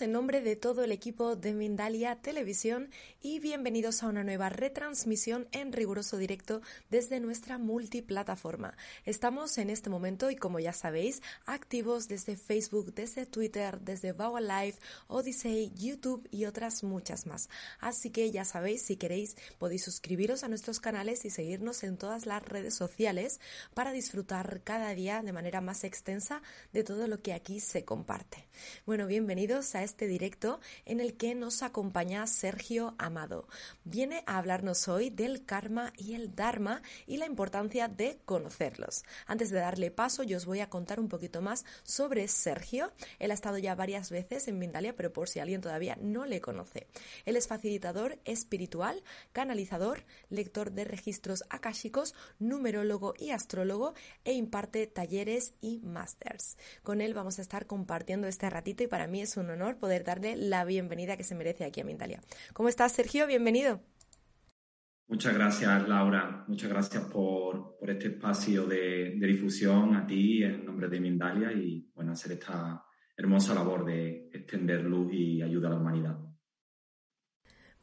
En 0.00 0.12
nombre 0.12 0.40
de 0.40 0.56
todo 0.56 0.82
el 0.82 0.90
equipo 0.90 1.36
de 1.36 1.52
Mindalia 1.52 2.16
Televisión 2.16 2.90
y 3.22 3.38
bienvenidos 3.38 4.02
a 4.02 4.08
una 4.08 4.24
nueva 4.24 4.48
retransmisión 4.48 5.46
en 5.52 5.72
riguroso 5.72 6.16
directo 6.16 6.62
desde 6.90 7.20
nuestra 7.20 7.58
multiplataforma. 7.58 8.76
Estamos 9.04 9.56
en 9.56 9.70
este 9.70 9.90
momento 9.90 10.30
y 10.30 10.36
como 10.36 10.58
ya 10.58 10.72
sabéis, 10.72 11.22
activos 11.46 12.08
desde 12.08 12.36
Facebook, 12.36 12.92
desde 12.94 13.24
Twitter, 13.24 13.78
desde 13.80 14.12
Vow 14.12 14.36
Live, 14.38 14.74
Odyssey, 15.06 15.70
YouTube 15.76 16.26
y 16.32 16.46
otras 16.46 16.82
muchas 16.82 17.26
más. 17.26 17.48
Así 17.78 18.10
que 18.10 18.30
ya 18.32 18.44
sabéis, 18.44 18.82
si 18.82 18.96
queréis, 18.96 19.36
podéis 19.58 19.84
suscribiros 19.84 20.42
a 20.42 20.48
nuestros 20.48 20.80
canales 20.80 21.24
y 21.24 21.30
seguirnos 21.30 21.84
en 21.84 21.98
todas 21.98 22.26
las 22.26 22.42
redes 22.42 22.74
sociales 22.74 23.38
para 23.74 23.92
disfrutar 23.92 24.62
cada 24.64 24.92
día 24.94 25.22
de 25.22 25.32
manera 25.32 25.60
más 25.60 25.84
extensa 25.84 26.42
de 26.72 26.82
todo 26.82 27.06
lo 27.06 27.22
que 27.22 27.32
aquí 27.32 27.60
se 27.60 27.84
comparte. 27.84 28.48
Bueno, 28.86 29.06
bienvenidos 29.06 29.74
a 29.74 29.83
este 29.84 30.08
directo 30.08 30.60
en 30.84 31.00
el 31.00 31.16
que 31.16 31.34
nos 31.34 31.62
acompaña 31.62 32.26
Sergio 32.26 32.94
Amado. 32.98 33.46
Viene 33.84 34.24
a 34.26 34.38
hablarnos 34.38 34.88
hoy 34.88 35.10
del 35.10 35.44
karma 35.44 35.92
y 35.96 36.14
el 36.14 36.34
dharma 36.34 36.82
y 37.06 37.18
la 37.18 37.26
importancia 37.26 37.88
de 37.88 38.18
conocerlos. 38.24 39.04
Antes 39.26 39.50
de 39.50 39.60
darle 39.60 39.90
paso, 39.90 40.22
yo 40.22 40.36
os 40.36 40.46
voy 40.46 40.60
a 40.60 40.70
contar 40.70 41.00
un 41.00 41.08
poquito 41.08 41.40
más 41.40 41.64
sobre 41.82 42.26
Sergio. 42.28 42.92
Él 43.18 43.30
ha 43.30 43.34
estado 43.34 43.58
ya 43.58 43.74
varias 43.74 44.10
veces 44.10 44.48
en 44.48 44.58
Mindalia, 44.58 44.96
pero 44.96 45.12
por 45.12 45.28
si 45.28 45.40
alguien 45.40 45.60
todavía 45.60 45.96
no 46.00 46.26
le 46.26 46.40
conoce. 46.40 46.88
Él 47.24 47.36
es 47.36 47.46
facilitador 47.46 48.18
espiritual, 48.24 49.02
canalizador, 49.32 50.04
lector 50.30 50.72
de 50.72 50.84
registros 50.84 51.44
akáshicos, 51.50 52.14
numerólogo 52.38 53.14
y 53.18 53.30
astrólogo 53.30 53.94
e 54.24 54.32
imparte 54.32 54.86
talleres 54.86 55.54
y 55.60 55.80
másters. 55.80 56.56
Con 56.82 57.00
él 57.00 57.14
vamos 57.14 57.38
a 57.38 57.42
estar 57.42 57.66
compartiendo 57.66 58.26
este 58.26 58.48
ratito 58.50 58.82
y 58.82 58.86
para 58.86 59.06
mí 59.06 59.20
es 59.20 59.36
un 59.36 59.50
honor 59.50 59.73
poder 59.76 60.04
darle 60.04 60.36
la 60.36 60.64
bienvenida 60.64 61.16
que 61.16 61.24
se 61.24 61.34
merece 61.34 61.64
aquí 61.64 61.80
a 61.80 61.84
Mindalia. 61.84 62.20
¿Cómo 62.52 62.68
estás, 62.68 62.92
Sergio? 62.92 63.26
Bienvenido. 63.26 63.80
Muchas 65.06 65.34
gracias, 65.34 65.88
Laura. 65.88 66.44
Muchas 66.48 66.70
gracias 66.70 67.04
por, 67.04 67.76
este 67.82 68.08
espacio 68.08 68.66
de, 68.66 69.16
de, 69.16 69.26
difusión 69.26 69.94
a 69.94 70.06
ti 70.06 70.42
en 70.42 70.64
nombre 70.64 70.88
de 70.88 71.00
Mindalia 71.00 71.52
y 71.52 71.90
bueno, 71.94 72.12
hacer 72.12 72.32
esta 72.32 72.84
hermosa 73.16 73.54
labor 73.54 73.84
de 73.84 74.30
extender 74.32 74.82
luz 74.82 75.12
y 75.12 75.42
ayuda 75.42 75.68
a 75.68 75.70
la 75.72 75.76
humanidad. 75.76 76.33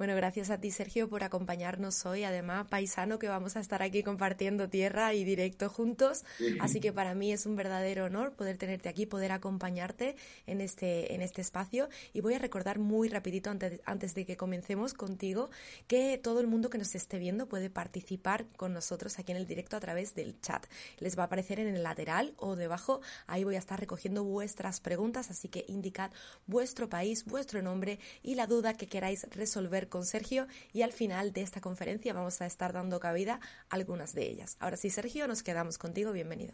Bueno, 0.01 0.15
gracias 0.15 0.49
a 0.49 0.57
ti, 0.57 0.71
Sergio, 0.71 1.07
por 1.09 1.23
acompañarnos 1.23 2.07
hoy. 2.07 2.23
Además, 2.23 2.65
paisano, 2.67 3.19
que 3.19 3.27
vamos 3.27 3.55
a 3.55 3.59
estar 3.59 3.83
aquí 3.83 4.01
compartiendo 4.01 4.67
tierra 4.67 5.13
y 5.13 5.23
directo 5.23 5.69
juntos. 5.69 6.23
Así 6.59 6.79
que 6.79 6.91
para 6.91 7.13
mí 7.13 7.31
es 7.31 7.45
un 7.45 7.55
verdadero 7.55 8.05
honor 8.05 8.33
poder 8.33 8.57
tenerte 8.57 8.89
aquí, 8.89 9.05
poder 9.05 9.31
acompañarte 9.31 10.15
en 10.47 10.59
este, 10.59 11.13
en 11.13 11.21
este 11.21 11.41
espacio. 11.41 11.87
Y 12.13 12.21
voy 12.21 12.33
a 12.33 12.39
recordar 12.39 12.79
muy 12.79 13.09
rapidito, 13.09 13.51
antes, 13.51 13.79
antes 13.85 14.15
de 14.15 14.25
que 14.25 14.37
comencemos 14.37 14.95
contigo, 14.95 15.51
que 15.85 16.17
todo 16.17 16.39
el 16.39 16.47
mundo 16.47 16.71
que 16.71 16.79
nos 16.79 16.95
esté 16.95 17.19
viendo 17.19 17.47
puede 17.47 17.69
participar 17.69 18.47
con 18.57 18.73
nosotros 18.73 19.19
aquí 19.19 19.33
en 19.33 19.37
el 19.37 19.45
directo 19.45 19.77
a 19.77 19.81
través 19.81 20.15
del 20.15 20.41
chat. 20.41 20.65
Les 20.97 21.15
va 21.15 21.21
a 21.21 21.25
aparecer 21.27 21.59
en 21.59 21.75
el 21.75 21.83
lateral 21.83 22.33
o 22.37 22.55
debajo. 22.55 23.01
Ahí 23.27 23.43
voy 23.43 23.53
a 23.53 23.59
estar 23.59 23.79
recogiendo 23.79 24.23
vuestras 24.23 24.81
preguntas, 24.81 25.29
así 25.29 25.47
que 25.47 25.63
indicad 25.67 26.09
vuestro 26.47 26.89
país, 26.89 27.23
vuestro 27.25 27.61
nombre 27.61 27.99
y 28.23 28.33
la 28.33 28.47
duda 28.47 28.73
que 28.73 28.87
queráis 28.87 29.27
resolver 29.29 29.90
con 29.91 30.05
Sergio 30.05 30.47
y 30.73 30.81
al 30.81 30.91
final 30.91 31.33
de 31.33 31.43
esta 31.43 31.61
conferencia 31.61 32.13
vamos 32.13 32.41
a 32.41 32.47
estar 32.47 32.73
dando 32.73 32.99
cabida 32.99 33.39
a 33.69 33.75
algunas 33.75 34.15
de 34.15 34.27
ellas. 34.27 34.57
Ahora 34.59 34.77
sí, 34.77 34.89
Sergio, 34.89 35.27
nos 35.27 35.43
quedamos 35.43 35.77
contigo. 35.77 36.11
Bienvenido. 36.11 36.53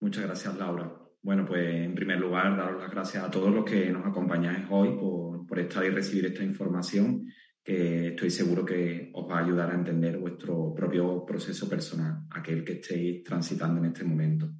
Muchas 0.00 0.24
gracias, 0.24 0.54
Laura. 0.58 0.92
Bueno, 1.22 1.46
pues 1.46 1.64
en 1.82 1.94
primer 1.94 2.20
lugar, 2.20 2.54
daros 2.54 2.82
las 2.82 2.90
gracias 2.90 3.24
a 3.24 3.30
todos 3.30 3.50
los 3.50 3.64
que 3.64 3.90
nos 3.90 4.04
acompañáis 4.04 4.66
hoy 4.68 4.90
por, 4.98 5.46
por 5.46 5.58
estar 5.58 5.82
y 5.82 5.88
recibir 5.88 6.26
esta 6.26 6.44
información 6.44 7.26
que 7.64 8.08
estoy 8.08 8.28
seguro 8.28 8.62
que 8.62 9.10
os 9.14 9.26
va 9.26 9.38
a 9.38 9.44
ayudar 9.44 9.70
a 9.70 9.74
entender 9.74 10.18
vuestro 10.18 10.74
propio 10.74 11.24
proceso 11.24 11.66
personal, 11.66 12.26
aquel 12.30 12.62
que 12.62 12.74
estéis 12.74 13.24
transitando 13.24 13.80
en 13.80 13.86
este 13.86 14.04
momento. 14.04 14.52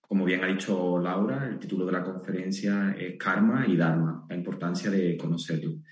Como 0.00 0.24
bien 0.24 0.44
ha 0.44 0.46
dicho 0.46 0.98
Laura, 0.98 1.48
el 1.48 1.58
título 1.58 1.84
de 1.84 1.92
la 1.92 2.04
conferencia 2.04 2.94
es 2.96 3.18
Karma 3.18 3.66
y 3.66 3.76
Dharma, 3.76 4.24
la 4.28 4.36
importancia 4.36 4.90
de 4.90 5.16
conocerlo. 5.16 5.82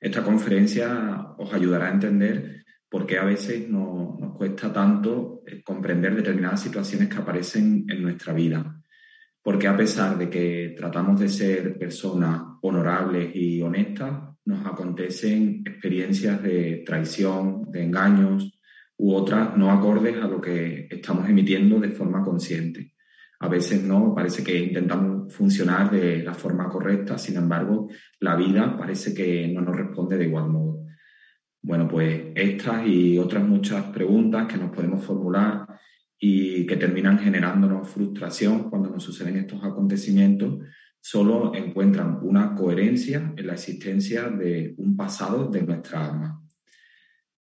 Esta 0.00 0.22
conferencia 0.22 1.34
os 1.38 1.52
ayudará 1.52 1.88
a 1.88 1.92
entender 1.92 2.64
por 2.88 3.06
qué 3.06 3.18
a 3.18 3.24
veces 3.24 3.68
nos 3.68 4.34
cuesta 4.36 4.72
tanto 4.72 5.42
eh, 5.46 5.62
comprender 5.62 6.14
determinadas 6.14 6.62
situaciones 6.62 7.08
que 7.08 7.16
aparecen 7.16 7.84
en 7.88 8.02
nuestra 8.02 8.32
vida. 8.32 8.80
Porque 9.42 9.68
a 9.68 9.76
pesar 9.76 10.18
de 10.18 10.28
que 10.28 10.74
tratamos 10.76 11.20
de 11.20 11.28
ser 11.28 11.78
personas 11.78 12.42
honorables 12.62 13.34
y 13.34 13.62
honestas, 13.62 14.36
nos 14.44 14.66
acontecen 14.66 15.62
experiencias 15.64 16.42
de 16.42 16.82
traición, 16.86 17.70
de 17.70 17.84
engaños 17.84 18.58
u 18.98 19.14
otras 19.14 19.56
no 19.56 19.70
acordes 19.70 20.16
a 20.16 20.26
lo 20.28 20.40
que 20.40 20.88
estamos 20.90 21.28
emitiendo 21.28 21.78
de 21.80 21.90
forma 21.90 22.22
consciente. 22.22 22.92
A 23.40 23.48
veces 23.48 23.82
no, 23.82 24.14
parece 24.14 24.42
que 24.42 24.58
intentamos 24.58 25.32
funcionar 25.32 25.90
de 25.90 26.22
la 26.22 26.34
forma 26.34 26.68
correcta, 26.68 27.18
sin 27.18 27.36
embargo, 27.36 27.88
la 28.20 28.34
vida 28.34 28.76
parece 28.76 29.14
que 29.14 29.48
no 29.48 29.60
nos 29.60 29.76
responde 29.76 30.16
de 30.16 30.24
igual 30.24 30.48
modo. 30.48 30.86
Bueno, 31.62 31.86
pues 31.88 32.26
estas 32.34 32.86
y 32.86 33.18
otras 33.18 33.44
muchas 33.44 33.84
preguntas 33.86 34.46
que 34.46 34.56
nos 34.56 34.70
podemos 34.70 35.04
formular 35.04 35.66
y 36.18 36.64
que 36.64 36.76
terminan 36.76 37.18
generándonos 37.18 37.88
frustración 37.88 38.70
cuando 38.70 38.88
nos 38.88 39.02
suceden 39.02 39.36
estos 39.36 39.62
acontecimientos, 39.62 40.60
solo 40.98 41.54
encuentran 41.54 42.20
una 42.22 42.54
coherencia 42.54 43.34
en 43.36 43.46
la 43.46 43.52
existencia 43.52 44.28
de 44.30 44.74
un 44.78 44.96
pasado 44.96 45.50
de 45.50 45.62
nuestra 45.62 46.06
alma 46.06 46.45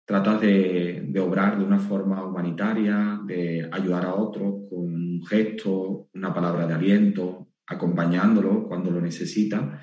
tratas 0.06 0.40
de, 0.40 1.12
obrar 1.20 1.58
de 1.58 1.66
una 1.66 1.80
forma 1.80 2.24
humanitaria, 2.24 3.20
de 3.26 3.68
ayudar 3.72 4.06
a 4.06 4.14
otros 4.14 4.70
con 4.70 4.80
un 4.80 5.26
gesto, 5.26 6.10
una 6.14 6.34
palabra 6.34 6.68
de 6.68 6.76
aliento, 6.76 7.48
acompañándolo 7.66 8.68
cuando 8.68 8.92
lo 8.92 9.02
necesita, 9.02 9.82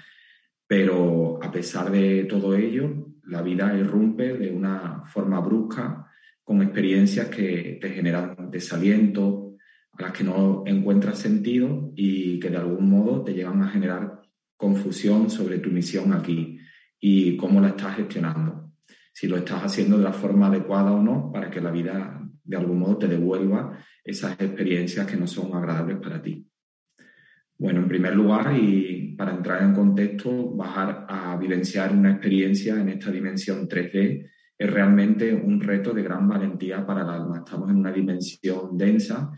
pero 0.66 1.42
a 1.42 1.50
pesar 1.50 1.90
de 1.90 2.24
todo 2.24 2.54
ello, 2.54 3.08
la 3.24 3.42
vida 3.42 3.76
irrumpe 3.76 4.38
de 4.38 4.50
una 4.50 5.02
forma 5.06 5.40
brusca 5.40 6.06
con 6.44 6.62
experiencias 6.62 7.28
que 7.28 7.78
te 7.80 7.90
generan 7.90 8.50
desaliento, 8.50 9.56
a 9.92 10.02
las 10.02 10.12
que 10.12 10.24
no 10.24 10.62
encuentras 10.66 11.18
sentido 11.18 11.92
y 11.96 12.38
que 12.38 12.48
de 12.48 12.56
algún 12.56 12.88
modo 12.88 13.22
te 13.24 13.34
llevan 13.34 13.62
a 13.62 13.68
generar 13.68 14.22
confusión 14.56 15.28
sobre 15.28 15.58
tu 15.58 15.70
misión 15.70 16.12
aquí 16.12 16.58
y 17.00 17.36
cómo 17.36 17.60
la 17.60 17.68
estás 17.68 17.96
gestionando 17.96 18.61
si 19.12 19.28
lo 19.28 19.36
estás 19.36 19.62
haciendo 19.62 19.98
de 19.98 20.04
la 20.04 20.12
forma 20.12 20.46
adecuada 20.46 20.92
o 20.92 21.02
no, 21.02 21.30
para 21.32 21.50
que 21.50 21.60
la 21.60 21.70
vida 21.70 22.18
de 22.44 22.56
algún 22.56 22.78
modo 22.78 22.98
te 22.98 23.08
devuelva 23.08 23.78
esas 24.04 24.32
experiencias 24.32 25.06
que 25.06 25.16
no 25.16 25.26
son 25.26 25.54
agradables 25.54 25.98
para 25.98 26.20
ti. 26.20 26.46
Bueno, 27.58 27.80
en 27.80 27.88
primer 27.88 28.16
lugar, 28.16 28.52
y 28.56 29.14
para 29.16 29.34
entrar 29.34 29.62
en 29.62 29.74
contexto, 29.74 30.50
bajar 30.50 31.06
a 31.08 31.36
vivenciar 31.36 31.92
una 31.92 32.12
experiencia 32.12 32.74
en 32.80 32.88
esta 32.88 33.10
dimensión 33.12 33.68
3D 33.68 34.28
es 34.58 34.70
realmente 34.70 35.32
un 35.34 35.60
reto 35.60 35.92
de 35.92 36.02
gran 36.02 36.28
valentía 36.28 36.84
para 36.84 37.02
el 37.02 37.08
alma. 37.08 37.38
Estamos 37.38 37.70
en 37.70 37.76
una 37.76 37.92
dimensión 37.92 38.76
densa. 38.76 39.30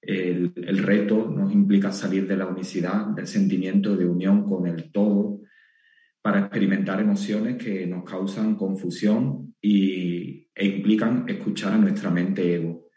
El, 0.00 0.52
reto 0.54 1.30
nos 1.30 1.52
implica 1.52 1.90
salir 1.90 2.26
de 2.26 2.36
la 2.36 2.46
unicidad, 2.46 3.06
del 3.06 3.26
sentimiento 3.26 3.96
de 3.96 4.06
unión 4.06 4.44
con 4.44 4.66
el 4.66 4.92
todo, 4.92 5.40
para 6.24 6.40
experimentar 6.40 6.98
emociones 7.00 7.62
que 7.62 7.86
nos 7.86 8.02
causan 8.02 8.56
confusión 8.56 9.54
y, 9.60 10.48
e 10.54 10.66
implican 10.66 11.28
escuchar 11.28 11.74
a 11.74 11.76
nuestra 11.76 12.08
mente 12.08 12.54
ego. 12.54 12.88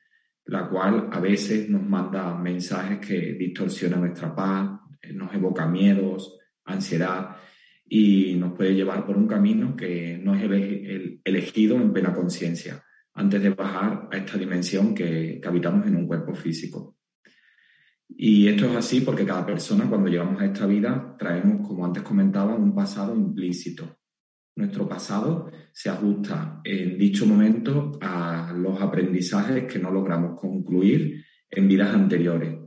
la 0.45 0.69
cual 0.69 1.09
a 1.11 1.19
veces 1.19 1.67
nos 1.67 1.83
manda 1.85 2.37
mensajes 2.37 3.05
que 3.05 3.33
distorsionan 3.33 3.99
nuestra 3.99 4.33
paz, 4.33 4.79
eh, 5.01 5.11
nos 5.11 5.33
evoca 5.33 5.67
miedos, 5.67 6.39
ansiedad 6.63 7.35
y 7.85 8.35
nos 8.35 8.53
puede 8.53 8.73
llevar 8.73 9.05
por 9.05 9.17
un 9.17 9.27
camino 9.27 9.75
que 9.75 10.17
no 10.23 10.33
es 10.33 10.43
el 10.43 11.19
elegido 11.21 11.75
en 11.75 11.91
plena 11.91 12.13
conciencia 12.13 12.81
antes 13.13 13.43
de 13.43 13.49
bajar 13.49 14.07
a 14.09 14.15
esta 14.15 14.37
dimensión 14.37 14.95
que, 14.95 15.41
que 15.41 15.47
habitamos 15.49 15.85
en 15.85 15.97
un 15.97 16.07
cuerpo 16.07 16.33
físico. 16.33 16.96
Y 18.09 18.47
esto 18.47 18.65
es 18.65 18.75
así 18.75 19.01
porque 19.01 19.25
cada 19.25 19.45
persona 19.45 19.87
cuando 19.87 20.09
llegamos 20.09 20.41
a 20.41 20.45
esta 20.45 20.65
vida 20.65 21.15
traemos, 21.19 21.67
como 21.67 21.85
antes 21.85 22.03
comentaba, 22.03 22.55
un 22.55 22.73
pasado 22.73 23.15
implícito. 23.15 23.97
Nuestro 24.55 24.87
pasado 24.87 25.51
se 25.71 25.89
ajusta 25.89 26.61
en 26.63 26.97
dicho 26.97 27.25
momento 27.25 27.91
a 28.01 28.53
los 28.57 28.81
aprendizajes 28.81 29.71
que 29.71 29.77
no 29.77 29.91
logramos 29.91 30.39
concluir 30.39 31.23
en 31.49 31.67
vidas 31.67 31.93
anteriores, 31.93 32.57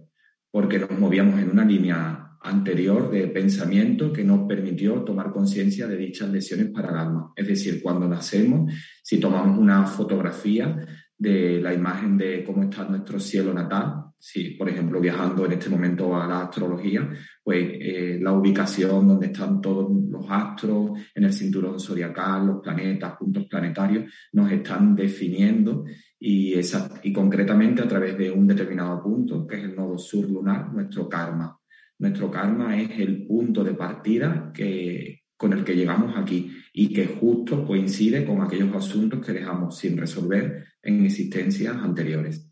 porque 0.50 0.78
nos 0.78 0.98
movíamos 0.98 1.40
en 1.40 1.50
una 1.50 1.64
línea 1.64 2.30
anterior 2.42 3.10
de 3.10 3.28
pensamiento 3.28 4.12
que 4.12 4.24
nos 4.24 4.46
permitió 4.46 5.02
tomar 5.02 5.30
conciencia 5.30 5.86
de 5.86 5.96
dichas 5.96 6.30
lesiones 6.30 6.68
para 6.68 6.90
el 6.90 6.96
alma. 6.96 7.32
Es 7.36 7.48
decir, 7.48 7.82
cuando 7.82 8.08
nacemos, 8.08 8.72
si 9.02 9.18
tomamos 9.18 9.58
una 9.58 9.84
fotografía 9.84 10.86
de 11.18 11.60
la 11.60 11.74
imagen 11.74 12.16
de 12.16 12.44
cómo 12.44 12.62
está 12.62 12.84
nuestro 12.84 13.20
cielo 13.20 13.52
natal, 13.52 14.09
si 14.20 14.50
por 14.50 14.68
ejemplo 14.68 15.00
viajando 15.00 15.46
en 15.46 15.52
este 15.52 15.70
momento 15.70 16.14
a 16.14 16.26
la 16.26 16.42
astrología, 16.42 17.10
pues 17.42 17.70
eh, 17.72 18.18
la 18.20 18.32
ubicación 18.34 19.08
donde 19.08 19.28
están 19.28 19.62
todos 19.62 19.90
los 20.10 20.26
astros 20.28 20.90
en 21.14 21.24
el 21.24 21.32
cinturón 21.32 21.80
zodiacal, 21.80 22.46
los 22.46 22.60
planetas, 22.60 23.16
puntos 23.18 23.46
planetarios, 23.46 24.12
nos 24.32 24.52
están 24.52 24.94
definiendo 24.94 25.86
y, 26.18 26.54
y 27.02 27.12
concretamente 27.12 27.82
a 27.82 27.88
través 27.88 28.18
de 28.18 28.30
un 28.30 28.46
determinado 28.46 29.02
punto, 29.02 29.46
que 29.46 29.56
es 29.56 29.64
el 29.64 29.74
nodo 29.74 29.96
sur 29.96 30.28
lunar, 30.28 30.70
nuestro 30.70 31.08
karma. 31.08 31.58
Nuestro 31.98 32.30
karma 32.30 32.78
es 32.78 32.90
el 33.00 33.26
punto 33.26 33.64
de 33.64 33.72
partida 33.72 34.50
que, 34.52 35.22
con 35.34 35.54
el 35.54 35.64
que 35.64 35.74
llegamos 35.74 36.14
aquí 36.18 36.52
y 36.74 36.92
que 36.92 37.06
justo 37.06 37.66
coincide 37.66 38.26
con 38.26 38.42
aquellos 38.42 38.74
asuntos 38.76 39.24
que 39.24 39.32
dejamos 39.32 39.78
sin 39.78 39.96
resolver 39.96 40.66
en 40.82 41.06
existencias 41.06 41.74
anteriores. 41.76 42.49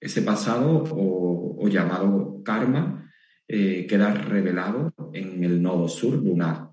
Ese 0.00 0.22
pasado 0.22 0.84
o, 0.90 1.68
llamado 1.68 2.42
karma 2.44 3.10
eh, 3.48 3.86
queda 3.88 4.14
revelado 4.14 4.94
en 5.12 5.42
el 5.42 5.60
nodo 5.60 5.88
sur 5.88 6.14
lunar. 6.14 6.70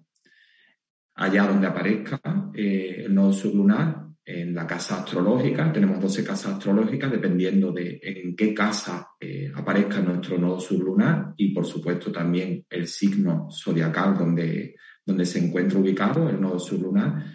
Allá 1.16 1.48
donde 1.48 1.68
aparezca 1.68 2.20
eh, 2.54 3.04
el 3.06 3.14
nodo 3.14 3.34
sur 3.34 3.54
lunar, 3.56 4.04
en 4.25 4.56
la 4.56 4.66
casa 4.66 5.00
astrológica, 5.00 5.72
tenemos 5.72 6.00
12 6.00 6.24
casas 6.24 6.54
astrológicas 6.54 7.12
dependiendo 7.12 7.74
de 7.74 8.00
en 8.02 8.36
qué 8.36 8.54
casa 8.54 9.10
eh, 9.20 9.52
aparezca 9.54 10.00
nuestro 10.00 10.38
nodo 10.38 10.60
sublunar 10.62 11.34
y 11.36 11.54
por 11.54 11.66
supuesto 11.66 12.12
también 12.12 12.66
el 12.70 12.88
signo 12.88 13.50
zodiacal 13.52 14.18
donde, 14.18 14.75
donde 15.06 15.25
se 15.25 15.40
encuentra 15.40 15.80
ubicado 15.80 16.30
el 16.30 16.40
nodo 16.40 16.58
sublunar 16.58 17.25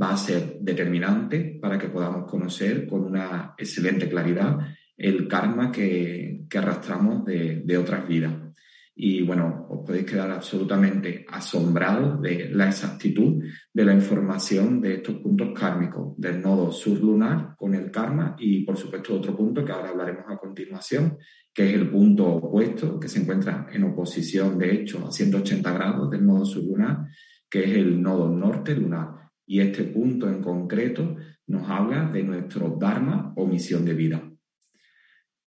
va 0.00 0.12
a 0.12 0.16
ser 0.16 0.58
determinante 0.60 1.58
para 1.60 1.78
que 1.78 1.88
podamos 1.88 2.30
conocer 2.30 2.86
con 2.86 3.04
una 3.04 3.54
excelente 3.58 4.08
claridad 4.08 4.56
el 4.96 5.28
karma 5.28 5.70
que, 5.70 6.44
que 6.48 6.58
arrastramos 6.58 7.24
de, 7.24 7.62
de 7.64 7.78
otras 7.78 8.06
vidas 8.08 8.32
y 8.98 9.22
bueno, 9.22 9.66
os 9.68 9.84
podéis 9.84 10.06
quedar 10.06 10.30
absolutamente 10.30 11.26
asombrados 11.28 12.18
de 12.22 12.48
la 12.50 12.68
exactitud 12.68 13.44
de 13.70 13.84
la 13.84 13.92
información 13.92 14.80
de 14.80 14.94
estos 14.94 15.16
puntos 15.16 15.50
kármicos, 15.54 16.14
del 16.16 16.40
nodo 16.40 16.72
surlunar 16.72 17.54
con 17.58 17.74
el 17.74 17.90
karma 17.90 18.34
y 18.38 18.64
por 18.64 18.78
supuesto 18.78 19.14
otro 19.14 19.36
punto 19.36 19.62
que 19.62 19.72
ahora 19.72 19.90
hablaremos 19.90 20.24
a 20.28 20.38
continuación, 20.38 21.18
que 21.52 21.68
es 21.68 21.74
el 21.74 21.90
punto 21.90 22.26
opuesto, 22.26 22.98
que 22.98 23.08
se 23.08 23.20
encuentra 23.20 23.66
en 23.70 23.84
oposición 23.84 24.56
de 24.56 24.72
hecho 24.72 25.06
a 25.06 25.12
180 25.12 25.72
grados 25.74 26.10
del 26.10 26.24
nodo 26.24 26.46
surlunar, 26.46 27.04
que 27.50 27.64
es 27.64 27.76
el 27.76 28.00
nodo 28.00 28.30
norte 28.30 28.74
lunar. 28.74 29.08
Y 29.46 29.60
este 29.60 29.84
punto 29.84 30.26
en 30.26 30.40
concreto 30.40 31.16
nos 31.48 31.68
habla 31.68 32.10
de 32.10 32.22
nuestro 32.22 32.78
dharma 32.80 33.34
o 33.36 33.46
misión 33.46 33.84
de 33.84 33.92
vida. 33.92 34.35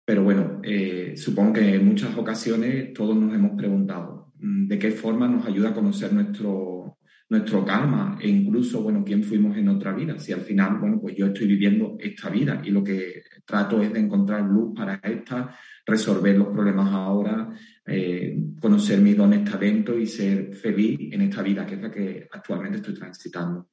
Pero 0.08 0.24
bueno, 0.24 0.62
eh, 0.64 1.16
supongo 1.18 1.52
que 1.52 1.76
en 1.76 1.86
muchas 1.86 2.18
ocasiones 2.18 2.94
todos 2.94 3.14
nos 3.14 3.36
hemos 3.36 3.58
preguntado 3.58 4.32
mm, 4.40 4.66
de 4.66 4.80
qué 4.80 4.92
forma 4.92 5.28
nos 5.28 5.46
ayuda 5.46 5.72
a 5.72 5.74
conocer 5.74 6.14
nuestro, 6.14 6.98
nuestro 7.28 7.66
karma 7.66 8.18
e 8.22 8.30
incluso, 8.30 8.82
bueno, 8.82 9.04
quién 9.04 9.22
fuimos 9.22 9.58
en 9.58 9.68
otra 9.68 9.92
vida. 9.92 10.18
Si 10.18 10.32
al 10.32 10.44
final, 10.44 10.78
bueno, 10.80 11.02
pues 11.02 11.14
yo 11.14 11.26
estoy 11.26 11.48
viviendo 11.48 11.98
esta 12.00 12.30
vida 12.30 12.62
y 12.64 12.70
lo 12.70 12.86
que 12.86 13.22
trato 13.46 13.82
es 13.82 13.92
de 13.92 14.00
encontrar 14.00 14.44
luz 14.44 14.74
para 14.74 14.96
esta, 15.04 15.54
resolver 15.86 16.38
los 16.38 16.48
problemas 16.48 16.88
ahora, 16.90 17.50
eh, 17.86 18.40
conocer 18.62 19.02
mis 19.02 19.18
dones, 19.18 19.44
talentos 19.44 20.00
y 20.00 20.06
ser 20.06 20.54
feliz 20.54 21.00
en 21.12 21.24
esta 21.24 21.44
vida, 21.44 21.66
que 21.66 21.76
es 21.76 21.82
la 21.82 21.92
que 21.92 22.30
actualmente 22.32 22.78
estoy 22.78 22.94
transitando. 22.94 23.72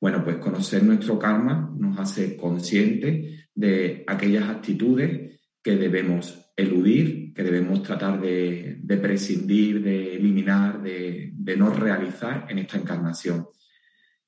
Bueno, 0.00 0.24
pues 0.24 0.36
conocer 0.36 0.82
nuestro 0.82 1.18
karma 1.18 1.74
nos 1.78 1.98
hace 1.98 2.38
conscientes 2.38 3.50
de 3.54 4.04
aquellas 4.06 4.48
actitudes 4.48 5.37
que 5.68 5.76
debemos 5.76 6.50
eludir, 6.56 7.34
que 7.34 7.42
debemos 7.42 7.82
tratar 7.82 8.18
de, 8.18 8.80
prescindir, 9.02 9.82
de 9.82 10.16
eliminar, 10.16 10.82
de, 10.82 11.56
no 11.58 11.68
realizar 11.68 12.46
en 12.48 12.60
esta 12.60 12.78
encarnación. 12.78 13.48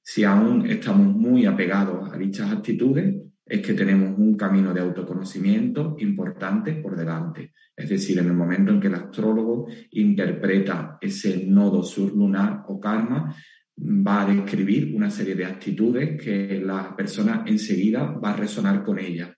Si 0.03 0.23
aún 0.23 0.67
estamos 0.67 1.17
muy 1.17 1.47
apegados 1.47 2.13
a 2.13 2.19
dichas 2.19 2.53
actitudes, 2.53 3.15
es 3.47 3.63
que 3.63 3.73
tenemos 3.73 4.19
un 4.19 4.37
camino 4.37 4.75
de 4.75 4.83
autoconocimiento 4.83 5.97
importante 6.01 6.75
por 6.75 6.95
delante. 6.95 7.55
Es 7.75 7.89
decir, 7.89 8.19
en 8.19 8.27
el 8.27 8.35
momento 8.35 8.73
en 8.73 8.81
que 8.81 8.89
el 8.89 8.97
astrólogo 8.97 9.67
interpreta 9.93 10.99
ese 11.01 11.47
nodo 11.47 11.83
surlunar 11.83 12.65
o 12.69 12.79
karma, 12.79 13.35
va 13.79 14.23
a 14.23 14.31
describir 14.31 14.95
una 14.95 15.09
serie 15.09 15.35
de 15.35 15.47
actitudes 15.47 16.23
que 16.23 16.61
la 16.63 16.95
persona 16.95 17.45
enseguida 17.47 18.05
va 18.05 18.33
a 18.33 18.37
resonar 18.37 18.85
con 18.85 18.99
ellas 18.99 19.31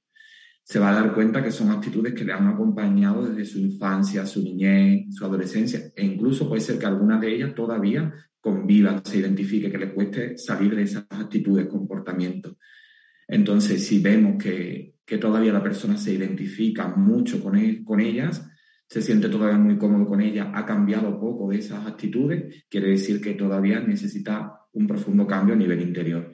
se 0.65 0.79
va 0.79 0.91
a 0.91 0.95
dar 0.95 1.15
cuenta 1.15 1.43
que 1.43 1.51
son 1.51 1.71
actitudes 1.71 2.15
que 2.15 2.25
le 2.25 2.33
han 2.33 2.47
acompañado 2.47 3.27
desde 3.27 3.45
su 3.45 3.59
infancia, 3.59 4.25
su 4.27 4.43
niñez, 4.43 5.15
su 5.15 5.25
adolescencia, 5.25 5.93
e 5.95 6.05
incluso 6.05 6.49
puede 6.49 6.61
ser 6.61 6.79
que 6.79 6.87
alguna 6.87 7.19
de 7.19 7.35
ellas 7.35 7.55
todavía 7.55 8.13
conviva, 8.41 9.01
se 9.05 9.19
identifique, 9.19 9.71
que 9.71 9.79
le 9.79 9.93
cueste 9.93 10.39
salir 10.39 10.75
de 10.75 10.83
esas 10.83 11.07
actitudes, 11.11 11.67
comportamientos. 11.67 12.57
Entonces, 13.27 13.87
si 13.87 14.01
vemos 14.01 14.43
que, 14.43 14.97
que 15.05 15.19
todavía 15.19 15.53
la 15.53 15.63
persona 15.63 15.97
se 15.97 16.13
identifica 16.13 16.89
mucho 16.89 17.43
con, 17.43 17.85
con 17.85 18.01
ellas, 18.01 18.49
se 18.89 19.01
siente 19.01 19.29
todavía 19.29 19.59
muy 19.59 19.79
cómodo 19.79 20.07
con 20.07 20.21
ellas, 20.21 20.49
ha 20.55 20.67
cambiado 20.67 21.19
poco 21.19 21.51
de 21.51 21.59
esas 21.59 21.87
actitudes, 21.87 22.65
quiere 22.69 22.89
decir 22.89 23.21
que 23.21 23.35
todavía 23.35 23.81
necesita 23.81 24.53
un 24.73 24.87
profundo 24.87 25.27
cambio 25.27 25.55
a 25.55 25.59
nivel 25.59 25.81
interior 25.81 26.33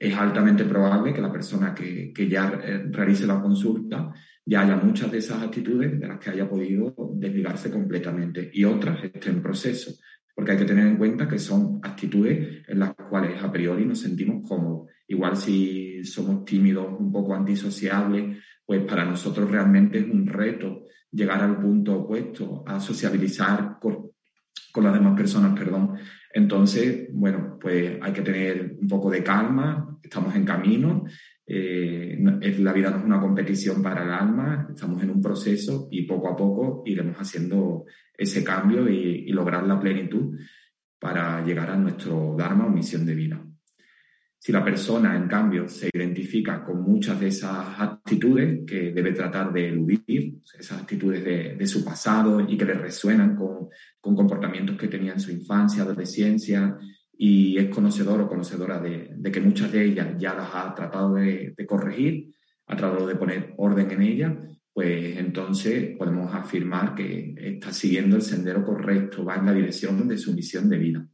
es 0.00 0.16
altamente 0.16 0.64
probable 0.64 1.12
que 1.12 1.20
la 1.20 1.30
persona 1.30 1.74
que, 1.74 2.10
que 2.10 2.26
ya 2.26 2.58
eh, 2.64 2.86
realice 2.90 3.26
la 3.26 3.40
consulta 3.40 4.10
ya 4.46 4.62
haya 4.62 4.76
muchas 4.76 5.12
de 5.12 5.18
esas 5.18 5.42
actitudes 5.42 6.00
de 6.00 6.08
las 6.08 6.18
que 6.18 6.30
haya 6.30 6.48
podido 6.48 6.94
desligarse 7.16 7.70
completamente 7.70 8.50
y 8.52 8.64
otras 8.64 9.04
estén 9.04 9.34
en 9.34 9.42
proceso, 9.42 9.92
porque 10.34 10.52
hay 10.52 10.58
que 10.58 10.64
tener 10.64 10.86
en 10.86 10.96
cuenta 10.96 11.28
que 11.28 11.38
son 11.38 11.80
actitudes 11.82 12.66
en 12.66 12.78
las 12.78 12.94
cuales 12.94 13.42
a 13.42 13.52
priori 13.52 13.84
nos 13.84 14.00
sentimos 14.00 14.48
cómodos. 14.48 14.90
Igual 15.06 15.36
si 15.36 16.02
somos 16.02 16.46
tímidos, 16.46 16.98
un 16.98 17.12
poco 17.12 17.34
antisociables, 17.34 18.38
pues 18.64 18.82
para 18.84 19.04
nosotros 19.04 19.50
realmente 19.50 19.98
es 19.98 20.06
un 20.06 20.26
reto 20.26 20.86
llegar 21.12 21.42
al 21.42 21.60
punto 21.60 22.00
opuesto, 22.00 22.64
a 22.66 22.80
sociabilizar 22.80 23.76
con, 23.78 24.12
con 24.72 24.84
las 24.84 24.94
demás 24.94 25.14
personas, 25.14 25.58
perdón. 25.58 25.98
Entonces, 26.32 27.08
bueno, 27.12 27.58
pues 27.60 27.98
hay 28.00 28.12
que 28.12 28.22
tener 28.22 28.78
un 28.80 28.88
poco 28.88 29.10
de 29.10 29.22
calma, 29.22 29.89
estamos 30.02 30.34
en 30.34 30.44
camino, 30.44 31.04
eh, 31.46 32.16
la 32.58 32.72
vida 32.72 32.90
no 32.90 32.98
es 32.98 33.04
una 33.04 33.20
competición 33.20 33.82
para 33.82 34.04
el 34.04 34.10
alma, 34.10 34.68
estamos 34.70 35.02
en 35.02 35.10
un 35.10 35.20
proceso 35.20 35.88
y 35.90 36.02
poco 36.02 36.28
a 36.28 36.36
poco 36.36 36.82
iremos 36.86 37.16
haciendo 37.16 37.84
ese 38.16 38.44
cambio 38.44 38.88
y 38.88 39.30
lograr 39.32 39.66
la 39.66 39.80
plenitud 39.80 40.38
para 40.98 41.42
llegar 41.44 41.70
a 41.70 41.76
nuestro 41.76 42.36
Dharma 42.38 42.66
o 42.66 42.70
misión 42.70 43.06
de 43.06 43.14
vida. 43.14 43.44
Si 44.42 44.52
la 44.52 44.64
persona, 44.64 45.14
en 45.16 45.28
cambio, 45.28 45.68
se 45.68 45.90
identifica 45.92 46.64
con 46.64 46.82
muchas 46.82 47.20
de 47.20 47.28
esas 47.28 47.78
actitudes 47.78 48.60
que 48.66 48.90
debe 48.90 49.12
tratar 49.12 49.52
de 49.52 49.68
eludir, 49.68 50.38
esas 50.58 50.80
actitudes 50.80 51.22
de, 51.58 51.66
su 51.66 51.84
pasado 51.84 52.40
y 52.48 52.56
que 52.56 52.64
le 52.64 52.72
resuenan 52.72 53.36
con, 53.36 53.68
comportamientos 54.00 54.78
que 54.78 54.88
tenía 54.88 55.12
en 55.12 55.20
su 55.20 55.30
infancia, 55.30 55.82
adolescencia, 55.82 56.74
y 57.22 57.58
es 57.58 57.68
conocedor 57.68 58.22
o 58.22 58.28
conocedora 58.28 58.80
de, 58.80 59.20
que 59.30 59.42
muchas 59.42 59.70
de 59.70 59.84
ellas 59.84 60.16
ya 60.16 60.32
las 60.32 60.54
ha 60.54 60.74
tratado 60.74 61.16
de, 61.16 61.54
corregir, 61.68 62.30
ha 62.66 62.74
tratado 62.74 63.06
de 63.06 63.14
poner 63.14 63.52
orden 63.58 63.90
en 63.90 64.00
ellas, 64.00 64.32
pues 64.72 65.18
entonces 65.18 65.98
podemos 65.98 66.34
afirmar 66.34 66.94
que 66.94 67.34
está 67.36 67.74
siguiendo 67.74 68.16
el 68.16 68.22
sendero 68.22 68.64
correcto, 68.64 69.22
va 69.22 69.36
en 69.36 69.44
la 69.44 69.52
dirección 69.52 70.08
de 70.08 70.16
su 70.16 70.32
misión 70.32 70.70
de 70.70 70.78
vida 70.78 71.06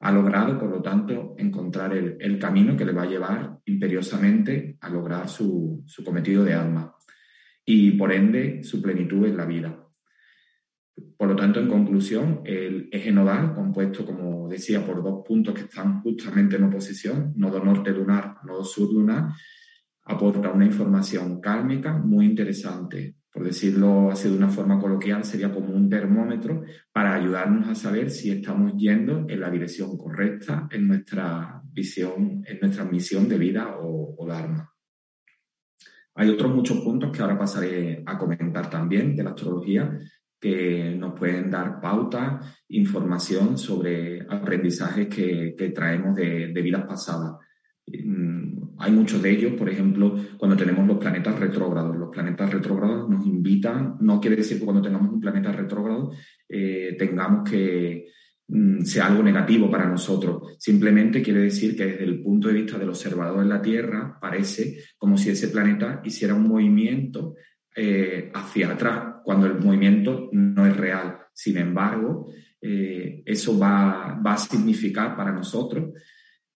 ha 0.00 0.12
logrado, 0.12 0.58
por 0.58 0.68
lo 0.68 0.82
tanto, 0.82 1.34
encontrar 1.38 1.94
el, 1.94 2.38
camino 2.38 2.76
que 2.76 2.84
le 2.84 2.92
va 2.92 3.04
a 3.04 3.08
llevar 3.08 3.58
imperiosamente 3.64 4.76
a 4.82 4.90
lograr 4.90 5.26
su, 5.26 5.86
cometido 6.04 6.44
de 6.44 6.52
alma. 6.52 6.94
y 7.64 7.92
por 7.92 8.12
ende 8.12 8.62
su 8.62 8.82
plenitud 8.82 9.24
en 9.24 9.36
la 9.38 9.46
vida. 9.46 9.85
Por 11.16 11.28
lo 11.28 11.36
tanto, 11.36 11.60
en 11.60 11.68
conclusión, 11.68 12.40
el 12.44 12.88
eje 12.90 13.12
nodal, 13.12 13.52
compuesto, 13.52 14.04
como 14.06 14.48
decía, 14.48 14.84
por 14.84 15.02
dos 15.02 15.22
puntos 15.26 15.54
que 15.54 15.62
están 15.62 16.00
justamente 16.02 16.56
en 16.56 16.64
oposición, 16.64 17.32
nodo 17.36 17.62
norte 17.62 17.90
lunar, 17.90 18.36
nodo 18.44 18.64
sur 18.64 18.92
lunar, 18.92 19.28
aporta 20.04 20.50
una 20.50 20.64
información 20.64 21.40
kármica 21.40 21.92
muy 21.98 22.26
interesante. 22.26 23.16
Por 23.30 23.44
decirlo 23.44 24.10
así 24.10 24.30
de 24.30 24.36
una 24.36 24.48
forma 24.48 24.80
coloquial, 24.80 25.22
sería 25.24 25.52
como 25.52 25.74
un 25.74 25.90
termómetro 25.90 26.62
para 26.90 27.14
ayudarnos 27.14 27.68
a 27.68 27.74
saber 27.74 28.10
si 28.10 28.30
estamos 28.30 28.72
yendo 28.76 29.26
en 29.28 29.40
la 29.40 29.50
dirección 29.50 29.98
correcta 29.98 30.66
en 30.70 30.88
nuestra 30.88 31.60
visión, 31.70 32.42
en 32.46 32.58
nuestra 32.60 32.84
misión 32.86 33.28
de 33.28 33.36
vida 33.36 33.76
o, 33.78 34.14
o 34.16 34.26
dharma. 34.26 34.72
Hay 36.14 36.30
otros 36.30 36.54
muchos 36.54 36.80
puntos 36.80 37.14
que 37.14 37.20
ahora 37.20 37.38
pasaré 37.38 38.02
a 38.06 38.16
comentar 38.16 38.70
también 38.70 39.14
de 39.14 39.22
la 39.22 39.30
astrología 39.30 39.98
que 40.40 40.94
nos 40.98 41.18
pueden 41.18 41.50
dar 41.50 41.80
pauta, 41.80 42.40
información 42.68 43.56
sobre 43.58 44.22
aprendizajes 44.28 45.08
que, 45.08 45.54
que 45.56 45.70
traemos 45.70 46.14
de, 46.14 46.48
de 46.48 46.62
vidas 46.62 46.84
pasadas. 46.84 47.36
Mm, 47.86 48.56
hay 48.78 48.92
muchos 48.92 49.22
de 49.22 49.30
ellos, 49.30 49.52
por 49.54 49.68
ejemplo, 49.68 50.16
cuando 50.36 50.56
tenemos 50.56 50.86
los 50.86 50.98
planetas 50.98 51.38
retrógrados. 51.38 51.96
Los 51.96 52.10
planetas 52.10 52.52
retrógrados 52.52 53.08
nos 53.08 53.26
invitan, 53.26 53.96
no 54.00 54.20
quiere 54.20 54.36
decir 54.36 54.58
que 54.58 54.64
cuando 54.64 54.82
tengamos 54.82 55.12
un 55.12 55.20
planeta 55.20 55.52
retrógrado 55.52 56.12
eh, 56.48 56.94
tengamos 56.98 57.48
que 57.48 58.06
mm, 58.48 58.82
sea 58.82 59.06
algo 59.06 59.22
negativo 59.22 59.70
para 59.70 59.88
nosotros. 59.88 60.56
Simplemente 60.58 61.22
quiere 61.22 61.40
decir 61.40 61.76
que 61.76 61.86
desde 61.86 62.04
el 62.04 62.22
punto 62.22 62.48
de 62.48 62.54
vista 62.54 62.78
del 62.78 62.90
observador 62.90 63.42
en 63.42 63.48
la 63.48 63.62
Tierra 63.62 64.18
parece 64.20 64.78
como 64.98 65.16
si 65.16 65.30
ese 65.30 65.48
planeta 65.48 66.02
hiciera 66.04 66.34
un 66.34 66.48
movimiento 66.48 67.34
eh, 67.78 68.30
hacia 68.34 68.72
atrás, 68.72 69.16
cuando 69.22 69.46
el 69.46 69.58
movimiento 69.58 70.30
no 70.32 70.66
es 70.66 70.74
real. 70.74 71.18
Sin 71.34 71.58
embargo, 71.58 72.26
eh, 72.58 73.22
eso 73.26 73.58
va, 73.58 74.18
a 74.24 74.38
significar 74.38 75.14
para 75.14 75.30
nosotros 75.30 75.92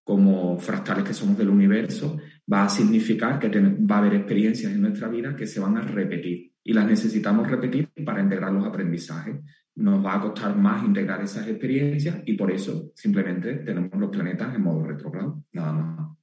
como 0.02 0.58
fractales 0.58 1.04
que 1.04 1.12
somos 1.12 1.36
del 1.36 1.50
universo, 1.50 2.18
va 2.50 2.64
a 2.64 2.68
significar 2.70 3.38
que 3.38 3.48
va 3.48 3.96
a 3.96 3.98
haber 3.98 4.14
experiencias 4.14 4.72
en 4.72 4.80
nuestra 4.80 5.08
vida 5.08 5.36
que 5.36 5.46
se 5.46 5.60
van 5.60 5.76
a 5.76 5.82
repetir 5.82 6.52
y 6.64 6.72
las 6.72 6.86
necesitamos 6.86 7.48
repetir 7.48 7.90
para 8.04 8.22
integrar 8.22 8.50
los 8.52 8.66
aprendizajes. 8.66 9.36
Nos 9.76 10.04
va 10.04 10.14
a 10.16 10.20
costar 10.22 10.56
más 10.56 10.82
integrar 10.84 11.22
esas 11.22 11.46
experiencias 11.46 12.22
y 12.24 12.32
por 12.32 12.50
eso 12.50 12.92
simplemente 12.94 13.56
tenemos 13.56 13.92
los 14.00 14.10
planetas 14.10 14.54
en 14.54 14.62
modo 14.62 14.84
retrogrado, 14.84 15.44
nada 15.52 15.72
más. 15.72 16.19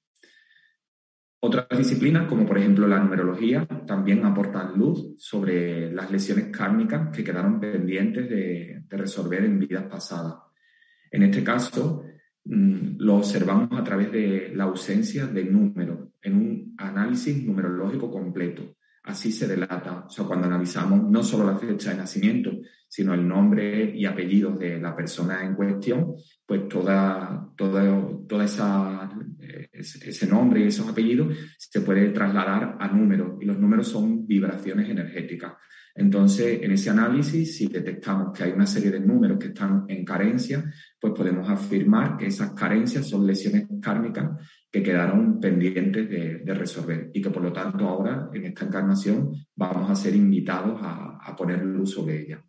Otras 1.39 1.67
disciplinas, 1.77 2.27
como 2.27 2.45
por 2.45 2.57
ejemplo 2.57 2.87
la 2.87 2.99
numerología, 2.99 3.67
también 3.85 4.25
aportan 4.25 4.77
luz 4.77 5.15
sobre 5.17 5.91
las 5.91 6.11
lesiones 6.11 6.47
kármicas 6.47 7.15
que 7.15 7.23
quedaron 7.23 7.59
pendientes 7.59 8.29
de, 8.29 8.83
de 8.87 8.97
resolver 8.97 9.43
en 9.45 9.59
vidas 9.59 9.83
pasadas. 9.83 10.35
En 11.11 11.23
este 11.23 11.43
caso, 11.43 12.03
Mm, 12.49 12.95
lo 12.99 13.17
observamos 13.17 13.77
a 13.77 13.83
través 13.83 14.09
de 14.11 14.53
la 14.55 14.63
ausencia 14.63 15.25
de 15.27 15.43
números 15.43 16.11
en 16.21 16.35
un 16.37 16.75
análisis 16.77 17.43
numerológico 17.43 18.09
completo. 18.09 18.77
Así 19.03 19.31
se 19.33 19.47
delata, 19.47 20.05
o 20.05 20.09
sea, 20.09 20.25
cuando 20.25 20.47
analizamos 20.47 21.03
no 21.09 21.23
solo 21.23 21.45
la 21.45 21.57
fecha 21.57 21.91
de 21.91 21.97
nacimiento, 21.97 22.51
sino 22.87 23.13
el 23.13 23.27
nombre 23.27 23.93
y 23.93 24.05
apellido 24.05 24.51
de 24.51 24.79
la 24.79 24.95
persona 24.95 25.43
en 25.43 25.55
cuestión, 25.55 26.15
pues 26.45 26.69
toda, 26.69 27.49
toda, 27.57 28.01
toda 28.27 28.45
esa, 28.45 29.09
ese 29.77 30.27
nombre 30.27 30.61
y 30.61 30.67
esos 30.67 30.87
apellidos 30.87 31.37
se 31.57 31.81
puede 31.81 32.09
trasladar 32.09 32.77
a 32.79 32.87
números 32.87 33.37
y 33.41 33.45
los 33.45 33.59
números 33.59 33.87
son 33.87 34.25
vibraciones 34.25 34.89
energéticas. 34.89 35.53
Entonces, 35.97 36.59
en 36.61 36.71
ese 36.71 36.91
análisis, 36.91 37.57
si 37.57 37.67
detectamos 37.67 38.31
que 38.31 38.43
hay 38.43 38.51
una 38.51 38.67
serie 38.67 38.91
de 38.91 38.99
números 38.99 39.39
que 39.39 39.47
están 39.47 39.85
en 39.87 40.05
carencia, 40.05 40.63
pues 41.01 41.11
podemos 41.13 41.49
afirmar 41.49 42.17
que 42.17 42.27
esas 42.27 42.51
carencias 42.51 43.09
son 43.09 43.25
lesiones 43.25 43.65
kármicas 43.81 44.29
que 44.71 44.83
quedaron 44.83 45.39
pendientes 45.39 46.07
de, 46.07 46.53
resolver 46.53 47.09
y 47.13 47.21
que 47.21 47.31
por 47.31 47.41
lo 47.41 47.51
tanto 47.51 47.87
ahora, 47.87 48.29
en 48.31 48.45
esta 48.45 48.65
encarnación, 48.65 49.31
vamos 49.55 49.89
a 49.89 49.95
ser 49.95 50.15
invitados 50.15 50.79
a, 50.83 51.17
a 51.19 51.35
poner 51.35 51.65
luz 51.65 51.91
sobre 51.91 52.21
ellas. 52.21 52.41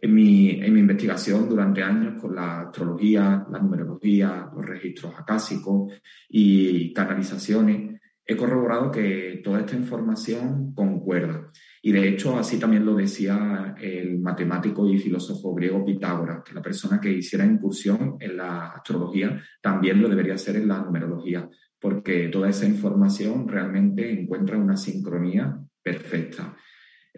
En 0.00 0.14
mi, 0.14 0.50
en 0.50 0.72
mi, 0.72 0.80
investigación 0.80 1.48
durante 1.48 1.82
años 1.82 2.20
con 2.20 2.34
la 2.34 2.62
astrología, 2.62 3.46
la 3.50 3.58
numerología, 3.58 4.48
los 4.54 4.64
registros 4.64 5.14
acásicos 5.16 5.92
y 6.28 6.92
canalizaciones, 6.92 8.00
he 8.28 8.36
corroborado 8.36 8.90
que 8.90 9.40
toda 9.42 9.60
esta 9.60 9.74
información 9.74 10.74
concuerda. 10.74 11.50
Y 11.80 11.92
de 11.92 12.08
hecho, 12.08 12.38
así 12.38 12.58
también 12.58 12.84
lo 12.84 12.94
decía 12.94 13.74
el 13.80 14.18
matemático 14.18 14.86
y 14.86 14.98
filósofo 14.98 15.54
griego 15.54 15.82
Pitágoras, 15.82 16.42
que 16.44 16.54
la 16.54 16.60
persona 16.60 17.00
que 17.00 17.10
hiciera 17.10 17.46
incursión 17.46 18.16
en 18.20 18.36
la 18.36 18.72
astrología 18.72 19.42
también 19.62 20.02
lo 20.02 20.10
debería 20.10 20.34
hacer 20.34 20.56
en 20.56 20.68
la 20.68 20.82
numerología, 20.82 21.48
porque 21.80 22.28
toda 22.28 22.50
esa 22.50 22.66
información 22.66 23.48
realmente 23.48 24.10
encuentra 24.10 24.58
una 24.58 24.76
sincronía 24.76 25.58
perfecta. 25.82 26.54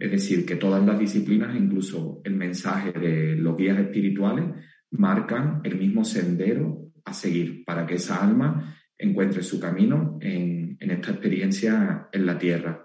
Es 0.01 0.09
decir, 0.09 0.47
que 0.47 0.55
todas 0.55 0.83
las 0.83 0.97
disciplinas, 0.97 1.55
incluso 1.55 2.21
el 2.23 2.33
mensaje 2.33 2.91
de 2.91 3.35
los 3.35 3.55
guías 3.55 3.77
espirituales, 3.77 4.45
marcan 4.89 5.61
el 5.63 5.77
mismo 5.77 6.03
sendero 6.03 6.91
a 7.05 7.13
seguir 7.13 7.63
para 7.63 7.85
que 7.85 7.95
esa 7.95 8.23
alma 8.23 8.75
encuentre 8.97 9.43
su 9.43 9.59
camino 9.59 10.17
en, 10.19 10.75
en 10.79 10.89
esta 10.89 11.11
experiencia 11.11 12.09
en 12.11 12.25
la 12.25 12.35
Tierra. 12.35 12.83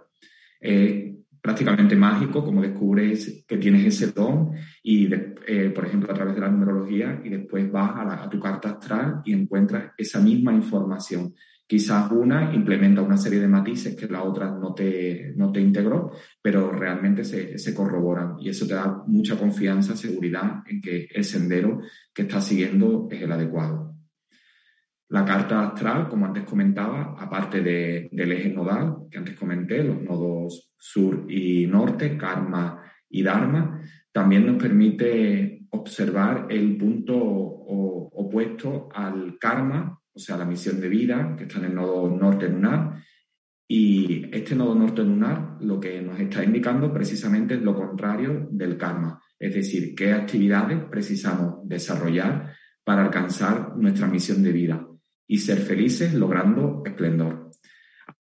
Es 0.61 1.15
prácticamente 1.41 1.97
mágico 1.97 2.45
como 2.45 2.61
descubres 2.61 3.47
que 3.49 3.57
tienes 3.57 3.87
ese 3.87 4.13
don 4.13 4.51
y, 4.83 5.09
eh, 5.15 5.71
por 5.75 5.87
ejemplo, 5.87 6.11
a 6.11 6.15
través 6.15 6.35
de 6.35 6.43
la 6.43 6.51
numerología 6.51 7.19
y 7.25 7.31
después 7.31 7.73
vas 7.73 7.93
a, 7.97 8.25
a, 8.25 8.29
tu 8.29 8.39
carta 8.39 8.73
astral 8.73 9.23
y 9.25 9.33
encuentras 9.33 9.93
esa 9.97 10.21
misma 10.21 10.53
información. 10.53 11.33
Quizás 11.67 12.13
una 12.13 12.55
implementa 12.55 13.03
una 13.03 13.17
serie 13.17 13.41
de 13.41 13.49
matices 13.49 13.97
que 13.97 14.07
la 14.07 14.23
otra 14.23 14.51
no 14.51 14.73
te, 14.73 15.33
no 15.37 15.51
te 15.51 15.61
integró, 15.61 16.13
pero 16.41 16.71
realmente 16.71 17.25
se, 17.25 17.59
se 17.59 17.75
corroboran 17.75 18.37
y 18.39 18.51
eso 18.51 18.67
te 18.69 18.75
da 18.75 19.03
mucha 19.07 19.37
confianza, 19.37 19.97
seguridad 19.97 20.63
en 20.67 20.81
que 20.81 21.09
el 21.13 21.25
sendero 21.25 21.81
que 22.15 22.23
estás 22.23 22.45
siguiendo 22.45 23.09
es 23.11 23.21
el 23.21 23.33
adecuado. 23.33 23.97
La 25.09 25.25
carta 25.25 25.69
astral, 25.69 26.09
como 26.09 26.27
antes 26.27 26.45
comentaba, 26.45 27.15
aparte 27.17 27.63
de, 27.63 28.09
del 28.11 28.33
eje 28.33 28.51
nodal, 28.51 29.07
que 29.09 29.19
antes 29.19 29.37
comenté, 29.37 29.85
los 29.85 30.03
nodos 30.03 30.73
sur 30.77 31.27
y 31.29 31.67
norte, 31.67 32.17
karma 32.17 32.83
y 33.09 33.23
dharma, 33.23 33.81
también 34.11 34.47
nos 34.47 34.61
permite 34.61 35.67
observar 35.71 36.47
el 36.51 36.77
punto 36.77 37.17
opuesto 37.17 38.89
al 38.93 39.39
karma, 39.39 40.01
o 40.17 40.19
sea, 40.19 40.39
la 40.39 40.47
misión 40.47 40.81
de 40.81 40.89
vida, 40.89 41.37
que 41.37 41.45
está 41.45 41.59
en 41.59 41.67
el 41.67 41.75
nodo 41.75 42.09
norte 42.09 42.49
lunar. 42.49 43.03
Y 43.69 44.25
este 44.35 44.55
nodo 44.55 44.75
norte 44.75 45.03
lunar 45.03 45.59
lo 45.61 45.79
que 45.79 46.01
nos 46.01 46.19
está 46.19 46.43
indicando 46.43 46.93
precisamente 46.93 47.55
es 47.55 47.63
lo 47.63 47.75
contrario 47.75 48.49
del 48.51 48.79
karma, 48.79 49.21
es 49.39 49.55
decir, 49.55 49.95
qué 49.95 50.13
actividades 50.13 50.85
precisamos 50.91 51.69
desarrollar 51.69 52.55
para 52.85 53.05
alcanzar 53.05 53.77
nuestra 53.77 54.07
misión 54.07 54.43
de 54.43 54.53
vida 54.53 54.87
y 55.27 55.39
ser 55.39 55.59
felices 55.59 56.15
logrando 56.15 56.83
esplendor. 56.87 57.51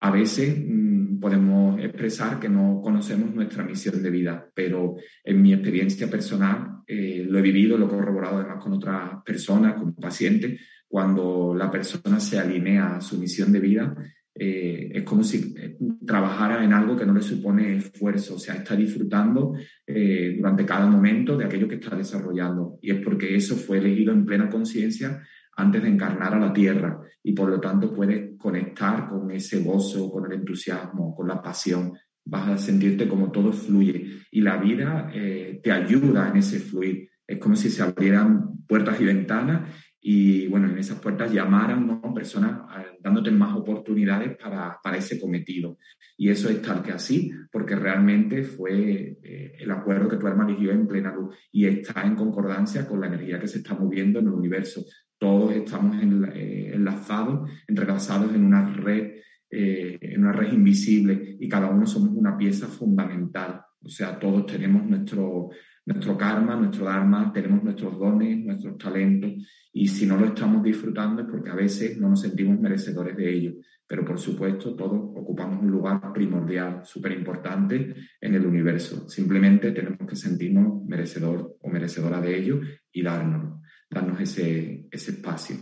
A 0.01 0.11
veces 0.11 0.59
mmm, 0.67 1.19
podemos 1.21 1.81
expresar 1.81 2.39
que 2.39 2.49
no 2.49 2.81
conocemos 2.83 3.33
nuestra 3.33 3.63
misión 3.63 4.03
de 4.03 4.11
vida, 4.11 4.51
pero 4.53 4.97
en 5.25 5.41
mi 5.41 5.55
experiencia 5.55 6.11
personal 6.11 6.83
eh, 6.87 7.25
lo 7.27 7.39
he 7.39 7.43
vivido, 7.43 7.79
lo 7.79 7.87
he 7.87 7.91
corroborado 7.91 8.39
además 8.39 8.63
con 8.63 8.73
otras 8.75 9.23
personas, 9.25 9.75
con 9.75 9.95
pacientes, 9.95 10.61
cuando 10.89 11.55
la 11.55 11.71
persona 11.71 12.21
se 12.21 12.39
alinea 12.39 12.97
a 12.97 13.01
su 13.01 13.19
misión 13.19 13.53
de 13.53 13.61
vida, 13.61 13.97
eh, 14.39 14.91
es 14.93 15.03
como 15.03 15.25
si 15.25 15.55
eh, 15.57 15.79
trabajara 16.05 16.63
en 16.63 16.73
algo 16.73 16.97
que 16.97 17.07
no 17.07 17.15
le 17.15 17.23
supone 17.23 17.77
esfuerzo, 17.77 18.35
o 18.35 18.39
sea, 18.39 18.57
está 18.57 18.77
disfrutando 18.77 19.55
eh, 19.87 20.35
durante 20.37 20.67
cada 20.67 20.87
momento 20.87 21.37
de 21.37 21.47
aquello 21.47 21.69
que 21.69 21.77
está 21.77 21.97
desarrollando. 21.97 22.79
Y 22.83 22.91
es 22.91 23.03
porque 23.03 23.35
eso 23.35 23.57
fue 23.57 23.79
elegido 23.79 24.13
en 24.13 24.27
plena 24.27 24.51
conciencia 24.51 25.23
antes 25.57 25.83
de 25.83 25.89
encarnar 25.89 26.35
a 26.35 26.39
la 26.39 26.53
tierra 26.53 27.01
y 27.23 27.33
por 27.33 27.49
lo 27.49 27.59
tanto 27.59 27.93
puedes 27.93 28.37
conectar 28.39 29.09
con 29.09 29.31
ese 29.31 29.61
gozo, 29.61 30.11
con 30.11 30.31
el 30.31 30.39
entusiasmo, 30.39 31.15
con 31.15 31.27
la 31.27 31.43
pasión. 31.43 31.93
Vas 32.25 32.49
a 32.49 32.59
sentirte 32.59 33.09
como 33.09 33.33
todo 33.33 33.53
fluye 33.53 34.07
y 34.31 34.41
la 34.43 34.59
vida 34.59 35.11
eh, 35.15 35.61
te 35.63 35.73
ayuda 35.73 36.29
en 36.29 36.37
ese 36.37 36.61
fluir. 36.61 37.09
Es 37.27 37.39
como 37.39 37.57
si 37.57 37.71
se 37.71 37.83
abrieran 37.83 38.65
puertas 38.67 39.01
y 39.01 39.05
ventanas 39.07 39.73
y 40.09 40.47
bueno, 40.47 40.69
en 40.71 40.79
esas 40.79 41.01
puertas 41.01 41.33
llamaran 41.33 41.85
¿no? 41.85 42.15
personas 42.15 42.61
eh, 42.79 42.99
dándote 43.01 43.33
más 43.33 43.57
oportunidades 43.57 44.37
para, 44.37 44.79
para, 44.81 44.99
ese 44.99 45.21
cometido. 45.21 45.79
Y 46.17 46.31
eso 46.31 46.49
es 46.49 46.63
tal 46.63 46.83
que 46.83 46.93
así, 46.93 47.33
porque 47.51 47.75
realmente 47.75 48.45
fue 48.45 49.19
eh, 49.21 49.53
el 49.59 49.71
acuerdo 49.71 50.09
que 50.09 50.17
tu 50.17 50.29
alma 50.29 50.47
eligió 50.47 50.71
en 50.71 50.87
plena 50.87 51.13
luz 51.13 51.35
y 51.51 51.67
está 51.67 52.03
en 52.03 52.15
concordancia 52.15 52.87
con 52.87 53.01
la 53.01 53.09
energía 53.09 53.41
que 53.41 53.49
se 53.49 53.59
está 53.59 53.75
moviendo 53.75 54.21
en 54.21 54.27
el 54.27 54.35
universo 54.35 54.85
todos 55.19 55.53
estamos 55.55 55.97
eh, 56.35 56.73
enlazados, 56.75 57.51
entrelazados 57.67 58.35
en 58.35 58.45
una 58.45 58.75
red 58.75 59.15
eh, 59.49 59.97
en 60.01 60.25
una 60.25 60.33
red 60.33 60.53
invisible 60.53 61.37
y 61.39 61.49
cada 61.49 61.71
uno 61.71 61.87
somos 61.87 62.11
una 62.11 62.37
pieza 62.37 62.67
fundamental. 62.67 63.63
O 63.81 63.89
sea, 63.89 64.19
todos 64.19 64.45
tenemos 64.47 64.85
nuestro, 64.85 65.51
nuestro 65.87 66.19
karma, 66.19 66.57
nuestro 66.57 66.85
dharma, 66.85 67.33
tenemos 67.33 67.63
nuestros 67.63 67.97
dones, 67.99 68.45
nuestros 68.45 68.77
talentos 68.77 69.33
y 69.73 69.87
si 69.87 70.05
no 70.05 70.17
lo 70.17 70.27
estamos 70.27 70.63
disfrutando 70.63 71.23
es 71.23 71.29
porque 71.29 71.51
a 71.51 71.55
veces 71.55 71.97
no 71.99 72.09
nos 72.09 72.21
sentimos 72.21 72.59
merecedores 72.59 73.17
de 73.17 73.33
ello. 73.33 73.53
Pero 73.87 74.05
por 74.05 74.19
supuesto 74.19 74.75
todos 74.75 74.99
ocupamos 75.15 75.63
un 75.63 75.71
lugar 75.71 76.13
primordial, 76.13 76.85
súper 76.85 77.13
importante 77.13 77.95
en 78.21 78.35
el 78.35 78.45
universo. 78.45 79.09
Simplemente 79.09 79.71
tenemos 79.71 80.09
que 80.09 80.17
sentirnos 80.17 80.85
merecedor 80.85 81.57
o 81.61 81.69
merecedora 81.69 82.21
de 82.21 82.37
ello 82.37 82.61
y 82.91 83.03
darnos, 83.03 83.63
darnos 83.89 84.21
ese, 84.21 84.89
ese 84.91 85.13
espacio. 85.13 85.57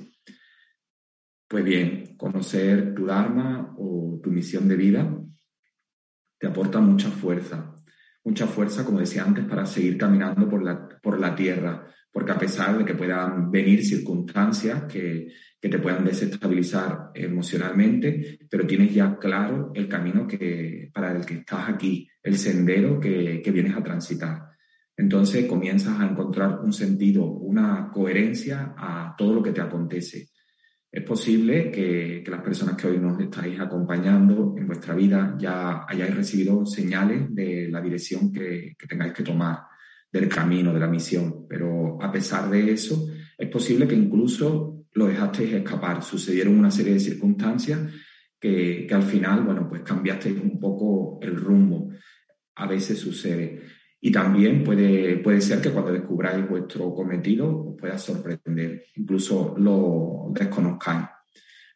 Pues 1.47 1.65
bien, 1.65 2.17
conocer 2.17 2.95
tu 2.95 3.05
Dharma 3.05 3.75
o 3.77 4.19
tu 4.23 4.31
misión 4.31 4.67
de 4.69 4.77
vida 4.77 5.21
te 6.39 6.47
aporta 6.47 6.81
mucha 6.81 7.11
fuerza, 7.11 7.75
mucha 8.25 8.47
fuerza, 8.47 8.85
como 8.85 9.01
decía 9.01 9.25
antes, 9.25 9.45
para 9.45 9.67
seguir 9.67 9.99
caminando 9.99 10.49
por 10.49 10.63
la, 10.63 10.89
por 11.03 11.21
la 11.21 11.35
tierra, 11.35 11.87
porque 12.11 12.33
a 12.33 12.39
pesar 12.39 12.79
de 12.79 12.85
que 12.85 12.95
puedan 12.95 13.51
venir 13.51 13.85
circunstancias 13.85 14.85
que, 14.85 15.29
que 15.61 15.69
te 15.69 15.79
puedan 15.79 16.05
desestabilizar 16.05 17.11
emocionalmente, 17.15 18.39
pero 18.49 18.67
tienes 18.67 18.95
ya 18.95 19.19
claro 19.19 19.73
el 19.75 19.89
camino 19.89 20.27
que, 20.27 20.91
para 20.93 21.13
el 21.17 21.27
que 21.27 21.35
estás 21.35 21.69
aquí, 21.69 22.09
el 22.23 22.39
sendero 22.39 22.99
que, 22.99 23.43
que 23.43 23.51
vienes 23.51 23.77
a 23.77 23.83
transitar. 23.83 24.43
Entonces 24.97 25.47
comienzas 25.47 26.01
a 26.01 26.07
encontrar 26.07 26.61
un 26.61 26.73
sentido, 26.73 27.27
una 27.27 27.91
coherencia 27.93 28.75
a 28.77 29.15
todo 29.19 29.35
lo 29.35 29.43
que 29.43 29.51
te 29.51 29.61
acontece 29.61 30.29
es 30.95 31.03
posible 31.03 31.73
que, 31.73 32.23
las 32.25 32.41
personas 32.41 32.77
que 32.77 32.87
hoy 32.87 32.99
nos 32.99 33.21
estáis 33.21 33.59
acompañando 33.59 34.55
en 34.57 34.65
vuestra 34.65 34.95
vida 34.95 35.35
ya 35.37 35.85
hayáis 35.89 36.15
recibido 36.15 36.65
señales 36.65 37.35
de 37.35 37.69
la 37.69 37.81
dirección 37.81 38.33
que, 38.33 38.77
tengáis 38.89 39.13
que 39.13 39.25
tomar, 39.25 39.59
del 40.13 40.29
camino, 40.29 40.73
de 40.73 40.79
la 40.79 40.87
misión. 40.87 41.49
Pero 41.49 42.01
a 42.01 42.13
pesar 42.13 42.49
de 42.49 42.71
eso, 42.71 43.09
es 43.37 43.49
posible 43.49 43.89
que 43.89 43.97
incluso 43.97 44.85
lo 44.93 45.07
dejasteis 45.07 45.55
escapar. 45.55 46.01
Sucedieron 46.01 46.57
una 46.57 46.71
serie 46.71 46.93
de 46.93 47.01
circunstancias 47.01 47.81
que, 48.39 48.87
que 48.89 48.95
al 48.95 49.03
final, 49.03 49.43
bueno, 49.43 49.69
pues 49.69 49.83
cambiasteis 49.83 50.41
un 50.41 50.61
poco 50.61 51.19
el 51.23 51.35
rumbo. 51.35 51.91
A 52.55 52.69
veces 52.69 53.01
sucede. 53.01 53.63
Y 54.07 54.13
también 54.13 54.63
puede, 54.63 55.17
puede 55.17 55.41
ser 55.41 55.63
que 55.63 55.71
cuando 55.71 55.91
descubráis 55.91 56.47
vuestro 56.47 56.93
cometido 56.93 57.71
os 57.71 57.81
pueda 57.81 57.97
sorprender, 57.97 58.85
incluso 58.97 59.55
lo 59.57 60.27
desconozcáis. 60.29 61.07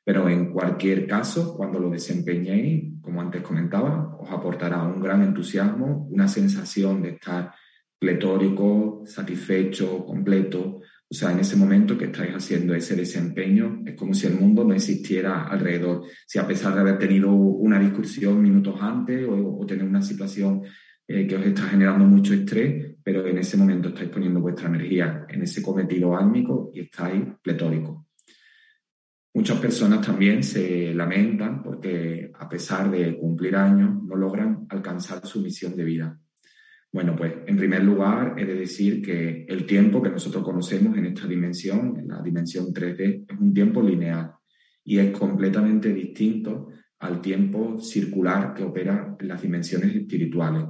Pero 0.05 0.29
en 0.29 0.53
cualquier 0.53 1.07
caso, 1.07 1.57
cuando 1.57 1.79
lo 1.79 1.89
desempeñéis, 1.89 3.01
como 3.01 3.23
antes 3.23 3.41
comentaba, 3.41 4.15
os 4.21 4.31
aportará 4.31 4.83
un 4.83 5.01
gran 5.01 5.23
entusiasmo, 5.23 6.07
una 6.11 6.29
sensación 6.29 7.01
de 7.01 7.13
estar 7.13 7.51
pletórico, 7.99 9.05
satisfecho, 9.07 10.05
completo. 10.05 10.83
O 11.09 11.15
sea, 11.15 11.33
en 11.33 11.39
ese 11.39 11.57
momento 11.57 11.97
que 11.97 12.05
estáis 12.05 12.35
haciendo 12.35 12.75
ese 12.75 12.95
desempeño, 12.95 13.81
es 13.87 13.95
como 13.95 14.13
si 14.13 14.27
el 14.27 14.35
mundo 14.35 14.65
no 14.65 14.75
existiera 14.75 15.45
alrededor. 15.45 16.03
Si 16.27 16.39
a 16.39 16.47
pesar 16.47 16.75
de 16.75 16.81
haber 16.81 16.99
tenido 16.99 17.31
una 17.33 17.79
discusión 17.79 18.43
minutos 18.43 18.77
antes 18.83 19.27
o, 19.27 19.61
o 19.61 19.65
tener 19.65 19.87
una 19.87 20.03
situación 20.03 20.65
eh, 21.11 21.27
que 21.27 21.37
os 21.37 21.47
está 21.47 21.63
generando 21.63 22.05
mucho 22.05 22.35
estrés, 22.35 22.97
pero 23.03 23.27
en 23.27 23.39
ese 23.39 23.57
momento 23.57 23.89
estáis 23.89 24.11
poniendo 24.11 24.43
vuestra 24.43 24.69
energía 24.69 25.25
en 25.27 25.41
ese 25.41 25.63
cometido 25.63 26.15
álmico 26.15 26.71
y 26.75 26.81
estáis 26.81 27.23
pletóricos. 27.43 28.05
Muchas 29.33 29.59
personas 29.59 30.07
también 30.07 30.43
se 30.43 30.93
lamentan 30.93 31.63
porque 31.63 32.31
a 32.39 32.47
pesar 32.47 32.91
de 32.91 33.17
cumplir 33.17 33.57
años 33.57 34.03
no 34.03 34.17
logran 34.17 34.67
alcanzar 34.69 35.25
su 35.27 35.41
misión 35.41 35.75
de 35.75 35.85
vida. 35.85 36.21
Bueno, 36.93 37.17
pues 37.17 37.33
en 37.47 37.57
primer 37.57 37.85
lugar 37.85 38.35
he 38.39 38.45
de 38.45 38.55
decir 38.55 39.01
que 39.01 39.47
el 39.49 39.65
tiempo 39.65 40.03
que 40.03 40.11
nosotros 40.11 40.45
conocemos 40.45 40.95
en 40.99 41.07
esta 41.07 41.27
dimensión, 41.27 41.97
en 41.99 42.09
la 42.09 42.21
dimensión 42.21 42.67
3D, 42.67 43.25
es 43.27 43.39
un 43.39 43.55
tiempo 43.55 43.81
lineal 43.81 44.33
y 44.85 44.99
es 44.99 45.11
completamente 45.17 45.91
distinto 45.93 46.69
al 46.99 47.23
tiempo 47.23 47.79
circular 47.79 48.53
que 48.53 48.65
opera 48.65 49.17
en 49.19 49.29
las 49.29 49.41
dimensiones 49.41 49.95
espirituales. 49.95 50.65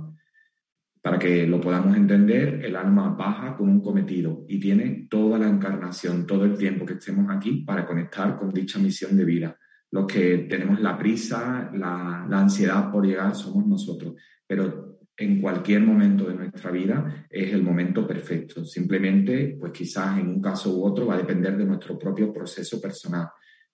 Para 1.09 1.19
que 1.19 1.47
lo 1.47 1.59
podamos 1.59 1.97
entender, 1.97 2.63
el 2.63 2.77
alma 2.77 3.09
baja 3.09 3.57
con 3.57 3.71
un 3.71 3.81
cometido 3.81 4.45
y 4.47 4.61
tiene 4.61 5.07
toda 5.09 5.39
la 5.39 5.49
encarnación, 5.49 6.27
todo 6.27 6.45
el 6.45 6.59
tiempo 6.59 6.85
que 6.85 6.93
estemos 6.93 7.35
aquí 7.35 7.63
para 7.63 7.87
conectar 7.87 8.37
con 8.37 8.53
dicha 8.53 8.79
misión 8.79 9.17
de 9.17 9.25
vida. 9.25 9.57
Los 9.91 10.07
que 10.07 10.47
tenemos 10.51 10.79
la 10.83 10.99
prisa, 10.99 11.71
la, 11.73 12.25
ansiedad 12.25 12.93
por 12.93 13.07
llegar 13.07 13.35
somos 13.35 13.67
nosotros, 13.67 14.17
pero 14.47 14.99
en 15.17 15.41
cualquier 15.41 15.81
momento 15.81 16.29
de 16.29 16.35
nuestra 16.35 16.71
vida 16.71 17.27
es 17.31 17.55
el 17.55 17.63
momento 17.63 18.07
perfecto. 18.07 18.63
Simplemente, 18.67 19.57
pues 19.59 19.73
quizás 19.73 20.19
en 20.19 20.29
un 20.29 20.43
caso 20.43 20.77
u 20.77 20.85
otro 20.85 21.07
va 21.07 21.15
a 21.15 21.25
depender 21.25 21.57
de 21.57 21.65
nuestro 21.65 21.99
propio 21.99 22.31
proceso 22.31 22.83
personal, 22.83 23.29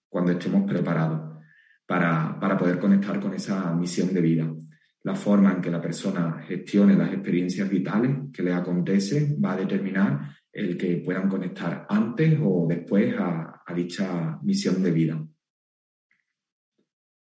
cuando 0.07 0.31
estemos 0.31 0.63
preparados 0.65 1.43
para, 1.85 2.39
para 2.39 2.57
poder 2.57 2.79
conectar 2.79 3.19
con 3.19 3.33
esa 3.33 3.75
misión 3.75 4.13
de 4.13 4.21
vida 4.21 4.49
la 5.05 5.13
forma 5.13 5.53
en 5.53 5.61
que 5.61 5.69
la 5.69 5.79
persona 5.79 6.43
gestione 6.47 6.97
las 6.97 7.13
experiencias 7.13 7.69
vitales 7.69 8.31
que 8.33 8.41
le 8.41 8.51
acontecen 8.51 9.39
va 9.43 9.53
a 9.53 9.57
determinar 9.57 10.35
el 10.51 10.75
que 10.75 10.97
puedan 10.97 11.29
conectar 11.29 11.85
antes 11.87 12.39
o 12.41 12.65
después 12.67 13.13
a, 13.19 13.51
dicha 13.75 14.39
misión 14.41 14.81
de 14.81 14.91
vida. 14.91 15.27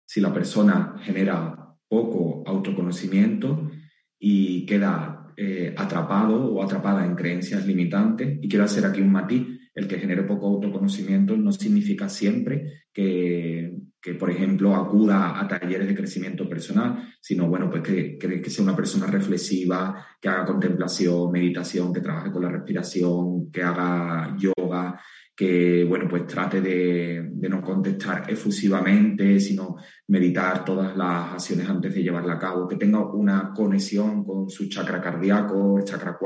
Si 0.05 0.21
la 0.21 0.31
persona 0.31 0.95
genera 1.01 1.75
poco 1.87 2.43
autoconocimiento 2.45 3.71
y 4.19 4.65
queda 4.65 5.33
eh, 5.35 5.73
atrapado 5.75 6.53
o 6.53 6.61
atrapada 6.61 7.03
en 7.03 7.15
creencias 7.15 7.65
limitantes, 7.65 8.37
y 8.41 8.47
quiero 8.47 8.65
hacer 8.65 8.85
aquí 8.85 9.01
un 9.01 9.11
matiz, 9.11 9.47
el 9.73 9.87
que 9.87 9.97
genere 9.97 10.23
poco 10.23 10.47
autoconocimiento 10.47 11.35
no 11.35 11.51
significa 11.51 12.09
siempre 12.09 12.85
que 12.93 13.73
que, 14.01 14.15
por 14.15 14.31
ejemplo, 14.31 14.75
acuda 14.75 15.39
a 15.39 15.47
talleres 15.47 15.87
de 15.87 15.95
crecimiento 15.95 16.49
personal, 16.49 17.13
sino, 17.21 17.47
bueno, 17.47 17.69
pues 17.69 17.83
que, 17.83 18.17
que, 18.17 18.41
que, 18.41 18.49
sea 18.49 18.63
una 18.63 18.75
persona 18.75 19.05
reflexiva, 19.05 20.05
que 20.19 20.27
haga 20.27 20.45
contemplación, 20.45 21.31
meditación, 21.31 21.93
que 21.93 22.01
trabaje 22.01 22.31
con 22.31 22.41
la 22.41 22.49
respiración, 22.49 23.51
que 23.51 23.61
haga 23.61 24.35
yoga, 24.37 24.99
que 25.35 25.83
bueno, 25.85 26.07
pues 26.09 26.27
trate 26.27 26.61
de, 26.61 27.29
de, 27.31 27.49
no 27.49 27.61
contestar 27.61 28.29
efusivamente, 28.29 29.39
sino 29.39 29.77
meditar 30.07 30.63
todas 30.63 30.95
las 30.95 31.33
acciones 31.33 31.69
antes 31.69 31.95
de 31.95 32.03
llevarla 32.03 32.33
a 32.33 32.39
cabo, 32.39 32.67
que 32.67 32.75
tenga 32.75 32.99
una 33.13 33.51
conexión 33.53 34.23
con 34.23 34.49
su 34.49 34.67
chakra 34.67 35.01
cardíaco, 35.01 35.79
el 35.79 35.85
chakra, 35.85 36.17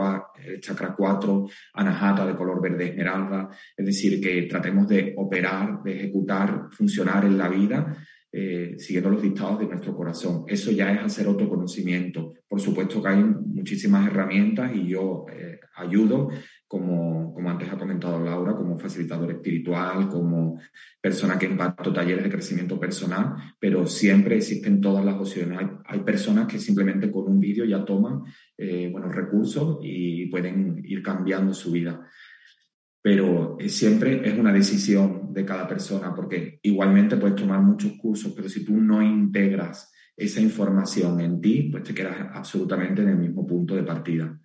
el 0.43 0.59
chakra 0.59 0.93
4, 0.95 1.47
anahata 1.75 2.25
de 2.25 2.35
color 2.35 2.61
verde 2.61 2.89
esmeralda, 2.89 3.49
es 3.77 3.85
decir, 3.85 4.19
que 4.19 4.43
tratemos 4.43 4.87
de 4.87 5.13
operar, 5.17 5.81
de 5.83 5.97
ejecutar, 5.97 6.67
funcionar 6.71 7.25
en 7.25 7.37
la 7.37 7.47
vida 7.47 7.95
eh, 8.37 8.75
siguiendo 8.77 9.11
los 9.11 9.21
dictados 9.21 9.59
de 9.59 9.65
nuestro 9.65 9.95
corazón. 9.95 10.43
Eso 10.45 10.69
ya 10.69 10.91
es 10.91 10.99
hacer 10.99 11.25
autoconocimiento. 11.25 12.33
Por 12.45 12.59
supuesto 12.59 13.01
que 13.01 13.07
hay 13.07 13.23
muchísimas 13.23 14.05
herramientas 14.07 14.75
y 14.75 14.89
yo 14.89 15.25
eh, 15.31 15.57
ayudo, 15.77 16.27
como, 16.67 17.33
como 17.33 17.49
antes 17.49 17.71
ha 17.71 17.77
comentado 17.77 18.23
Laura, 18.23 18.55
como 18.55 18.77
facilitador 18.77 19.31
espiritual, 19.31 20.07
como 20.09 20.59
persona 20.99 21.37
que 21.37 21.45
imparto 21.45 21.93
talleres 21.93 22.23
de 22.23 22.29
crecimiento 22.29 22.79
personal, 22.79 23.35
pero 23.59 23.85
siempre 23.85 24.37
existen 24.37 24.81
todas 24.81 25.05
las 25.05 25.15
opciones. 25.15 25.59
Hay, 25.59 25.67
hay 25.85 25.99
personas 25.99 26.47
que 26.47 26.59
simplemente 26.59 27.11
con 27.11 27.27
un 27.27 27.39
vídeo 27.39 27.65
ya 27.65 27.85
toman 27.85 28.23
eh, 28.57 28.89
buenos 28.91 29.13
recursos 29.13 29.79
y 29.81 30.25
pueden 30.27 30.81
ir 30.83 31.01
cambiando 31.03 31.53
su 31.53 31.71
vida 31.71 32.07
pero 33.05 33.55
siempre 33.67 34.27
es 34.27 34.35
una 34.35 34.51
decisión 34.51 35.31
de 35.31 35.45
cada 35.45 35.67
persona, 35.67 36.11
porque 36.15 36.59
igualmente 36.63 37.17
puedes 37.17 37.35
tomar 37.35 37.61
muchos 37.61 37.91
cursos, 37.99 38.33
pero 38.35 38.49
si 38.49 38.65
tú 38.65 38.77
no 38.77 38.99
integras 38.99 39.93
esa 40.17 40.41
información 40.41 41.21
en 41.21 41.39
ti, 41.39 41.69
pues 41.71 41.83
te 41.83 41.93
quedas 41.93 42.15
absolutamente 42.33 43.03
en 43.03 43.09
el 43.09 43.17
mismo 43.17 43.45
punto 43.45 43.75
de 43.75 43.83
partida. 43.83 44.35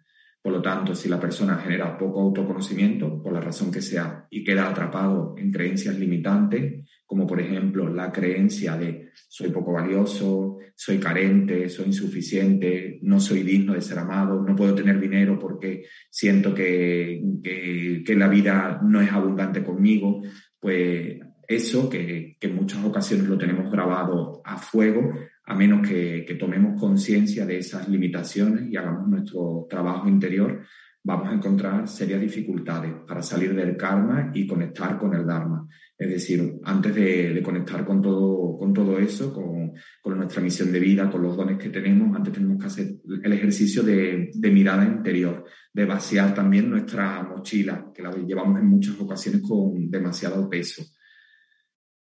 Por 0.42 0.53
lo 0.53 0.62
tanto, 0.62 0.94
si 0.94 1.09
la 1.09 1.20
persona 1.20 1.57
genera 1.57 1.98
poco 1.98 2.20
autoconocimiento, 2.20 3.22
por 3.22 3.33
la 3.33 3.40
razón 3.40 3.70
que 3.70 3.83
sea, 3.83 4.26
y 4.31 4.42
queda 4.42 4.68
atrapado 4.68 5.35
en 5.37 5.53
creencias 5.53 5.98
limitantes, 5.98 6.87
como 7.05 7.26
por 7.26 7.40
ejemplo 7.40 7.92
la 7.92 8.11
creencia 8.11 8.76
de 8.76 9.11
soy 9.29 9.50
poco 9.50 9.72
valioso, 9.72 10.59
soy 10.74 10.98
carente, 10.98 11.68
soy 11.68 11.87
insuficiente, 11.87 13.00
no 13.03 13.20
soy 13.20 13.42
digno 13.42 13.74
de 13.74 13.83
ser 13.83 13.98
amado, 13.98 14.42
no 14.42 14.57
puedo 14.57 14.74
tener 14.74 14.98
dinero 14.98 15.38
porque 15.38 15.85
siento 16.09 16.55
que, 16.55 17.20
que, 17.42 18.14
la 18.14 18.29
vida 18.29 18.81
no 18.83 19.00
es 19.00 19.12
abundante 19.12 19.62
conmigo, 19.62 20.22
pues 20.59 21.18
eso 21.48 21.90
que, 21.90 22.37
que, 22.40 22.46
en 22.46 22.55
muchas 22.55 22.83
ocasiones 22.85 23.26
lo 23.26 23.37
tenemos 23.37 23.70
grabado 23.70 24.40
a 24.44 24.57
fuego, 24.57 25.12
a 25.44 25.55
menos 25.55 25.87
que, 25.87 26.37
tomemos 26.38 26.81
conciencia 26.81 27.44
de 27.44 27.59
esas 27.59 27.88
limitaciones 27.88 28.70
y 28.70 28.76
hagamos 28.76 29.09
nuestro 29.09 29.66
trabajo 29.68 30.09
interior, 30.09 30.62
vamos 31.03 31.29
a 31.29 31.35
encontrar 31.35 31.88
serias 31.88 32.20
dificultades 32.20 32.92
para 33.07 33.22
salir 33.22 33.55
del 33.55 33.76
karma 33.76 34.31
y 34.35 34.46
conectar 34.46 34.98
con 34.98 35.14
el 35.14 35.26
dharma. 35.26 35.66
Es 35.96 36.09
decir, 36.09 36.61
antes 36.64 36.94
de, 36.94 37.42
conectar 37.42 37.85
con 37.85 38.00
todo, 38.00 38.57
con 38.59 38.72
todo 38.72 38.98
eso, 38.98 39.33
con, 39.33 39.72
nuestra 40.16 40.42
misión 40.42 40.72
de 40.72 40.81
vida, 40.81 41.11
con 41.11 41.22
los 41.22 41.37
dones 41.37 41.59
que 41.59 41.68
tenemos, 41.70 42.14
antes 42.16 42.33
tenemos 42.33 42.59
que 42.59 42.66
hacer 42.66 42.94
el 43.22 43.33
ejercicio 43.33 43.83
de, 43.83 44.31
mirada 44.53 44.85
interior, 44.85 45.44
de 45.72 45.85
vaciar 45.85 46.35
también 46.35 46.70
nuestra 46.70 47.22
mochila, 47.22 47.90
que 47.94 48.03
la 48.03 48.12
llevamos 48.12 48.61
en 48.61 48.66
muchas 48.66 48.98
ocasiones 49.00 49.42
con 49.42 49.90
demasiado 49.90 50.48
peso, 50.48 50.83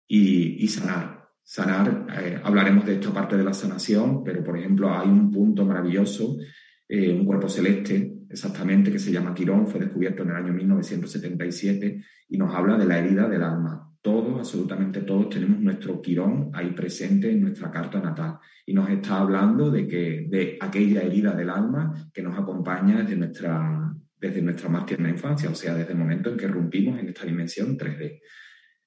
y, 0.08 0.68
sanar. 0.68 1.17
Sanar, 1.50 2.08
eh, 2.22 2.42
hablaremos 2.44 2.86
de 2.86 2.96
esta 2.96 3.14
parte 3.14 3.38
de 3.38 3.44
la 3.46 3.54
sanación, 3.54 4.22
pero 4.22 4.44
por 4.44 4.58
ejemplo 4.58 4.94
hay 4.94 5.08
un 5.08 5.32
punto 5.32 5.66
maravilloso, 5.66 6.38
eh, 6.90 7.14
un 7.14 7.26
cuerpo 7.26 7.48
celeste, 7.48 8.16
exactamente, 8.30 8.92
que 8.92 9.00
se 9.00 9.14
llama 9.14 9.34
Quirón, 9.34 9.66
fue 9.66 9.80
descubierto 9.80 10.24
en 10.24 10.32
el 10.32 10.36
año 10.36 10.52
1977 10.52 12.04
y 12.28 12.38
nos 12.38 12.54
habla 12.54 12.78
de 12.78 12.86
la 12.86 13.00
herida 13.00 13.30
del 13.30 13.44
alma 13.44 13.88
todos, 14.08 14.38
absolutamente 14.38 15.02
todos, 15.02 15.30
tenemos 15.30 15.60
nuestro 15.60 16.02
quirón 16.02 16.50
ahí 16.54 16.72
presente 16.72 17.30
en 17.30 17.42
nuestra 17.42 17.70
carta 17.70 18.00
natal. 18.00 18.40
Y 18.66 18.74
nos 18.74 18.90
está 18.90 19.20
hablando 19.20 19.70
de, 19.70 19.86
que, 19.86 20.28
de 20.30 20.58
aquella 20.62 21.02
herida 21.02 21.34
del 21.34 21.50
alma 21.50 22.10
que 22.14 22.22
nos 22.22 22.40
acompaña 22.40 23.02
desde 23.02 23.18
nuestra, 23.18 23.94
desde 24.18 24.42
nuestra 24.42 24.70
más 24.70 24.86
tierna 24.86 25.10
infancia, 25.10 25.50
o 25.50 25.56
sea, 25.56 25.76
desde 25.76 25.92
el 25.92 25.98
momento 25.98 26.30
en 26.30 26.38
que 26.38 26.48
rompimos 26.48 26.98
en 26.98 27.10
esta 27.10 27.26
dimensión 27.26 27.78
3D. 27.78 28.22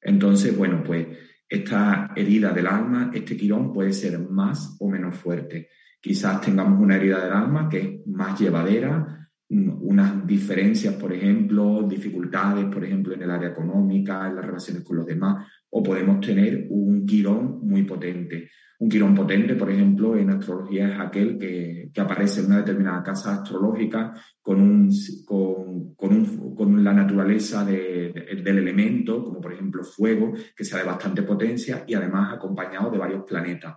Entonces, 0.01 0.57
bueno, 0.57 0.83
pues 0.83 1.07
esta 1.51 2.13
herida 2.15 2.53
del 2.53 2.69
alma, 2.69 3.11
este 3.13 3.37
quirón 3.37 3.73
puede 3.73 3.93
ser 3.93 4.21
más 4.31 4.77
o 4.79 4.89
menos 4.89 5.17
fuerte. 5.17 5.69
Quizás 6.01 6.41
tengamos 6.41 6.81
una 6.81 6.95
herida 6.95 7.25
del 7.25 7.33
alma 7.33 7.69
que 7.69 7.79
es 7.79 8.07
más 8.07 8.39
llevadera, 8.39 9.29
unas 9.49 10.25
diferencias, 10.25 10.95
por 10.95 11.13
ejemplo, 11.13 11.83
dificultades, 11.83 12.67
por 12.67 12.85
ejemplo, 12.85 13.15
en 13.15 13.23
el 13.23 13.31
área 13.33 13.49
económica, 13.49 14.29
en 14.29 14.37
las 14.37 14.47
relaciones 14.47 14.85
con 14.85 14.99
los 14.99 15.07
demás, 15.07 15.45
o 15.71 15.83
podemos 15.83 16.21
tener 16.21 16.67
un 16.71 17.07
quirón 17.07 17.61
muy 17.67 17.85
potente. 17.85 18.51
Un 18.81 18.89
quirón 18.89 19.15
potente, 19.15 19.55
por 19.55 19.71
ejemplo, 19.71 20.17
en 20.17 20.31
astrología 20.31 20.89
es 20.89 21.01
aquel 21.01 21.39
que, 21.39 21.91
que 21.93 22.01
aparece 22.01 22.41
en 22.41 22.47
una 22.47 22.59
determinada 22.59 23.03
casa 23.03 23.35
astrológica 23.35 24.15
con, 24.41 24.61
un, 24.61 24.91
con, 25.27 25.95
con, 25.95 26.13
un, 26.15 26.55
con 26.55 26.83
la 26.83 26.95
naturaleza 26.95 27.65
de, 27.65 28.41
del 28.43 28.59
elemento, 28.59 29.23
como 29.23 29.41
por 29.41 29.53
ejemplo 29.53 29.85
fuego, 29.85 30.33
que 30.57 30.65
sea 30.65 30.79
de 30.79 30.87
bastante 30.87 31.23
potencia 31.23 31.85
y 31.87 31.95
además 31.95 32.35
acompañado 32.35 32.91
de 32.91 32.99
varios 32.99 33.25
planetas. 33.25 33.77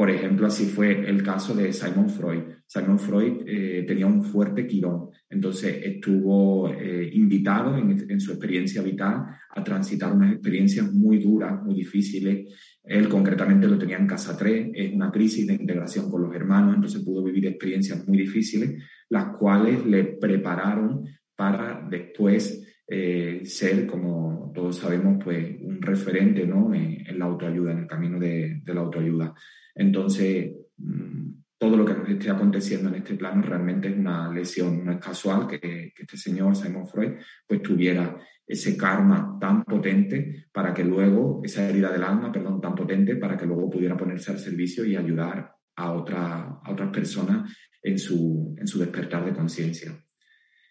Por 0.00 0.08
ejemplo, 0.08 0.46
así 0.46 0.64
fue 0.64 1.10
el 1.10 1.22
caso 1.22 1.54
de 1.54 1.74
Simon 1.74 2.08
Freud. 2.08 2.40
Simon 2.66 2.98
Freud 2.98 3.42
eh, 3.46 3.84
tenía 3.86 4.06
un 4.06 4.24
fuerte 4.24 4.66
quirón, 4.66 5.10
entonces 5.28 5.78
estuvo 5.84 6.70
eh, 6.72 7.10
invitado 7.12 7.76
en, 7.76 8.18
su 8.18 8.30
experiencia 8.30 8.80
vital 8.80 9.26
a 9.50 9.62
transitar 9.62 10.10
unas 10.10 10.32
experiencias 10.32 10.90
muy 10.90 11.18
duras, 11.18 11.62
muy 11.62 11.74
difíciles. 11.74 12.48
Él 12.82 13.10
concretamente 13.10 13.68
lo 13.68 13.76
tenía 13.76 13.98
en 13.98 14.06
casa 14.06 14.34
3, 14.38 14.70
es 14.72 14.90
una 14.94 15.12
crisis 15.12 15.46
de 15.46 15.52
integración 15.52 16.10
con 16.10 16.22
los 16.22 16.34
hermanos, 16.34 16.76
entonces 16.76 17.04
pudo 17.04 17.22
vivir 17.22 17.48
experiencias 17.48 18.08
muy 18.08 18.16
difíciles, 18.16 18.82
las 19.10 19.36
cuales 19.36 19.84
le 19.84 20.04
prepararon 20.18 21.04
para 21.36 21.86
después 21.90 22.66
eh, 22.88 23.42
ser, 23.44 23.86
como 23.86 24.50
todos 24.54 24.78
sabemos, 24.78 25.22
pues 25.22 25.60
un 25.60 25.82
referente 25.82 26.46
¿no? 26.46 26.74
en, 26.74 27.18
la 27.18 27.26
autoayuda, 27.26 27.72
en 27.72 27.78
el 27.80 27.86
camino 27.86 28.18
de, 28.18 28.62
de 28.64 28.74
la 28.74 28.80
autoayuda. 28.80 29.34
Entonces, 29.80 30.52
mm, 30.76 31.30
todo 31.56 31.74
lo 31.74 31.86
que 31.86 31.94
nos 31.94 32.06
esté 32.06 32.28
aconteciendo 32.28 32.90
en 32.90 32.96
este 32.96 33.14
plano 33.14 33.40
realmente 33.40 33.88
es 33.88 33.96
una 33.96 34.30
lesión, 34.30 34.84
no 34.84 34.92
es 34.92 34.98
casual 34.98 35.46
que, 35.46 35.94
este 35.98 36.18
señor, 36.18 36.54
Simon 36.54 36.86
Freud, 36.86 37.12
pues 37.46 37.62
tuviera 37.62 38.18
ese 38.46 38.76
karma 38.76 39.38
tan 39.40 39.64
potente 39.64 40.48
para 40.52 40.74
que 40.74 40.84
luego, 40.84 41.40
esa 41.42 41.66
herida 41.66 41.90
del 41.90 42.04
alma, 42.04 42.30
perdón, 42.30 42.60
tan 42.60 42.74
potente 42.74 43.16
para 43.16 43.38
que 43.38 43.46
luego 43.46 43.70
pudiera 43.70 43.96
ponerse 43.96 44.32
al 44.32 44.38
servicio 44.38 44.84
y 44.84 44.96
ayudar 44.96 45.50
a, 45.76 45.92
otra, 45.92 46.60
a 46.62 46.70
otras 46.70 46.90
personas 46.90 47.50
en 47.82 47.98
su, 47.98 48.54
en 48.58 48.66
su 48.66 48.78
despertar 48.78 49.24
de 49.24 49.32
conciencia. 49.32 49.98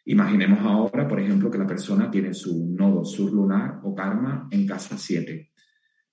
Imaginemos 0.06 0.60
ahora, 0.60 1.08
por 1.08 1.20
ejemplo, 1.20 1.50
que 1.50 1.58
la 1.58 1.66
persona 1.66 2.12
tiene 2.12 2.36
su 2.36 2.76
nodo 2.78 3.04
surlunar 3.04 3.80
o 3.84 3.96
karma 3.96 4.48
en 4.52 4.68
casa 4.68 4.96
7. 5.00 5.49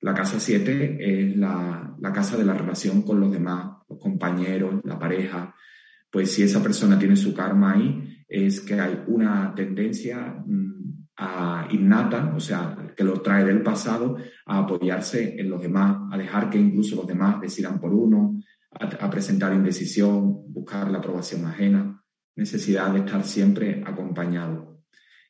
La 0.07 0.15
casa 0.15 0.39
7 0.39 0.99
es 1.01 1.37
la, 1.37 1.97
casa 2.15 2.37
de 2.37 2.45
la 2.45 2.55
relación 2.55 3.03
con 3.03 3.19
los 3.19 3.33
demás, 3.33 3.79
los 3.89 3.99
compañeros, 3.99 4.81
la 4.85 5.01
pareja. 5.01 5.53
Pues 6.09 6.31
si 6.31 6.45
esa 6.45 6.63
persona 6.63 6.97
tiene 6.97 7.17
su 7.17 7.35
karma 7.35 7.73
ahí, 7.73 8.25
es 8.29 8.61
que 8.61 8.75
hay 8.79 9.03
una 9.09 9.53
tendencia 9.53 10.45
mm, 10.47 11.09
a 11.17 11.67
innata, 11.73 12.33
o 12.37 12.39
sea, 12.39 12.95
que 12.97 13.03
lo 13.03 13.21
trae 13.21 13.45
del 13.45 13.65
pasado, 13.65 14.17
a 14.47 14.59
apoyarse 14.59 15.41
en 15.41 15.51
los 15.51 15.61
demás, 15.61 15.97
a 16.13 16.17
dejar 16.17 16.51
que 16.51 16.59
incluso 16.59 16.95
los 16.95 17.09
demás 17.09 17.41
decidan 17.41 17.81
por 17.81 17.93
uno, 17.93 18.41
a 18.71 19.11
presentar 19.11 19.55
indecisión, 19.55 20.53
buscar 20.53 20.89
la 20.89 20.99
aprobación 20.99 21.47
ajena, 21.47 22.01
necesidad 22.37 22.93
de 22.93 23.01
estar 23.01 23.25
siempre 23.25 23.83
acompañado 23.85 24.76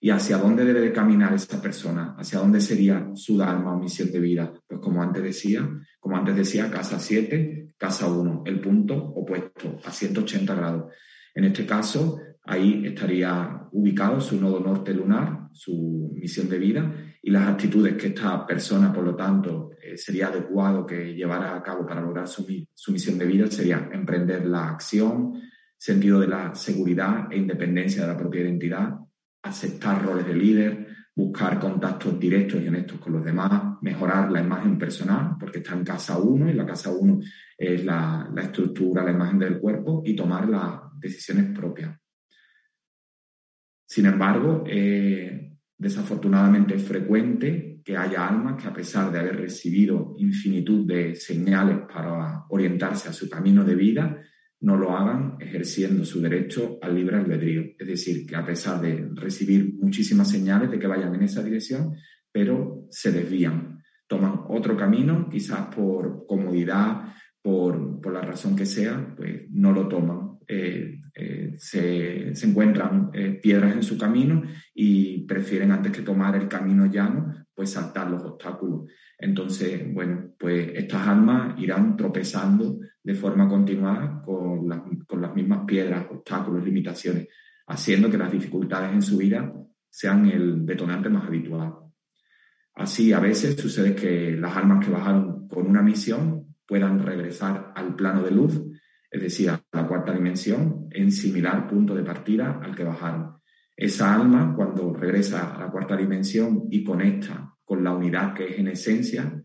y 0.01 0.11
hacia 0.11 0.39
dónde 0.39 0.65
debe 0.65 0.81
de 0.81 0.93
caminar 0.93 1.33
esta 1.35 1.61
persona, 1.61 2.15
hacia 2.19 2.39
dónde 2.39 2.61
sería 2.61 3.11
su 3.15 3.37
dharma 3.37 3.75
o 3.75 3.79
misión 3.79 4.11
de 4.13 4.21
vida. 4.21 4.53
Pues 4.67 4.81
como 4.81 5.03
antes 5.03 5.23
decía, 5.23 5.69
como 5.99 6.17
antes 6.17 6.37
decía, 6.37 6.71
casa 6.71 6.99
7, 6.99 7.75
casa 7.77 8.09
1, 8.09 8.43
el 8.47 8.61
punto 8.61 8.97
opuesto 8.97 9.79
a 9.85 9.91
180 9.91 10.55
grados. 10.55 10.93
En 11.35 11.45
este 11.45 11.67
caso, 11.67 12.19
ahí 12.45 12.87
estaría 12.87 13.69
ubicado 13.73 14.21
su 14.21 14.41
nodo 14.41 14.61
norte 14.61 14.95
lunar, 14.95 15.49
su 15.53 16.13
misión 16.15 16.49
de 16.49 16.59
vida, 16.59 16.95
y 17.23 17.31
las 17.31 17.49
actitudes 17.49 17.97
que 17.97 18.09
esta 18.09 18.47
persona, 18.47 18.93
por 18.93 19.05
lo 19.05 19.17
tanto, 19.17 19.71
eh, 19.83 19.97
sería 19.97 20.29
adecuado 20.29 20.87
que 20.87 21.15
llevara 21.15 21.57
a 21.57 21.63
cabo 21.63 21.85
para 21.85 22.01
lograr 22.01 22.29
su, 22.29 22.47
su 22.73 22.93
misión 22.93 23.19
de 23.19 23.27
vida 23.27 23.51
sería 23.51 23.89
emprender 23.93 24.47
la 24.47 24.69
acción, 24.69 25.33
sentido 25.77 26.21
de 26.21 26.29
la 26.29 26.55
seguridad 26.55 27.27
e 27.31 27.37
independencia 27.37 28.03
de 28.03 28.09
la 28.09 28.17
propia 28.17 28.43
identidad, 28.43 28.97
aceptar 29.47 30.05
roles 30.05 30.27
de 30.27 30.35
líder, 30.35 30.87
buscar 31.15 31.59
contactos 31.59 32.19
directos 32.21 32.61
y 32.61 32.69
honestos 32.69 32.99
con 32.99 33.15
los 33.15 33.25
demás, 33.25 33.79
mejorar 33.81 34.31
la 34.31 34.41
imagen 34.41 34.79
personal, 34.79 35.37
porque 35.41 35.59
está 35.59 35.75
en 35.75 35.85
casa 35.85 36.19
uno 36.19 36.49
y 36.51 36.53
la 36.53 36.67
casa 36.67 36.91
uno 36.91 37.21
es 37.57 37.85
la, 37.85 38.31
estructura, 38.37 39.03
la 39.03 39.13
imagen 39.13 39.39
del 39.39 39.59
cuerpo 39.59 40.03
y 40.05 40.15
tomar 40.15 40.49
las 40.49 40.81
decisiones 41.01 41.57
propias. 41.57 41.99
Sin 43.89 44.05
embargo, 44.07 44.65
desafortunadamente 45.79 46.75
es 46.75 46.83
frecuente 46.83 47.81
que 47.83 47.97
haya 47.97 48.27
almas 48.27 48.61
que 48.61 48.69
a 48.69 48.75
pesar 48.75 49.11
de 49.11 49.21
haber 49.21 49.37
recibido 49.37 50.17
infinitud 50.19 50.85
de 50.87 51.15
señales 51.15 51.79
para 51.91 52.45
orientarse 52.49 53.09
a 53.09 53.13
su 53.13 53.31
camino 53.31 53.65
de 53.65 53.75
vida, 53.77 54.23
no 54.61 54.77
lo 54.77 54.97
hagan 54.97 55.37
ejerciendo 55.40 56.05
su 56.05 56.21
derecho 56.21 56.79
al 56.83 56.95
libre 56.95 57.16
albedrío. 57.16 57.62
Es 57.79 57.87
decir, 57.87 58.27
que 58.27 58.37
a 58.37 58.45
pesar 58.45 58.81
de 58.81 59.09
recibir 59.14 59.75
muchísimas 59.79 60.31
señales 60.31 60.71
de 60.71 60.79
que 60.79 60.87
vayan 60.87 61.14
en 61.14 61.23
esa 61.23 61.42
dirección, 61.42 61.95
pero 62.33 62.87
se 62.90 63.12
desvían, 63.12 63.83
toman 64.07 64.40
otro 64.49 64.77
camino, 64.77 65.29
quizás 65.31 65.75
por 65.75 66.27
comodidad, 66.27 67.12
por, 67.42 68.12
la 68.12 68.21
razón 68.23 68.57
que 68.57 68.66
sea, 68.66 69.14
pues 69.16 69.42
no 69.51 69.73
lo 69.73 69.88
toman. 69.88 70.38
Eh, 70.49 71.01
eh, 71.14 71.55
se, 71.57 72.29
encuentran 72.47 73.11
eh, 73.12 73.38
piedras 73.42 73.75
en 73.75 73.83
su 73.83 73.99
camino 73.99 74.42
y 74.75 75.27
prefieren 75.27 75.73
antes 75.73 75.92
que 75.92 76.03
tomar 76.03 76.37
el 76.37 76.49
camino 76.49 76.87
llano, 76.87 77.46
pues 77.57 77.71
saltar 77.71 78.11
los 78.11 78.23
obstáculos. 78.23 78.83
Entonces, 79.19 79.83
bueno, 79.92 80.35
pues 80.38 80.73
estas 80.75 81.09
almas 81.09 81.59
irán 81.59 81.97
tropezando 81.97 82.79
de 83.03 83.14
forma 83.14 83.49
continuada 83.49 84.23
con, 84.23 84.69
las 84.69 85.35
mismas 85.35 85.64
piedras, 85.66 86.07
obstáculos, 86.11 86.62
limitaciones, 86.62 87.29
haciendo 87.66 88.11
que 88.11 88.19
las 88.19 88.31
dificultades 88.31 88.92
en 88.92 89.01
su 89.01 89.16
vida 89.16 89.51
sean 89.88 90.27
el 90.27 90.66
detonante 90.66 91.09
más 91.09 91.27
habitual. 91.27 91.73
Así, 92.75 93.14
a 93.14 93.21
veces 93.21 93.57
sucede 93.57 93.95
que 93.95 94.33
las 94.33 94.55
almas 94.55 94.85
que 94.85 94.92
bajaron 94.92 95.49
con 95.49 95.66
una 95.66 95.81
misión 95.81 96.57
puedan 96.66 96.99
regresar 96.99 97.73
al 97.75 97.97
plano 97.97 98.23
de 98.23 98.33
luz, 98.33 98.61
es 99.11 99.23
decir, 99.23 99.49
a 99.49 99.62
la 99.73 99.87
cuarta 99.87 100.12
dimensión, 100.12 100.88
en 100.90 101.11
similar 101.11 101.66
punto 101.66 101.95
de 101.95 102.03
partida 102.03 102.61
al 102.62 102.77
que 102.77 102.85
bajaron. 102.85 103.37
Esa 103.77 104.15
alma, 104.15 104.55
cuando 104.57 104.95
regresa 104.95 105.55
a 105.55 105.61
la 105.61 105.71
cuarta 105.71 105.97
dimensión 105.97 106.67
y 106.71 106.83
conecta 106.83 107.55
con 107.62 107.85
la 107.85 107.93
unidad 107.93 108.33
que 108.33 108.47
es 108.47 108.59
en 108.59 108.69
esencia, 108.69 109.45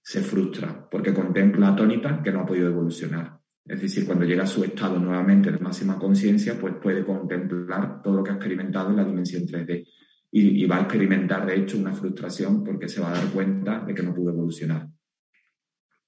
se 0.00 0.22
frustra 0.22 0.88
porque 0.88 1.12
contempla 1.12 1.68
atónita 1.68 2.22
que 2.22 2.32
no 2.32 2.40
ha 2.40 2.46
podido 2.46 2.68
evolucionar. 2.68 3.38
Es 3.66 3.82
decir, 3.82 4.06
cuando 4.06 4.24
llega 4.24 4.44
a 4.44 4.46
su 4.46 4.64
estado 4.64 4.98
nuevamente 4.98 5.50
de 5.50 5.58
máxima 5.58 5.98
conciencia, 5.98 6.58
pues 6.58 6.74
puede 6.80 7.04
contemplar 7.04 8.00
todo 8.00 8.16
lo 8.16 8.22
que 8.22 8.30
ha 8.30 8.34
experimentado 8.34 8.90
en 8.90 8.96
la 8.96 9.04
dimensión 9.04 9.42
3D. 9.42 9.86
Y, 10.30 10.62
y, 10.62 10.66
va 10.66 10.78
a 10.78 10.80
experimentar, 10.82 11.44
de 11.44 11.56
hecho, 11.56 11.78
una 11.78 11.92
frustración 11.92 12.62
porque 12.62 12.88
se 12.88 13.00
va 13.00 13.10
a 13.10 13.14
dar 13.14 13.26
cuenta 13.32 13.80
de 13.80 13.94
que 13.94 14.02
no 14.02 14.14
pudo 14.14 14.30
evolucionar. 14.30 14.86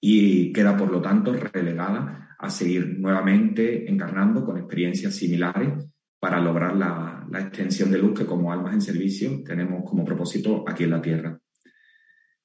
Y 0.00 0.52
queda, 0.52 0.76
por 0.76 0.90
lo 0.90 1.02
tanto, 1.02 1.32
relegada 1.32 2.36
a 2.38 2.50
seguir 2.50 2.98
nuevamente 2.98 3.90
encarnando 3.90 4.44
con 4.44 4.58
experiencias 4.58 5.14
similares 5.14 5.88
para 6.18 6.40
lograr 6.40 6.76
la, 6.76 7.26
extensión 7.38 7.90
de 7.90 7.98
luz 7.98 8.18
que 8.18 8.26
como 8.26 8.52
almas 8.52 8.74
en 8.74 8.80
servicio 8.80 9.42
tenemos 9.44 9.88
como 9.88 10.04
propósito 10.04 10.64
aquí 10.66 10.84
en 10.84 10.90
la 10.90 11.02
Tierra. 11.02 11.38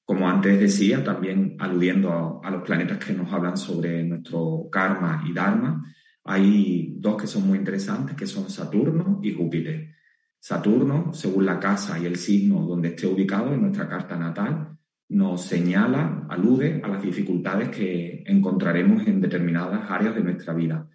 Como 0.04 0.28
antes 0.28 0.60
decía, 0.60 1.02
también 1.02 1.56
aludiendo 1.58 2.40
a, 2.44 2.50
los 2.50 2.62
planetas 2.62 2.98
que 2.98 3.14
nos 3.14 3.32
hablan 3.32 3.56
sobre 3.56 4.04
nuestro 4.04 4.68
karma 4.70 5.24
y 5.26 5.32
dharma, 5.32 5.82
hay 6.24 6.94
dos 6.98 7.20
que 7.20 7.26
son 7.26 7.46
muy 7.46 7.58
interesantes, 7.58 8.14
que 8.14 8.26
son 8.26 8.50
Saturno 8.50 9.20
y 9.22 9.32
Júpiter. 9.32 9.94
Saturno, 10.38 11.12
según 11.14 11.46
la 11.46 11.58
casa 11.58 11.98
y 11.98 12.04
el 12.04 12.16
signo 12.16 12.66
donde 12.66 12.88
esté 12.88 13.06
ubicado 13.06 13.54
en 13.54 13.62
nuestra 13.62 13.88
carta 13.88 14.16
natal, 14.16 14.76
nos 15.08 15.42
señala, 15.42 16.26
alude 16.28 16.80
a 16.82 16.88
las 16.88 17.02
dificultades 17.02 17.70
que 17.70 18.22
encontraremos 18.26 19.06
en 19.06 19.20
determinadas 19.20 19.90
áreas 19.90 20.14
de 20.14 20.22
nuestra 20.22 20.52
vida. 20.52 20.88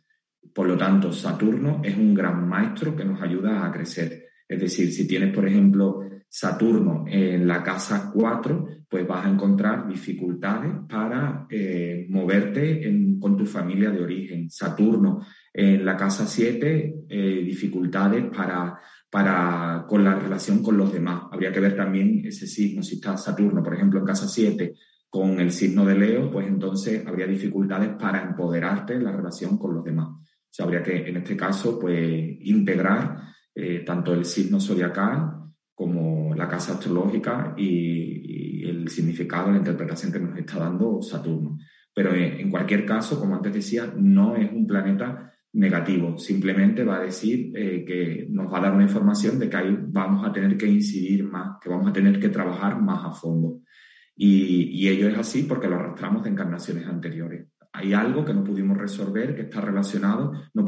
Por 0.54 0.68
lo 0.68 0.78
tanto, 0.78 1.12
Saturno 1.12 1.82
es 1.84 1.96
un 1.96 2.14
gran 2.14 2.48
maestro 2.48 2.96
que 2.96 3.06
nos 3.06 3.22
ayuda 3.22 3.66
a 3.66 3.72
crecer. 3.72 4.30
Es 4.48 4.60
decir, 4.60 4.92
si 4.92 5.08
tienes, 5.08 5.34
por 5.34 5.48
ejemplo, 5.48 6.02
Saturno 6.28 7.06
en 7.08 7.48
la 7.48 7.64
casa 7.64 8.12
4, 8.14 8.68
pues 8.90 9.08
vas 9.08 9.26
a 9.26 9.30
encontrar 9.30 9.88
dificultades 9.88 10.72
para 10.90 11.46
eh, 11.50 12.08
moverte 12.10 12.82
con 13.20 13.38
tu 13.38 13.46
familia 13.46 13.92
de 13.92 14.02
origen. 14.02 14.50
Saturno 14.50 15.26
en 15.54 15.86
la 15.86 15.96
casa 15.96 16.26
7, 16.26 17.06
eh, 17.08 17.44
dificultades 17.44 18.26
para, 18.36 18.80
para, 19.10 19.86
con 19.88 20.04
la 20.04 20.16
relación 20.16 20.64
con 20.64 20.78
los 20.78 20.92
demás. 20.92 21.24
Habría 21.32 21.52
que 21.52 21.60
ver 21.60 21.76
también 21.76 22.22
ese 22.26 22.48
signo. 22.48 22.82
Si 22.82 22.96
está 22.96 23.18
Saturno, 23.18 23.62
por 23.62 23.76
ejemplo, 23.76 24.00
en 24.00 24.06
casa 24.06 24.28
7 24.28 24.74
con 25.10 25.40
el 25.40 25.52
signo 25.52 25.86
de 25.86 25.96
Leo, 25.96 26.32
pues 26.32 26.48
entonces 26.48 27.06
habría 27.06 27.26
dificultades 27.26 27.90
para 28.00 28.24
empoderarte 28.24 28.94
en 28.94 29.04
la 29.04 29.12
relación 29.12 29.58
con 29.58 29.74
los 29.76 29.84
demás. 29.84 30.10
O 30.58 30.64
habría 30.64 30.84
que, 30.84 31.08
en 31.08 31.18
este 31.18 31.38
caso, 31.38 31.80
pues 31.80 32.38
integrar 32.42 33.22
eh, 33.56 33.84
tanto 33.86 34.14
el 34.14 34.26
signo 34.26 34.60
zodiacal 34.60 35.52
como 35.74 36.36
la 36.36 36.48
casa 36.48 36.74
astrológica 36.74 37.54
y, 37.58 38.68
el 38.68 38.90
significado, 38.90 39.52
la 39.52 39.58
interpretación 39.58 40.12
que 40.12 40.20
nos 40.20 40.38
está 40.38 40.60
dando 40.60 41.02
Saturno. 41.02 41.58
Pero 41.94 42.14
en, 42.14 42.50
cualquier 42.52 42.86
caso, 42.86 43.20
como 43.20 43.36
antes 43.36 43.54
decía, 43.54 43.92
no 43.96 44.36
es 44.36 44.52
un 44.52 44.68
planeta 44.68 45.34
negativo, 45.54 46.18
simplemente 46.18 46.84
va 46.84 46.98
a 46.98 47.04
decir 47.04 47.52
eh, 47.56 47.84
que 47.86 48.28
nos 48.30 48.52
va 48.54 48.60
a 48.60 48.62
dar 48.62 48.74
una 48.74 48.84
información 48.84 49.40
de 49.40 49.50
que 49.50 49.58
ahí 49.58 49.78
vamos 49.88 50.28
a 50.28 50.32
tener 50.32 50.56
que 50.58 50.68
incidir 50.68 51.24
más, 51.24 51.58
que 51.62 51.70
vamos 51.70 51.90
a 51.90 51.94
tener 51.94 52.20
que 52.20 52.30
trabajar 52.30 52.80
más 52.82 53.06
a 53.06 53.12
fondo. 53.12 53.62
Y 54.16 54.88
ello 54.90 55.08
es 55.08 55.18
así 55.18 55.44
porque 55.44 55.70
lo 55.70 55.78
arrastramos 55.78 56.24
de 56.24 56.30
encarnaciones 56.30 56.86
anteriores 56.86 57.48
hay 57.72 57.94
algo 57.94 58.26
que 58.26 58.34
no 58.34 58.44
pudimos 58.44 58.78
resolver, 58.78 59.36
que 59.36 59.44
está 59.44 59.62
relacionado, 59.62 60.34
no 60.54 60.66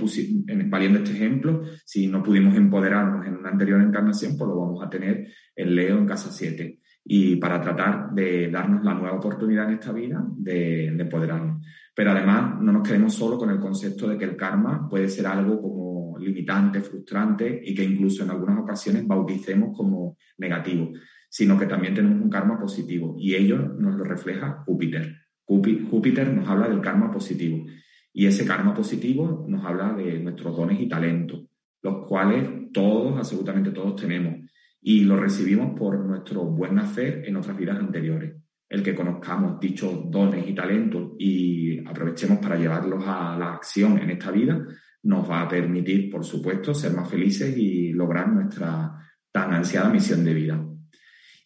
valiendo 0.67 0.99
este 0.99 1.11
ejemplo, 1.13 1.63
si 1.85 2.07
no 2.07 2.21
pudimos 2.21 2.55
empoderarnos 2.55 3.25
en 3.25 3.37
una 3.37 3.49
anterior 3.49 3.81
encarnación, 3.81 4.37
pues 4.37 4.47
lo 4.47 4.59
vamos 4.59 4.83
a 4.83 4.89
tener 4.89 5.27
en 5.55 5.75
Leo 5.75 5.97
en 5.97 6.05
casa 6.05 6.31
7. 6.31 6.79
Y 7.03 7.37
para 7.37 7.59
tratar 7.59 8.11
de 8.11 8.51
darnos 8.51 8.83
la 8.85 8.93
nueva 8.93 9.17
oportunidad 9.17 9.67
en 9.67 9.73
esta 9.73 9.91
vida 9.91 10.23
de, 10.37 10.87
empoderarnos. 10.87 11.65
Pero 11.95 12.11
además 12.11 12.61
no 12.61 12.71
nos 12.71 12.87
quedemos 12.87 13.13
solo 13.15 13.37
con 13.37 13.49
el 13.49 13.59
concepto 13.59 14.07
de 14.07 14.17
que 14.17 14.25
el 14.25 14.37
karma 14.37 14.87
puede 14.87 15.09
ser 15.09 15.25
algo 15.25 15.59
como 15.59 16.17
limitante, 16.19 16.81
frustrante 16.81 17.61
y 17.63 17.73
que 17.73 17.83
incluso 17.83 18.23
en 18.23 18.29
algunas 18.29 18.59
ocasiones 18.59 19.07
bauticemos 19.07 19.75
como 19.75 20.17
negativo, 20.37 20.91
sino 21.27 21.57
que 21.57 21.65
también 21.65 21.95
tenemos 21.95 22.21
un 22.21 22.29
karma 22.29 22.59
positivo 22.59 23.15
y 23.17 23.33
ello 23.33 23.57
nos 23.57 23.95
lo 23.95 24.03
refleja 24.03 24.63
Júpiter. 24.65 25.20
Júpiter 25.45 26.33
nos 26.33 26.47
habla 26.47 26.69
del 26.69 26.81
karma 26.81 27.11
positivo 27.11 27.65
y 28.13 28.25
ese 28.25 28.45
karma 28.45 28.73
positivo 28.73 29.45
nos 29.47 29.65
habla 29.65 29.93
de 29.93 30.19
nuestros 30.19 30.55
dones 30.55 30.79
y 30.79 30.87
talentos, 30.87 31.45
los 31.81 32.07
cuales 32.07 32.71
todos, 32.71 33.17
absolutamente 33.17 33.71
todos 33.71 33.95
tenemos 33.95 34.35
y 34.81 35.03
los 35.03 35.19
recibimos 35.19 35.77
por 35.77 35.99
nuestro 36.05 36.45
buen 36.45 36.75
nacer 36.75 37.23
en 37.25 37.35
otras 37.35 37.57
vidas 37.57 37.79
anteriores. 37.79 38.35
El 38.67 38.81
que 38.81 38.95
conozcamos 38.95 39.59
dichos 39.59 40.09
dones 40.09 40.47
y 40.47 40.55
talentos 40.55 41.11
y 41.19 41.79
aprovechemos 41.85 42.39
para 42.39 42.55
llevarlos 42.55 43.03
a 43.05 43.37
la 43.37 43.53
acción 43.53 43.99
en 43.99 44.11
esta 44.11 44.31
vida, 44.31 44.65
nos 45.03 45.29
va 45.29 45.41
a 45.41 45.49
permitir, 45.49 46.09
por 46.09 46.23
supuesto, 46.23 46.73
ser 46.73 46.93
más 46.93 47.09
felices 47.09 47.55
y 47.57 47.91
lograr 47.91 48.29
nuestra 48.29 48.93
tan 49.31 49.53
ansiada 49.53 49.89
misión 49.89 50.23
de 50.23 50.33
vida. 50.33 50.70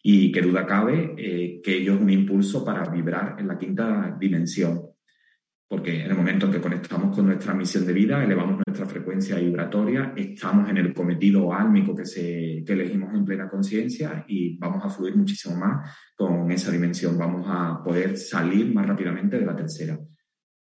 Y 0.08 0.30
qué 0.30 0.40
duda 0.40 0.64
cabe 0.64 1.16
eh, 1.18 1.60
que 1.60 1.78
ello 1.78 1.94
es 1.94 2.00
un 2.00 2.10
impulso 2.10 2.64
para 2.64 2.88
vibrar 2.88 3.34
en 3.40 3.48
la 3.48 3.58
quinta 3.58 4.16
dimensión, 4.20 4.80
porque 5.66 6.04
en 6.04 6.12
el 6.12 6.16
momento 6.16 6.46
en 6.46 6.52
que 6.52 6.60
conectamos 6.60 7.12
con 7.12 7.26
nuestra 7.26 7.52
misión 7.54 7.84
de 7.84 7.92
vida, 7.92 8.22
elevamos 8.22 8.62
nuestra 8.64 8.86
frecuencia 8.86 9.34
vibratoria, 9.34 10.12
estamos 10.16 10.70
en 10.70 10.76
el 10.76 10.94
cometido 10.94 11.52
álmico 11.52 11.92
que, 11.92 12.06
se, 12.06 12.62
que 12.64 12.72
elegimos 12.74 13.12
en 13.14 13.24
plena 13.24 13.48
conciencia 13.48 14.24
y 14.28 14.56
vamos 14.58 14.84
a 14.84 14.90
fluir 14.90 15.16
muchísimo 15.16 15.56
más 15.56 15.90
con 16.14 16.48
esa 16.52 16.70
dimensión, 16.70 17.18
vamos 17.18 17.44
a 17.48 17.82
poder 17.82 18.16
salir 18.16 18.72
más 18.72 18.86
rápidamente 18.86 19.40
de 19.40 19.44
la 19.44 19.56
tercera. 19.56 19.98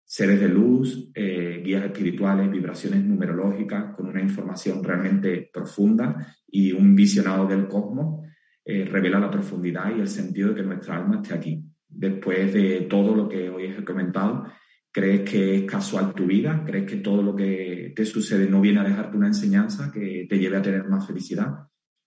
Seres 0.04 0.38
de 0.38 0.48
luz, 0.48 1.10
eh, 1.12 1.62
guías 1.64 1.84
espirituales, 1.84 2.48
vibraciones 2.48 3.04
numerológicas, 3.04 3.92
con 3.96 4.06
una 4.06 4.22
información 4.22 4.84
realmente 4.84 5.50
profunda 5.52 6.32
y 6.46 6.70
un 6.70 6.94
visionado 6.94 7.44
del 7.48 7.66
cosmos 7.66 8.24
eh, 8.68 8.84
revela 8.84 9.20
la 9.20 9.30
profundidad 9.30 9.96
y 9.96 10.00
el 10.00 10.08
sentido 10.08 10.48
de 10.48 10.56
que 10.56 10.62
nuestra 10.64 10.96
alma 10.96 11.20
esté 11.22 11.34
aquí. 11.34 11.62
Después 11.88 12.52
de 12.52 12.80
todo 12.90 13.14
lo 13.14 13.28
que 13.28 13.48
hoy 13.48 13.66
he 13.66 13.84
comentado, 13.84 14.44
¿crees 14.90 15.20
que 15.20 15.58
es 15.58 15.62
casual 15.70 16.12
tu 16.14 16.26
vida? 16.26 16.64
¿Crees 16.66 16.84
que 16.84 16.96
todo 16.96 17.22
lo 17.22 17.36
que 17.36 17.92
te 17.94 18.04
sucede 18.04 18.50
no 18.50 18.60
viene 18.60 18.80
a 18.80 18.84
dejarte 18.84 19.16
una 19.16 19.28
enseñanza 19.28 19.92
que 19.92 20.26
te 20.28 20.36
lleve 20.36 20.56
a 20.56 20.62
tener 20.62 20.88
más 20.88 21.06
felicidad? 21.06 21.46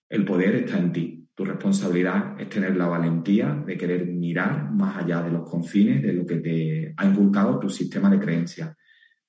El 0.06 0.26
poder 0.26 0.54
está 0.56 0.78
en 0.78 0.92
ti. 0.92 1.26
Tu 1.34 1.46
responsabilidad 1.46 2.38
es 2.38 2.50
tener 2.50 2.76
la 2.76 2.88
valentía 2.88 3.54
de 3.66 3.78
querer 3.78 4.06
mirar 4.06 4.70
más 4.70 4.98
allá 4.98 5.22
de 5.22 5.30
los 5.30 5.48
confines 5.48 6.02
de 6.02 6.12
lo 6.12 6.26
que 6.26 6.36
te 6.40 6.92
ha 6.94 7.06
inculcado 7.06 7.58
tu 7.58 7.70
sistema 7.70 8.10
de 8.10 8.20
creencias. 8.20 8.76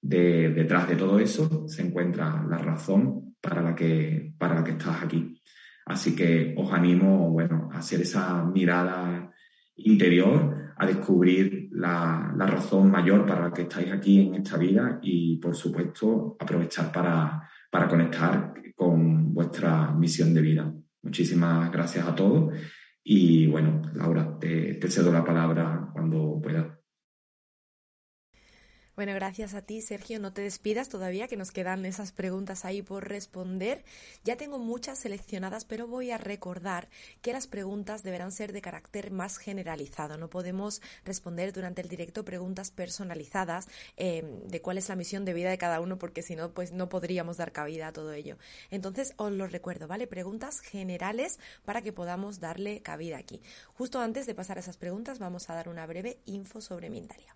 detrás 0.01 0.89
de 0.89 0.97
todo 0.97 1.17
eso 1.17 1.65
se 1.65 1.81
encuentra 1.81 2.45
la 2.49 2.57
razón 2.57 3.35
para 3.39 3.61
la 3.61 3.73
que, 3.73 4.33
para 4.37 4.55
la 4.55 4.65
que 4.65 4.71
estás 4.71 5.01
aquí. 5.01 5.41
Así 5.85 6.15
que 6.15 6.53
os 6.57 6.71
animo, 6.71 7.29
bueno, 7.29 7.69
a 7.71 7.79
hacer 7.79 8.01
esa 8.01 8.43
mirada 8.45 9.31
interior, 9.75 10.73
a 10.77 10.85
descubrir 10.85 11.69
la, 11.71 12.33
razón 12.37 12.91
mayor 12.91 13.25
para 13.25 13.41
la 13.47 13.53
que 13.53 13.63
estáis 13.63 13.91
aquí 13.91 14.19
en 14.19 14.35
esta 14.35 14.57
vida 14.57 14.99
y, 15.01 15.37
por 15.37 15.55
supuesto, 15.55 16.35
aprovechar 16.39 16.91
para, 16.91 17.47
conectar 17.87 18.53
con 18.75 19.33
vuestra 19.33 19.91
misión 19.91 20.33
de 20.33 20.41
vida. 20.41 20.73
Muchísimas 21.03 21.71
gracias 21.71 22.07
a 22.07 22.15
todos 22.15 22.53
y, 23.03 23.47
bueno, 23.47 23.81
Laura, 23.93 24.37
te, 24.39 24.75
te 24.75 24.87
cedo 24.89 25.11
la 25.11 25.23
palabra 25.23 25.89
cuando 25.93 26.39
puedas. 26.41 26.80
Bueno, 28.93 29.13
gracias 29.13 29.53
a 29.53 29.61
ti, 29.61 29.81
Sergio. 29.81 30.19
No 30.19 30.33
te 30.33 30.41
despidas 30.41 30.89
todavía, 30.89 31.29
que 31.29 31.37
nos 31.37 31.51
quedan 31.51 31.85
esas 31.85 32.11
preguntas 32.11 32.65
ahí 32.65 32.81
por 32.81 33.07
responder. 33.07 33.85
Ya 34.25 34.35
tengo 34.35 34.59
muchas 34.59 34.99
seleccionadas, 34.99 35.63
pero 35.63 35.87
voy 35.87 36.11
a 36.11 36.17
recordar 36.17 36.89
que 37.21 37.31
las 37.31 37.47
preguntas 37.47 38.03
deberán 38.03 38.33
ser 38.33 38.51
de 38.51 38.61
carácter 38.61 39.11
más 39.11 39.37
generalizado. 39.37 40.17
No 40.17 40.29
podemos 40.29 40.81
responder 41.05 41.53
durante 41.53 41.81
el 41.81 41.87
directo 41.87 42.25
preguntas 42.25 42.69
personalizadas 42.71 43.69
em, 43.95 44.41
de 44.47 44.61
cuál 44.61 44.77
es 44.77 44.89
la 44.89 44.97
misión 44.97 45.23
de 45.23 45.33
vida 45.33 45.49
de 45.49 45.57
cada 45.57 45.79
uno, 45.79 45.97
porque 45.97 46.21
si 46.21 46.35
no, 46.35 46.53
pues 46.53 46.73
no 46.73 46.89
podríamos 46.89 47.37
dar 47.37 47.53
cabida 47.53 47.87
a 47.87 47.93
todo 47.93 48.11
ello. 48.11 48.37
Entonces, 48.71 49.13
os 49.15 49.31
lo 49.31 49.47
recuerdo, 49.47 49.87
¿vale? 49.87 50.05
Preguntas 50.05 50.59
generales 50.59 51.39
para 51.63 51.81
que 51.81 51.93
podamos 51.93 52.41
darle 52.41 52.81
cabida 52.81 53.17
aquí. 53.17 53.41
Justo 53.73 54.01
antes 54.01 54.25
de 54.25 54.35
pasar 54.35 54.57
a 54.57 54.59
esas 54.59 54.75
preguntas, 54.75 55.17
vamos 55.17 55.49
a 55.49 55.55
dar 55.55 55.69
una 55.69 55.85
breve 55.85 56.19
info 56.25 56.59
sobre 56.59 56.89
Mindalia. 56.89 57.33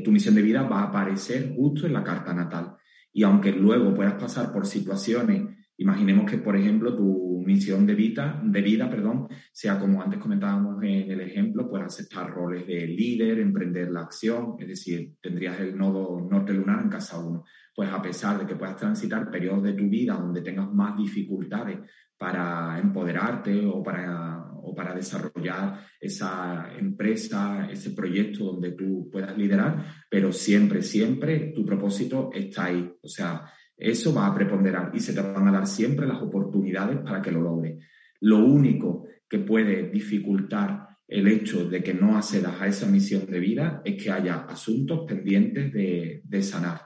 tu 0.03 0.11
misión 0.11 0.33
de 0.33 0.41
vida 0.41 0.63
va 0.63 0.81
a 0.81 0.87
aparecer 0.87 1.53
justo 1.55 1.87
en 1.87 1.93
la 1.93 2.03
carta 2.03 2.33
natal. 2.33 2.77
Y 3.13 3.23
aunque 3.23 3.51
luego 3.51 3.93
puedas 3.93 4.13
pasar 4.13 4.51
por 4.51 4.65
situaciones, 4.65 5.43
imaginemos 5.77 6.29
que, 6.29 6.37
por 6.37 6.55
ejemplo, 6.55 6.95
tu 6.95 7.43
misión 7.45 7.85
de 7.85 7.95
vida, 7.95 8.41
de 8.43 8.61
vida 8.61 8.89
perdón, 8.89 9.27
sea 9.51 9.79
como 9.79 10.01
antes 10.01 10.19
comentábamos 10.19 10.81
en 10.83 11.11
el 11.11 11.21
ejemplo, 11.21 11.69
pues 11.69 11.83
aceptar 11.83 12.29
roles 12.29 12.67
de 12.67 12.87
líder, 12.87 13.39
emprender 13.39 13.91
la 13.91 14.01
acción, 14.01 14.55
es 14.59 14.67
decir, 14.67 15.13
tendrías 15.21 15.59
el 15.59 15.77
nodo 15.77 16.21
norte 16.29 16.53
lunar 16.53 16.81
en 16.83 16.89
casa 16.89 17.19
1 17.19 17.43
pues 17.73 17.91
a 17.91 18.01
pesar 18.01 18.39
de 18.39 18.45
que 18.45 18.55
puedas 18.55 18.75
transitar 18.75 19.29
periodos 19.29 19.63
de 19.63 19.73
tu 19.73 19.87
vida 19.87 20.13
donde 20.13 20.41
tengas 20.41 20.71
más 20.71 20.97
dificultades 20.97 21.79
para 22.17 22.77
empoderarte 22.79 23.65
o 23.65 23.81
para, 23.81 24.30
o 24.63 24.73
para 24.75 24.93
desarrollar 24.93 25.85
esa 25.99 26.71
empresa, 26.77 27.67
ese 27.71 27.91
proyecto 27.91 28.45
donde 28.45 28.71
tú 28.71 29.09
puedas 29.11 29.37
liderar, 29.37 30.05
pero 30.09 30.31
siempre, 30.31 30.81
siempre 30.81 31.51
tu 31.55 31.65
propósito 31.65 32.29
está 32.33 32.65
ahí. 32.65 32.91
O 33.01 33.07
sea, 33.07 33.45
eso 33.77 34.13
va 34.13 34.27
a 34.27 34.35
preponderar 34.35 34.91
y 34.93 34.99
se 34.99 35.13
te 35.13 35.21
van 35.21 35.47
a 35.47 35.51
dar 35.51 35.67
siempre 35.67 36.07
las 36.07 36.21
oportunidades 36.21 36.99
para 36.99 37.21
que 37.21 37.31
lo 37.31 37.41
logres. 37.41 37.83
Lo 38.19 38.39
único 38.45 39.07
que 39.27 39.39
puede 39.39 39.89
dificultar 39.89 40.87
el 41.07 41.27
hecho 41.27 41.67
de 41.67 41.83
que 41.83 41.93
no 41.93 42.15
accedas 42.15 42.61
a 42.61 42.67
esa 42.67 42.85
misión 42.85 43.25
de 43.25 43.39
vida 43.39 43.81
es 43.83 44.01
que 44.01 44.11
haya 44.11 44.45
asuntos 44.47 45.01
pendientes 45.05 45.73
de, 45.73 46.21
de 46.23 46.41
sanar. 46.41 46.81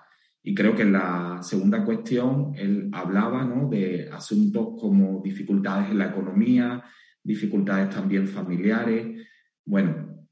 Y 0.48 0.54
creo 0.54 0.76
que 0.76 0.84
en 0.84 0.94
la 0.94 1.40
segunda 1.42 1.84
cuestión 1.84 2.54
él 2.56 2.90
hablaba 2.94 3.44
¿no? 3.44 3.68
de 3.68 4.10
asuntos 4.12 4.80
como 4.80 5.22
dificultades 5.24 5.90
en 5.90 5.98
la 5.98 6.08
economía, 6.08 6.84
dificultades 7.26 7.90
también 7.90 8.28
familiares. 8.28 9.28
Bueno, 9.66 10.28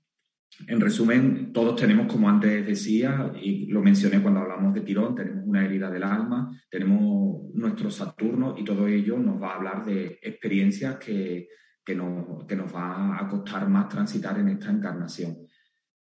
en 0.67 0.79
resumen, 0.79 1.51
todos 1.51 1.75
tenemos, 1.75 2.05
como 2.07 2.29
antes 2.29 2.65
decía, 2.65 3.33
y 3.41 3.65
lo 3.67 3.81
mencioné 3.81 4.21
cuando 4.21 4.41
hablamos 4.41 4.73
de 4.73 4.81
tirón, 4.81 5.15
tenemos 5.15 5.45
una 5.45 5.65
herida 5.65 5.89
del 5.89 6.03
alma, 6.03 6.51
tenemos 6.69 7.53
nuestro 7.55 7.89
Saturno 7.89 8.55
y 8.57 8.63
todo 8.63 8.87
ello 8.87 9.17
nos 9.17 9.41
va 9.41 9.53
a 9.53 9.55
hablar 9.55 9.85
de 9.85 10.19
experiencias 10.21 10.97
que, 10.97 11.49
que, 11.83 11.95
nos, 11.95 12.45
que 12.45 12.55
nos 12.55 12.73
va 12.73 13.19
a 13.19 13.27
costar 13.27 13.67
más 13.67 13.89
transitar 13.89 14.37
en 14.39 14.49
esta 14.49 14.69
encarnación. 14.69 15.37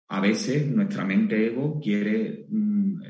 A 0.08 0.20
veces 0.20 0.70
nuestra 0.70 1.04
mente 1.04 1.46
ego 1.46 1.80
quiere 1.80 2.46
mm, 2.48 3.00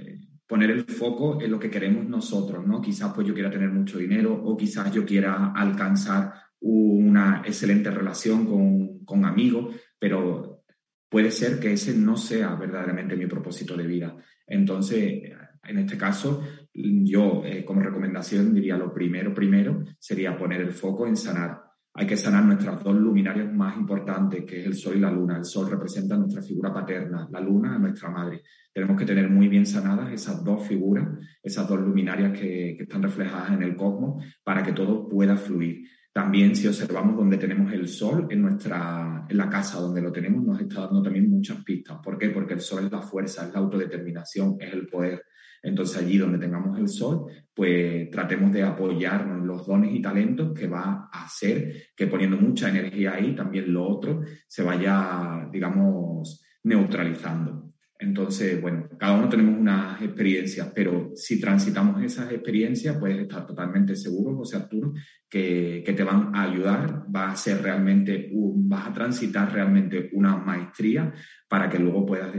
poner 0.47 0.71
el 0.71 0.85
foco 0.85 1.43
en 1.43 1.51
lo 1.51 1.59
que 1.59 1.71
queremos 1.71 2.09
nosotros, 2.09 2.65
¿no? 2.67 2.81
Quizás 2.81 3.13
pues 3.13 3.27
yo 3.27 3.35
quiera 3.35 3.51
tener 3.51 3.71
mucho 3.71 3.99
dinero 3.99 4.33
o 4.33 4.57
quizás 4.57 4.93
yo 4.93 5.05
quiera 5.05 5.53
alcanzar 5.53 6.46
una 6.69 7.43
excelente 7.45 7.91
relación 7.91 8.47
con, 8.47 9.05
con 9.05 9.25
amigos, 9.25 9.75
pero 9.99 10.65
puede 11.09 11.31
ser 11.31 11.61
que 11.61 11.73
ese 11.73 11.97
no 11.97 12.17
sea 12.17 12.55
verdaderamente 12.55 13.17
mi 13.17 13.27
propósito 13.27 13.77
de 13.77 13.87
vida. 13.87 14.17
Entonces, 14.47 15.23
en 15.63 15.79
este 15.79 15.97
caso, 15.97 16.43
yo 16.73 17.43
eh, 17.45 17.65
como 17.65 17.83
recomendación 17.83 18.53
diría 18.53 18.77
lo 18.77 18.93
primero, 18.93 19.35
primero 19.35 19.85
sería 19.99 20.37
poner 20.37 20.61
el 20.61 20.73
foco 20.73 21.07
en 21.07 21.17
sanar 21.17 21.67
hay 21.99 22.07
que 22.07 22.17
sanar 22.19 22.45
nuestras 22.45 22.85
dos 22.85 22.95
luminarias 22.95 23.51
más 23.55 23.75
importantes, 23.75 24.45
que 24.45 24.61
es 24.61 24.67
el 24.67 24.75
Sol 24.75 24.97
y 24.97 25.01
la 25.01 25.11
Luna. 25.11 25.39
El 25.39 25.47
Sol 25.47 25.71
representa 25.71 26.15
nuestra 26.15 26.43
figura 26.43 26.71
paterna, 26.71 27.27
la 27.31 27.41
Luna 27.41 27.79
nuestra 27.79 28.11
madre. 28.11 28.43
Tenemos 28.71 28.99
que 28.99 29.07
tener 29.07 29.31
muy 29.31 29.49
bien 29.49 29.65
sanadas 29.65 30.13
esas 30.13 30.45
dos 30.45 30.67
figuras, 30.69 31.09
esas 31.43 31.67
dos 31.67 31.81
luminarias 31.81 32.39
que, 32.39 32.75
que 32.77 32.83
están 32.83 33.03
reflejadas 33.03 33.53
en 33.53 33.63
el 33.63 33.75
cosmos, 33.75 34.23
para 34.45 34.63
que 34.63 34.73
todo 34.73 35.09
pueda 35.09 35.39
fluir. 35.39 35.89
También 36.17 36.57
si 36.57 36.67
observamos 36.67 37.15
donde 37.15 37.37
tenemos 37.37 37.71
el 37.75 37.87
sol, 37.87 38.27
en, 38.31 38.41
nuestra, 38.41 39.27
en 39.29 39.37
la 39.37 39.51
casa 39.51 39.79
donde 39.79 40.01
lo 40.01 40.11
tenemos, 40.11 40.43
nos 40.43 40.59
está 40.59 40.87
dando 40.87 41.03
también 41.03 41.29
muchas 41.29 41.63
pistas. 41.63 41.99
¿Por 42.03 42.17
qué? 42.17 42.31
Porque 42.31 42.55
el 42.55 42.61
sol 42.61 42.87
es 42.87 42.91
la 42.91 43.03
fuerza, 43.03 43.47
es 43.47 43.53
la 43.53 43.61
autodeterminación, 43.61 44.57
es 44.59 44.73
el 44.73 44.87
poder. 44.87 45.27
Entonces 45.63 45.99
allí 45.99 46.17
donde 46.17 46.39
tengamos 46.39 46.79
el 46.79 46.89
sol, 46.89 47.31
pues 47.53 48.09
tratemos 48.11 48.51
de 48.51 48.63
apoyarnos 48.63 49.43
en 49.43 49.47
los 49.47 49.67
dones 49.67 49.95
y 49.95 50.01
talentos 50.01 50.59
que 50.59 50.67
va 50.67 51.07
a 51.13 51.27
hacer 51.27 51.89
que 51.95 52.07
poniendo 52.07 52.39
mucha 52.39 52.71
energía 52.71 53.13
ahí, 53.13 53.35
también 53.35 53.71
lo 53.71 53.87
otro 53.87 54.23
se 54.49 54.63
vaya, 54.63 55.47
digamos, 55.53 56.43
neutralizando. 56.63 57.66
Entonces, 57.99 58.61
bueno, 58.61 58.89
cada 58.99 59.17
uno 59.19 59.29
tenemos 59.29 59.59
unas 59.59 60.03
experiencias, 60.03 60.71
pero 60.75 61.13
si 61.15 61.41
transitamos 61.41 62.03
esas 62.03 62.31
experiencias, 62.31 62.99
puedes 62.99 63.19
estar 63.19 63.47
totalmente 63.47 63.97
seguro, 63.97 64.37
José 64.37 64.57
Arturo, 64.57 64.93
que, 65.29 65.83
que 65.85 65.93
te 65.95 66.05
van 66.05 66.35
a 66.35 66.43
ayudar, 66.43 67.07
va 67.15 67.31
a 67.31 67.37
ser 67.37 67.63
realmente, 67.63 68.31
vas 68.33 68.89
a 68.89 68.93
transitar 68.93 69.53
realmente 69.53 70.11
una 70.13 70.37
maestría 70.37 71.13
para 71.49 71.69
que 71.71 71.79
luego 71.79 72.05
puedas 72.05 72.33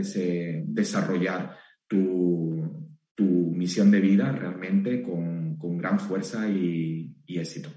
desarrollar 0.66 1.56
tu, 1.88 2.96
tu 3.14 3.24
misión 3.24 3.90
de 3.90 4.00
vida 4.00 4.30
realmente 4.30 5.02
con, 5.02 5.56
con 5.58 5.76
gran 5.76 5.98
fuerza 5.98 6.48
y 6.48 7.16
éxito. 7.26 7.70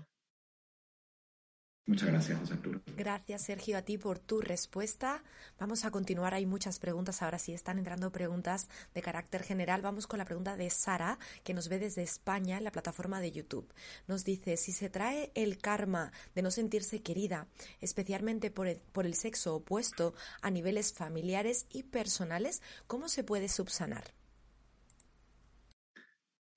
Muchas 1.88 2.10
gracias, 2.10 2.40
José 2.40 2.54
Arturo. 2.54 2.82
Gracias, 2.96 3.42
Sergio, 3.42 3.78
a 3.78 3.82
ti 3.82 3.98
por 3.98 4.20
tu 4.20 4.40
respuesta. 4.40 5.24
Vamos 5.60 5.84
a 5.84 5.92
continuar. 5.92 6.34
Hay 6.34 6.46
muchas 6.46 6.80
preguntas. 6.80 7.22
Ahora 7.22 7.40
sí 7.40 7.54
están 7.54 7.80
entrando 7.80 8.12
preguntas 8.12 8.70
de 8.94 9.02
carácter 9.02 9.44
general. 9.44 9.82
Vamos 9.82 10.06
con 10.06 10.20
la 10.20 10.26
pregunta 10.26 10.56
de 10.56 10.70
Sara, 10.70 11.18
que 11.44 11.56
nos 11.56 11.70
ve 11.70 11.80
desde 11.80 12.04
España 12.04 12.60
en 12.60 12.64
la 12.64 12.72
plataforma 12.72 13.20
de 13.20 13.32
YouTube. 13.32 13.74
Nos 14.08 14.24
dice, 14.24 14.58
si 14.58 14.72
se 14.72 14.90
trae 14.90 15.32
el 15.34 15.58
karma 15.58 16.12
de 16.36 16.44
no 16.44 16.52
sentirse 16.52 17.02
querida, 17.02 17.48
especialmente 17.82 18.52
por 18.52 18.68
el, 18.68 18.78
por 18.78 19.06
el 19.08 19.16
sexo 19.16 19.56
opuesto, 19.56 20.14
a 20.42 20.52
niveles 20.52 20.94
familiares 20.94 21.66
y 21.72 21.84
personales, 21.84 22.62
¿cómo 22.86 23.10
se 23.10 23.24
puede 23.24 23.50
subsanar? 23.50 24.21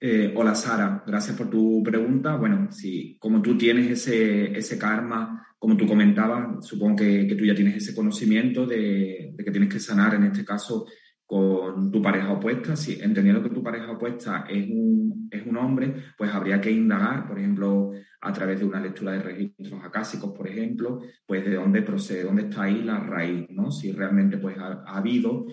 Eh, 0.00 0.34
hola 0.36 0.54
Sara, 0.54 1.02
gracias 1.06 1.36
por 1.36 1.48
tu 1.48 1.82
pregunta. 1.82 2.36
Bueno, 2.36 2.70
si 2.70 3.16
como 3.18 3.40
tú 3.40 3.56
tienes 3.56 3.90
ese, 3.90 4.56
ese 4.56 4.78
karma, 4.78 5.46
como 5.58 5.76
tú 5.76 5.86
comentabas, 5.86 6.66
supongo 6.66 6.96
que, 6.96 7.26
que 7.26 7.34
tú 7.34 7.44
ya 7.44 7.54
tienes 7.54 7.76
ese 7.76 7.94
conocimiento 7.94 8.66
de, 8.66 9.32
de, 9.34 9.44
que 9.44 9.50
tienes 9.50 9.72
que 9.72 9.80
sanar, 9.80 10.14
en 10.14 10.24
este 10.24 10.44
caso, 10.44 10.86
con 11.26 11.90
tu 11.90 12.02
pareja 12.02 12.32
opuesta, 12.32 12.76
si 12.76 13.00
entendiendo 13.00 13.42
que 13.42 13.54
tu 13.54 13.62
pareja 13.62 13.90
opuesta 13.92 14.44
es 14.48 14.68
un, 14.68 15.28
es 15.30 15.46
un 15.46 15.56
hombre, 15.56 15.94
pues 16.18 16.30
habría 16.32 16.60
que 16.60 16.70
indagar, 16.70 17.26
por 17.26 17.38
ejemplo, 17.38 17.92
a 18.20 18.32
través 18.32 18.58
de 18.58 18.66
una 18.66 18.80
lectura 18.80 19.12
de 19.12 19.22
registros 19.22 19.82
acásicos, 19.82 20.32
por 20.32 20.46
ejemplo, 20.48 21.00
pues 21.26 21.44
de 21.44 21.54
dónde 21.54 21.82
procede, 21.82 22.24
dónde 22.24 22.42
está 22.42 22.64
ahí 22.64 22.82
la 22.82 23.00
raíz, 23.00 23.48
¿no? 23.50 23.70
Si 23.70 23.92
realmente 23.92 24.36
pues 24.36 24.56
ha, 24.58 24.82
habido, 24.86 25.46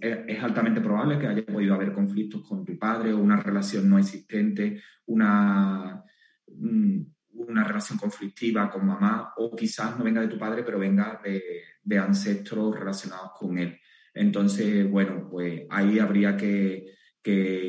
es 0.00 0.42
altamente 0.42 0.80
probable 0.80 1.18
que 1.18 1.26
haya 1.26 1.44
podido 1.44 1.74
haber 1.74 1.92
conflictos 1.92 2.46
con 2.46 2.64
tu 2.64 2.78
padre 2.78 3.12
o 3.12 3.18
una 3.18 3.36
relación 3.36 3.88
no 3.88 3.98
existente, 3.98 4.82
una, 5.06 6.02
mm, 6.48 7.00
una 7.34 7.64
relación 7.64 7.98
conflictiva 7.98 8.70
con 8.70 8.86
mamá, 8.86 9.34
o 9.36 9.54
quizás 9.54 9.98
no 9.98 10.04
venga 10.04 10.22
de 10.22 10.28
tu 10.28 10.38
padre, 10.38 10.62
pero 10.62 10.78
venga 10.78 11.20
de, 11.22 11.42
de 11.82 11.98
ancestros 11.98 12.78
relacionados 12.78 13.32
con 13.38 13.58
él. 13.58 13.78
Entonces, 14.14 14.88
bueno, 14.90 15.28
pues 15.30 15.62
ahí 15.70 15.98
habría 15.98 16.36
que, 16.36 16.96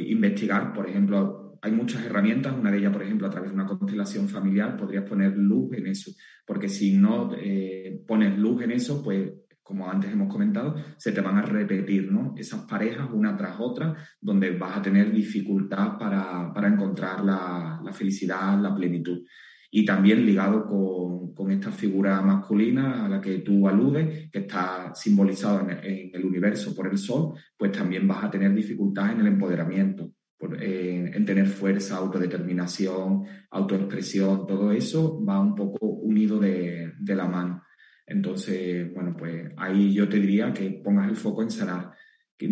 investigar, 0.07 0.73
por 0.73 0.89
ejemplo, 0.89 1.59
hay 1.61 1.71
muchas 1.71 2.05
herramientas, 2.05 2.55
una 2.57 2.71
de 2.71 2.79
ellas, 2.79 2.93
por 2.93 3.03
ejemplo, 3.03 3.27
a 3.27 3.29
través 3.29 3.51
de 3.51 3.55
una 3.55 3.67
constelación 3.67 4.27
familiar, 4.27 4.77
podrías 4.77 5.07
poner 5.07 5.37
luz 5.37 5.73
en 5.73 5.87
eso, 5.87 6.11
porque 6.45 6.67
si 6.67 6.97
no 6.97 7.31
eh, 7.37 8.03
pones 8.07 8.37
luz 8.37 8.63
en 8.63 8.71
eso, 8.71 9.03
pues 9.03 9.31
como 9.71 9.89
antes 9.89 10.11
hemos 10.11 10.29
comentado, 10.29 10.75
se 10.97 11.13
te 11.13 11.21
van 11.21 11.37
a 11.37 11.43
repetir 11.43 12.11
¿no? 12.11 12.33
esas 12.37 12.61
parejas 12.65 13.09
una 13.13 13.37
tras 13.37 13.55
otra, 13.57 13.95
donde 14.19 14.51
vas 14.57 14.77
a 14.77 14.81
tener 14.81 15.13
dificultad 15.13 15.97
para, 15.97 16.51
para 16.53 16.67
encontrar 16.67 17.23
la, 17.23 17.79
la, 17.81 17.93
felicidad, 17.93 18.59
la 18.59 18.75
plenitud. 18.75 19.23
Y 19.71 19.85
también 19.85 20.25
ligado 20.25 20.67
con, 20.67 21.33
con, 21.33 21.49
esta 21.49 21.71
figura 21.71 22.21
masculina 22.21 23.05
a 23.05 23.09
la 23.09 23.21
que 23.21 23.39
tú 23.39 23.67
aludes, 23.67 24.29
que 24.29 24.39
está 24.39 24.93
simbolizado 24.93 25.61
en, 25.69 26.11
el 26.13 26.25
universo 26.25 26.75
por 26.75 26.87
el 26.87 26.97
sol, 26.97 27.33
pues 27.57 27.71
también 27.71 28.07
vas 28.07 28.25
a 28.25 28.29
tener 28.29 28.53
dificultad 28.53 29.13
en 29.13 29.21
el 29.21 29.27
empoderamiento 29.27 30.11
en, 30.59 31.25
tener 31.25 31.47
fuerza, 31.47 31.97
autodeterminación, 31.97 33.23
autoexpresión, 33.49 34.47
todo 34.47 34.71
eso 34.71 35.23
va 35.23 35.39
un 35.39 35.55
poco 35.55 35.85
unido 35.85 36.39
de, 36.39 36.93
de, 36.99 37.15
la 37.15 37.27
mano. 37.27 37.63
Entonces, 38.05 38.91
bueno, 38.93 39.15
pues 39.17 39.51
ahí 39.57 39.93
yo 39.93 40.09
te 40.09 40.19
diría 40.19 40.51
que 40.53 40.81
pongas 40.83 41.09
el 41.09 41.15
foco 41.15 41.43
en 41.43 41.51
sanar. 41.51 41.91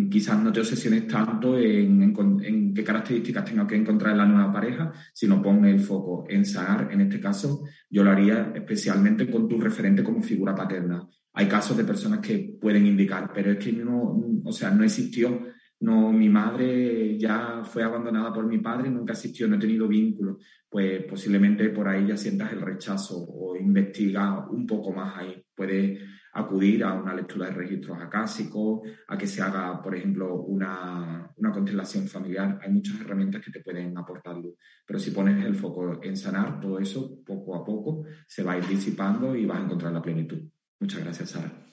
Quizás 0.09 0.41
no 0.41 0.51
te 0.51 0.59
obsesiones 0.59 1.07
tanto 1.07 1.57
en, 1.57 2.73
qué 2.73 2.83
características 2.83 3.45
tenga 3.45 3.65
que 3.65 3.75
encontrar 3.75 4.11
en 4.11 4.17
la 4.17 4.25
nueva 4.25 4.51
pareja, 4.51 4.91
sino 5.13 5.41
pon 5.41 5.65
el 5.65 5.79
foco 5.79 6.25
en 6.29 6.45
sanar. 6.45 6.89
En 6.91 7.01
este 7.01 7.19
caso, 7.19 7.63
yo 7.89 8.03
lo 8.03 8.11
haría 8.11 8.51
especialmente 8.55 9.29
con 9.29 9.47
tu 9.47 9.59
referente 9.59 10.03
como 10.03 10.21
figura 10.21 10.55
paterna. 10.55 11.07
Hay 11.33 11.47
casos 11.47 11.77
de 11.77 11.83
personas 11.83 12.19
que 12.19 12.57
pueden 12.59 12.85
indicar, 12.85 13.31
pero 13.33 13.51
es 13.51 13.57
que 13.57 13.71
no, 13.71 14.41
o 14.43 14.51
sea, 14.51 14.71
no 14.71 14.83
existió 14.83 15.41
no, 15.81 16.11
mi 16.11 16.27
madre 16.27 17.17
ya 17.17 17.63
fue 17.63 17.83
abandonada 17.83 18.33
por 18.33 18.45
mi 18.45 18.57
padre, 18.57 18.89
nunca 18.89 19.13
asistió, 19.13 19.47
no 19.47 19.55
he 19.55 19.59
tenido 19.59 19.87
vínculo, 19.87 20.39
pues 20.69 21.05
posiblemente 21.05 21.69
por 21.69 21.87
ahí 21.87 22.07
ya 22.07 22.17
sientas 22.17 22.51
el 22.51 22.61
rechazo 22.61 23.15
o 23.17 23.55
investiga 23.55 24.49
un 24.49 24.67
poco 24.67 24.91
más 24.91 25.17
ahí. 25.17 25.41
Puedes 25.55 25.99
acudir 26.39 26.83
a 26.83 26.93
una 26.93 27.13
lectura 27.13 27.47
de 27.47 27.53
registros 27.53 27.97
acásicos, 28.01 28.81
a 29.07 29.17
que 29.17 29.27
se 29.27 29.41
haga, 29.41 29.81
por 29.81 29.95
ejemplo, 29.95 30.41
una, 30.41 31.31
una 31.35 31.51
constelación 31.51 32.07
familiar. 32.07 32.59
Hay 32.61 32.71
muchas 32.71 32.99
herramientas 33.01 33.43
que 33.43 33.51
te 33.51 33.61
pueden 33.61 33.97
aportar 33.97 34.37
luz. 34.37 34.55
Pero 34.85 34.99
si 34.99 35.11
pones 35.11 35.43
el 35.45 35.55
foco 35.55 36.01
en 36.03 36.17
sanar, 36.17 36.59
todo 36.59 36.79
eso 36.79 37.23
poco 37.25 37.55
a 37.55 37.63
poco 37.63 38.05
se 38.27 38.43
va 38.43 38.53
a 38.53 38.57
ir 38.57 38.67
disipando 38.67 39.35
y 39.35 39.45
vas 39.45 39.59
a 39.59 39.63
encontrar 39.63 39.93
la 39.93 40.01
plenitud. 40.01 40.39
Muchas 40.79 41.03
gracias, 41.03 41.29
Sara. 41.29 41.68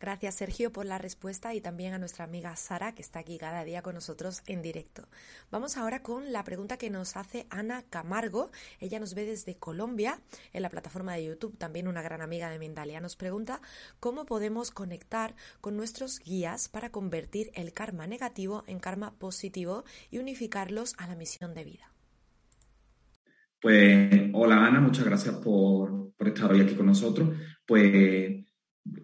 Gracias 0.00 0.36
Sergio 0.36 0.72
por 0.72 0.86
la 0.86 0.98
respuesta 0.98 1.54
y 1.54 1.60
también 1.60 1.92
a 1.92 1.98
nuestra 1.98 2.24
amiga 2.24 2.54
Sara 2.54 2.94
que 2.94 3.02
está 3.02 3.18
aquí 3.18 3.36
cada 3.36 3.64
día 3.64 3.82
con 3.82 3.94
nosotros 3.94 4.42
en 4.46 4.62
directo. 4.62 5.08
Vamos 5.50 5.76
ahora 5.76 6.02
con 6.02 6.32
la 6.32 6.44
pregunta 6.44 6.76
que 6.76 6.88
nos 6.88 7.16
hace 7.16 7.46
Ana 7.50 7.82
Camargo. 7.90 8.52
Ella 8.78 9.00
nos 9.00 9.14
ve 9.14 9.24
desde 9.24 9.56
Colombia 9.56 10.20
en 10.52 10.62
la 10.62 10.70
plataforma 10.70 11.14
de 11.14 11.24
YouTube, 11.24 11.58
también 11.58 11.88
una 11.88 12.02
gran 12.02 12.22
amiga 12.22 12.48
de 12.48 12.60
Mindalia. 12.60 13.00
Nos 13.00 13.16
pregunta 13.16 13.60
cómo 13.98 14.24
podemos 14.24 14.70
conectar 14.70 15.34
con 15.60 15.76
nuestros 15.76 16.20
guías 16.20 16.68
para 16.68 16.90
convertir 16.90 17.50
el 17.54 17.72
karma 17.72 18.06
negativo 18.06 18.62
en 18.68 18.78
karma 18.78 19.14
positivo 19.18 19.84
y 20.12 20.18
unificarlos 20.18 20.94
a 20.98 21.08
la 21.08 21.16
misión 21.16 21.54
de 21.54 21.64
vida. 21.64 21.92
Pues 23.60 24.30
hola 24.32 24.64
Ana, 24.64 24.80
muchas 24.80 25.04
gracias 25.04 25.34
por, 25.36 26.12
por 26.16 26.28
estar 26.28 26.52
hoy 26.52 26.60
aquí 26.60 26.76
con 26.76 26.86
nosotros. 26.86 27.30
Pues 27.66 28.47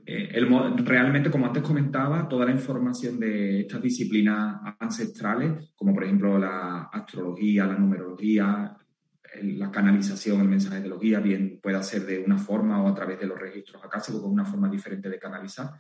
eh, 0.07 0.41
realmente, 0.85 1.31
como 1.31 1.47
antes 1.47 1.63
comentaba, 1.63 2.29
toda 2.29 2.47
la 2.47 2.53
información 2.53 3.19
de 3.19 3.61
estas 3.61 3.83
disciplinas 3.83 4.61
ancestrales, 4.79 5.73
como 5.75 5.95
por 5.95 6.05
ejemplo 6.05 6.39
la 6.39 6.85
astrología, 6.93 7.67
la 7.67 7.79
numerología, 7.79 8.77
la 9.43 9.71
canalización, 9.71 10.41
el 10.41 10.49
mensaje 10.49 10.81
de 10.81 10.89
los 10.89 11.01
guías, 11.01 11.23
bien 11.23 11.59
pueda 11.63 11.83
ser 11.83 12.07
de 12.07 12.19
una 12.19 12.39
forma 12.39 12.83
o 12.83 12.89
a 12.89 12.95
través 12.95 13.19
de 13.19 13.27
los 13.27 13.39
registros 13.39 13.83
acásicos, 13.85 14.21
con 14.21 14.31
una 14.31 14.45
forma 14.45 14.69
diferente 14.69 15.09
de 15.09 15.19
canalizar, 15.19 15.73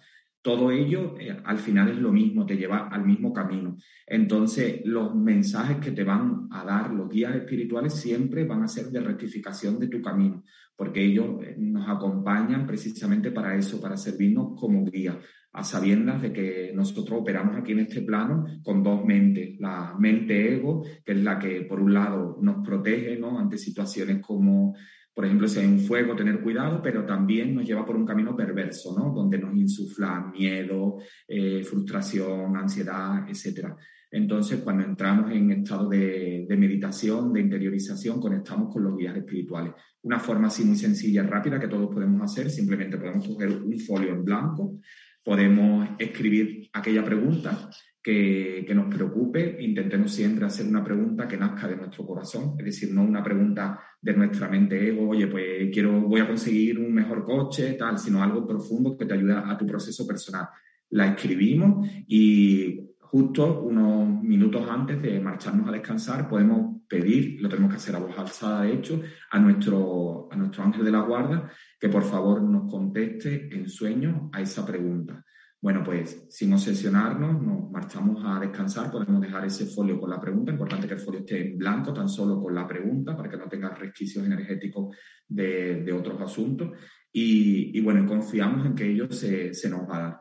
todo 0.44 0.70
ello 0.70 1.14
eh, 1.18 1.40
al 1.42 1.58
final 1.58 1.88
es 1.88 1.96
lo 1.96 2.12
mismo, 2.12 2.44
te 2.44 2.58
lleva 2.58 2.88
al 2.88 3.06
mismo 3.06 3.32
camino. 3.32 3.78
Entonces, 4.06 4.82
los 4.84 5.14
mensajes 5.14 5.78
que 5.78 5.92
te 5.92 6.04
van 6.04 6.48
a 6.50 6.62
dar 6.64 6.90
los 6.90 7.08
guías 7.08 7.34
espirituales 7.34 7.94
siempre 7.94 8.44
van 8.44 8.62
a 8.62 8.68
ser 8.68 8.90
de 8.90 9.00
rectificación 9.00 9.78
de 9.78 9.88
tu 9.88 10.02
camino, 10.02 10.44
porque 10.76 11.04
ellos 11.04 11.42
eh, 11.42 11.54
nos 11.58 11.88
acompañan 11.88 12.66
precisamente 12.66 13.30
para 13.30 13.56
eso, 13.56 13.80
para 13.80 13.96
servirnos 13.96 14.58
como 14.58 14.84
guía, 14.84 15.18
a 15.52 15.62
sabiendas 15.62 16.20
de 16.20 16.32
que 16.32 16.72
nosotros 16.74 17.20
operamos 17.20 17.56
aquí 17.56 17.72
en 17.72 17.80
este 17.80 18.02
plano 18.02 18.44
con 18.62 18.82
dos 18.82 19.04
mentes, 19.04 19.58
la 19.60 19.94
mente 19.98 20.54
ego, 20.54 20.84
que 21.04 21.12
es 21.12 21.22
la 21.22 21.38
que 21.38 21.62
por 21.62 21.80
un 21.80 21.94
lado 21.94 22.38
nos 22.42 22.66
protege 22.66 23.16
¿no? 23.16 23.38
ante 23.38 23.56
situaciones 23.56 24.20
como 24.20 24.74
por 25.14 25.24
ejemplo, 25.24 25.46
si 25.46 25.60
hay 25.60 25.66
un 25.66 25.78
fuego, 25.78 26.16
tener 26.16 26.40
cuidado, 26.40 26.82
pero 26.82 27.06
también 27.06 27.54
nos 27.54 27.64
lleva 27.64 27.86
por 27.86 27.94
un 27.94 28.04
camino 28.04 28.34
perverso, 28.34 28.98
¿no? 28.98 29.14
Donde 29.14 29.38
nos 29.38 29.54
insufla 29.54 30.32
miedo, 30.36 30.96
eh, 31.28 31.62
frustración, 31.62 32.56
ansiedad, 32.56 33.24
etc. 33.28 33.76
Entonces, 34.14 34.60
cuando 34.60 34.84
entramos 34.84 35.32
en 35.32 35.50
estado 35.50 35.88
de, 35.88 36.46
de, 36.48 36.56
meditación, 36.56 37.32
de 37.32 37.40
interiorización, 37.40 38.20
conectamos 38.20 38.72
con 38.72 38.84
los 38.84 38.96
guías 38.96 39.16
espirituales. 39.16 39.72
Una 40.02 40.20
forma 40.20 40.46
así 40.46 40.64
muy 40.64 40.76
sencilla 40.76 41.24
y 41.24 41.26
rápida 41.26 41.58
que 41.58 41.66
todos 41.66 41.92
podemos 41.92 42.22
hacer, 42.22 42.48
simplemente 42.48 42.96
podemos 42.96 43.26
coger 43.26 43.50
un 43.50 43.76
folio 43.80 44.10
en 44.10 44.24
blanco, 44.24 44.78
podemos 45.24 45.88
escribir 45.98 46.70
aquella 46.72 47.04
pregunta 47.04 47.68
que, 48.00 48.64
que, 48.64 48.72
nos 48.72 48.94
preocupe. 48.94 49.56
Intentemos 49.58 50.12
siempre 50.12 50.44
hacer 50.44 50.68
una 50.68 50.84
pregunta 50.84 51.26
que 51.26 51.36
nazca 51.36 51.66
de 51.66 51.74
nuestro 51.74 52.06
corazón, 52.06 52.54
es 52.60 52.66
decir, 52.66 52.94
no 52.94 53.02
una 53.02 53.24
pregunta 53.24 53.80
de 54.00 54.14
nuestra 54.14 54.48
mente 54.48 54.90
ego, 54.90 55.08
oye, 55.08 55.26
pues 55.26 55.70
quiero, 55.72 56.02
voy 56.02 56.20
a 56.20 56.28
conseguir 56.28 56.78
un 56.78 56.94
mejor 56.94 57.24
coche, 57.24 57.72
tal, 57.72 57.98
sino 57.98 58.22
algo 58.22 58.46
profundo 58.46 58.96
que 58.96 59.06
te 59.06 59.14
ayude 59.14 59.34
a 59.34 59.58
tu 59.58 59.66
proceso 59.66 60.06
personal. 60.06 60.46
La 60.90 61.08
escribimos 61.08 61.88
y 62.06 62.93
justo 63.14 63.60
unos 63.60 64.24
minutos 64.24 64.68
antes 64.68 65.00
de 65.00 65.20
marcharnos 65.20 65.68
a 65.68 65.70
descansar 65.70 66.28
podemos 66.28 66.82
pedir, 66.88 67.40
lo 67.40 67.48
tenemos 67.48 67.70
que 67.70 67.76
hacer 67.76 67.94
a 67.94 68.00
voz 68.00 68.18
alzada 68.18 68.62
de 68.62 68.72
hecho, 68.72 69.00
a 69.30 69.38
nuestro, 69.38 70.26
a 70.32 70.34
nuestro 70.34 70.64
ángel 70.64 70.84
de 70.84 70.90
la 70.90 71.02
guarda 71.02 71.48
que 71.78 71.88
por 71.88 72.02
favor 72.02 72.42
nos 72.42 72.68
conteste 72.68 73.54
en 73.54 73.68
sueño 73.68 74.30
a 74.32 74.40
esa 74.40 74.66
pregunta. 74.66 75.24
Bueno, 75.60 75.84
pues 75.84 76.26
sin 76.28 76.52
obsesionarnos, 76.54 77.40
nos 77.40 77.70
marchamos 77.70 78.20
a 78.26 78.40
descansar, 78.40 78.90
podemos 78.90 79.20
dejar 79.20 79.44
ese 79.44 79.66
folio 79.66 80.00
con 80.00 80.10
la 80.10 80.20
pregunta, 80.20 80.50
importante 80.50 80.88
que 80.88 80.94
el 80.94 81.00
folio 81.00 81.20
esté 81.20 81.52
en 81.52 81.56
blanco, 81.56 81.94
tan 81.94 82.08
solo 82.08 82.42
con 82.42 82.52
la 82.52 82.66
pregunta, 82.66 83.16
para 83.16 83.30
que 83.30 83.36
no 83.36 83.48
tenga 83.48 83.68
resquicios 83.68 84.26
energéticos 84.26 84.96
de, 85.28 85.84
de 85.84 85.92
otros 85.92 86.20
asuntos. 86.20 86.72
Y, 87.12 87.78
y, 87.78 87.80
bueno, 87.80 88.04
confiamos 88.06 88.66
en 88.66 88.74
que 88.74 88.90
ello 88.90 89.06
se, 89.12 89.54
se, 89.54 89.70
nos 89.70 89.88
va 89.88 89.96
a 89.96 90.02
dar. 90.02 90.20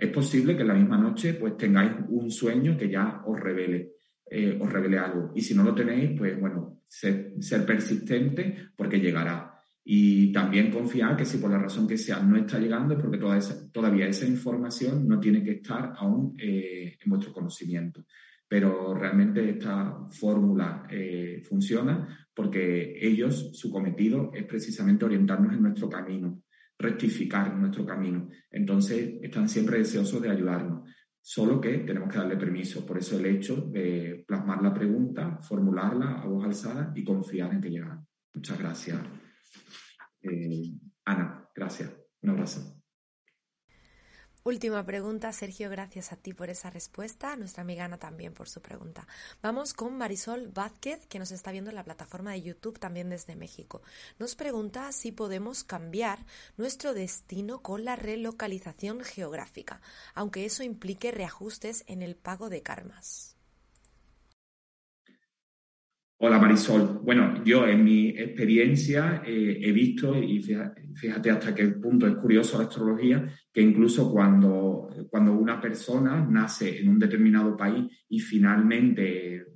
Es 0.00 0.08
posible 0.08 0.56
que 0.56 0.62
en 0.62 0.68
la 0.68 0.74
misma 0.74 0.96
noche 0.96 1.34
pues 1.34 1.58
tengáis 1.58 1.92
un 2.08 2.30
sueño 2.30 2.74
que 2.74 2.88
ya 2.88 3.22
os 3.26 3.38
revele, 3.38 3.96
eh, 4.30 4.58
os 4.58 4.72
revele 4.72 4.96
algo. 4.96 5.30
Y 5.34 5.42
si 5.42 5.54
no 5.54 5.62
lo 5.62 5.74
tenéis, 5.74 6.16
pues 6.16 6.40
bueno, 6.40 6.84
ser, 6.88 7.34
persistente 7.66 8.70
porque 8.74 8.98
llegará. 8.98 9.62
Y 9.84 10.32
también 10.32 10.70
confiar 10.70 11.18
que 11.18 11.26
si 11.26 11.36
por 11.36 11.50
la 11.50 11.58
razón 11.58 11.86
que 11.86 11.98
sea 11.98 12.18
no 12.20 12.38
está 12.38 12.58
llegando 12.58 12.94
es 12.94 13.00
porque 13.00 13.18
toda 13.18 13.36
esa, 13.36 13.70
todavía 13.70 14.06
esa 14.06 14.24
información 14.24 15.06
no 15.06 15.20
tiene 15.20 15.44
que 15.44 15.52
estar 15.52 15.92
aún 15.98 16.34
eh, 16.38 16.96
en 16.98 17.10
vuestro 17.10 17.34
conocimiento. 17.34 18.06
Pero 18.48 18.94
realmente 18.94 19.50
esta 19.50 20.08
fórmula 20.12 20.86
eh, 20.88 21.42
funciona 21.46 22.26
porque 22.34 22.96
ellos, 22.98 23.50
su 23.52 23.70
cometido 23.70 24.30
es 24.32 24.44
precisamente 24.44 25.04
orientarnos 25.04 25.52
en 25.52 25.62
nuestro 25.62 25.90
camino, 25.90 26.42
rectificar 26.80 27.54
nuestro 27.56 27.84
camino. 27.84 28.28
Entonces 28.50 29.18
están 29.22 29.48
siempre 29.48 29.78
deseosos 29.78 30.22
de 30.22 30.30
ayudarnos. 30.30 30.90
Solo 31.22 31.60
que 31.60 31.78
tenemos 31.78 32.10
que 32.10 32.18
darle 32.18 32.36
permiso. 32.36 32.84
Por 32.86 32.98
eso 32.98 33.18
el 33.18 33.26
hecho 33.26 33.56
de 33.56 34.24
plasmar 34.26 34.62
la 34.62 34.72
pregunta, 34.72 35.38
formularla 35.42 36.22
a 36.22 36.26
voz 36.26 36.44
alzada 36.44 36.92
y 36.94 37.04
confiar 37.04 37.52
en 37.52 37.60
que 37.60 37.70
llegará. 37.70 38.02
Muchas 38.34 38.58
gracias. 38.58 38.98
Eh, 40.22 40.72
Ana, 41.04 41.48
gracias. 41.54 41.92
Un 42.22 42.30
abrazo. 42.30 42.79
Última 44.42 44.82
pregunta, 44.86 45.30
Sergio, 45.34 45.68
gracias 45.68 46.12
a 46.12 46.16
ti 46.16 46.32
por 46.32 46.48
esa 46.48 46.70
respuesta, 46.70 47.36
nuestra 47.36 47.60
amiga 47.60 47.84
Ana 47.84 47.98
también 47.98 48.32
por 48.32 48.48
su 48.48 48.62
pregunta. 48.62 49.06
Vamos 49.42 49.74
con 49.74 49.98
Marisol 49.98 50.48
Vázquez, 50.48 51.06
que 51.08 51.18
nos 51.18 51.30
está 51.30 51.52
viendo 51.52 51.68
en 51.68 51.76
la 51.76 51.84
plataforma 51.84 52.32
de 52.32 52.40
YouTube 52.40 52.78
también 52.78 53.10
desde 53.10 53.36
México. 53.36 53.82
Nos 54.18 54.36
pregunta 54.36 54.92
si 54.92 55.12
podemos 55.12 55.62
cambiar 55.62 56.24
nuestro 56.56 56.94
destino 56.94 57.60
con 57.60 57.84
la 57.84 57.96
relocalización 57.96 59.04
geográfica, 59.04 59.82
aunque 60.14 60.46
eso 60.46 60.62
implique 60.62 61.10
reajustes 61.10 61.84
en 61.86 62.00
el 62.00 62.16
pago 62.16 62.48
de 62.48 62.62
karmas. 62.62 63.29
Hola 66.22 66.38
Marisol. 66.38 67.00
Bueno, 67.02 67.42
yo 67.44 67.66
en 67.66 67.82
mi 67.82 68.10
experiencia 68.10 69.22
eh, 69.24 69.58
he 69.58 69.72
visto, 69.72 70.14
y 70.22 70.38
fíjate, 70.94 71.30
hasta 71.30 71.54
qué 71.54 71.66
punto 71.68 72.06
es 72.06 72.14
curioso 72.16 72.58
la 72.58 72.64
astrología, 72.64 73.26
que 73.50 73.62
incluso 73.62 74.12
cuando, 74.12 74.90
cuando 75.08 75.32
una 75.32 75.58
persona 75.58 76.22
nace 76.28 76.78
en 76.78 76.90
un 76.90 76.98
determinado 76.98 77.56
país 77.56 77.86
y 78.10 78.20
finalmente 78.20 79.46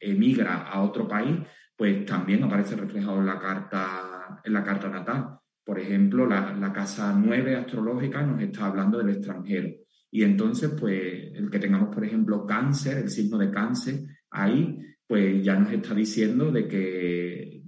emigra 0.00 0.62
a 0.62 0.82
otro 0.82 1.06
país, 1.06 1.38
pues 1.76 2.04
también 2.04 2.42
aparece 2.42 2.74
reflejado 2.74 3.20
en 3.20 3.26
la 3.26 3.38
carta, 3.38 4.40
en 4.42 4.52
la 4.52 4.64
carta 4.64 4.88
natal. 4.88 5.38
Por 5.64 5.78
ejemplo, 5.78 6.26
la, 6.26 6.52
la 6.52 6.72
casa 6.72 7.16
9 7.16 7.54
astrológica 7.54 8.22
nos 8.22 8.42
está 8.42 8.66
hablando 8.66 8.98
del 8.98 9.10
extranjero. 9.10 9.68
Y 10.10 10.24
entonces, 10.24 10.72
pues, 10.78 11.32
el 11.32 11.48
que 11.48 11.60
tengamos, 11.60 11.94
por 11.94 12.04
ejemplo, 12.04 12.44
cáncer, 12.44 12.98
el 12.98 13.08
signo 13.08 13.38
de 13.38 13.52
cáncer, 13.52 14.00
ahí, 14.32 14.78
pues 15.06 15.42
ya 15.44 15.58
nos 15.58 15.72
está 15.72 15.94
diciendo 15.94 16.50
de 16.50 16.66
que 16.66 17.62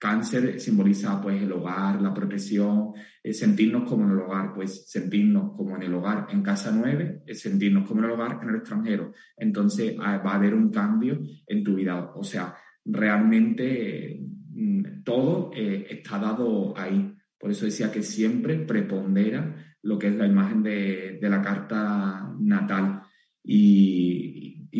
cáncer 0.00 0.58
simboliza, 0.58 1.20
pues, 1.20 1.42
el 1.42 1.52
hogar, 1.52 2.00
la 2.00 2.14
protección, 2.14 2.92
eh, 3.22 3.34
sentirnos 3.34 3.86
como 3.86 4.04
en 4.04 4.12
el 4.12 4.20
hogar, 4.20 4.54
pues, 4.54 4.90
sentirnos 4.90 5.52
como 5.54 5.76
en 5.76 5.82
el 5.82 5.94
hogar 5.94 6.26
en 6.30 6.42
casa 6.42 6.72
9, 6.74 7.22
es 7.26 7.40
sentirnos 7.40 7.86
como 7.86 8.00
en 8.00 8.06
el 8.06 8.12
hogar 8.12 8.38
en 8.42 8.48
el 8.48 8.56
extranjero. 8.56 9.12
Entonces, 9.36 9.96
ah, 10.00 10.22
va 10.24 10.32
a 10.32 10.36
haber 10.36 10.54
un 10.54 10.70
cambio 10.70 11.20
en 11.46 11.62
tu 11.62 11.74
vida. 11.74 12.12
O 12.14 12.24
sea, 12.24 12.54
realmente 12.82 14.20
mm, 14.52 15.02
todo 15.04 15.50
eh, 15.54 15.86
está 15.90 16.18
dado 16.18 16.76
ahí. 16.78 17.14
Por 17.38 17.50
eso 17.50 17.66
decía 17.66 17.92
que 17.92 18.02
siempre 18.02 18.56
prepondera 18.56 19.54
lo 19.82 19.98
que 19.98 20.08
es 20.08 20.14
la 20.14 20.26
imagen 20.26 20.62
de, 20.62 21.18
la 21.20 21.42
carta 21.42 22.34
natal. 22.38 23.02
Y, 23.42 24.29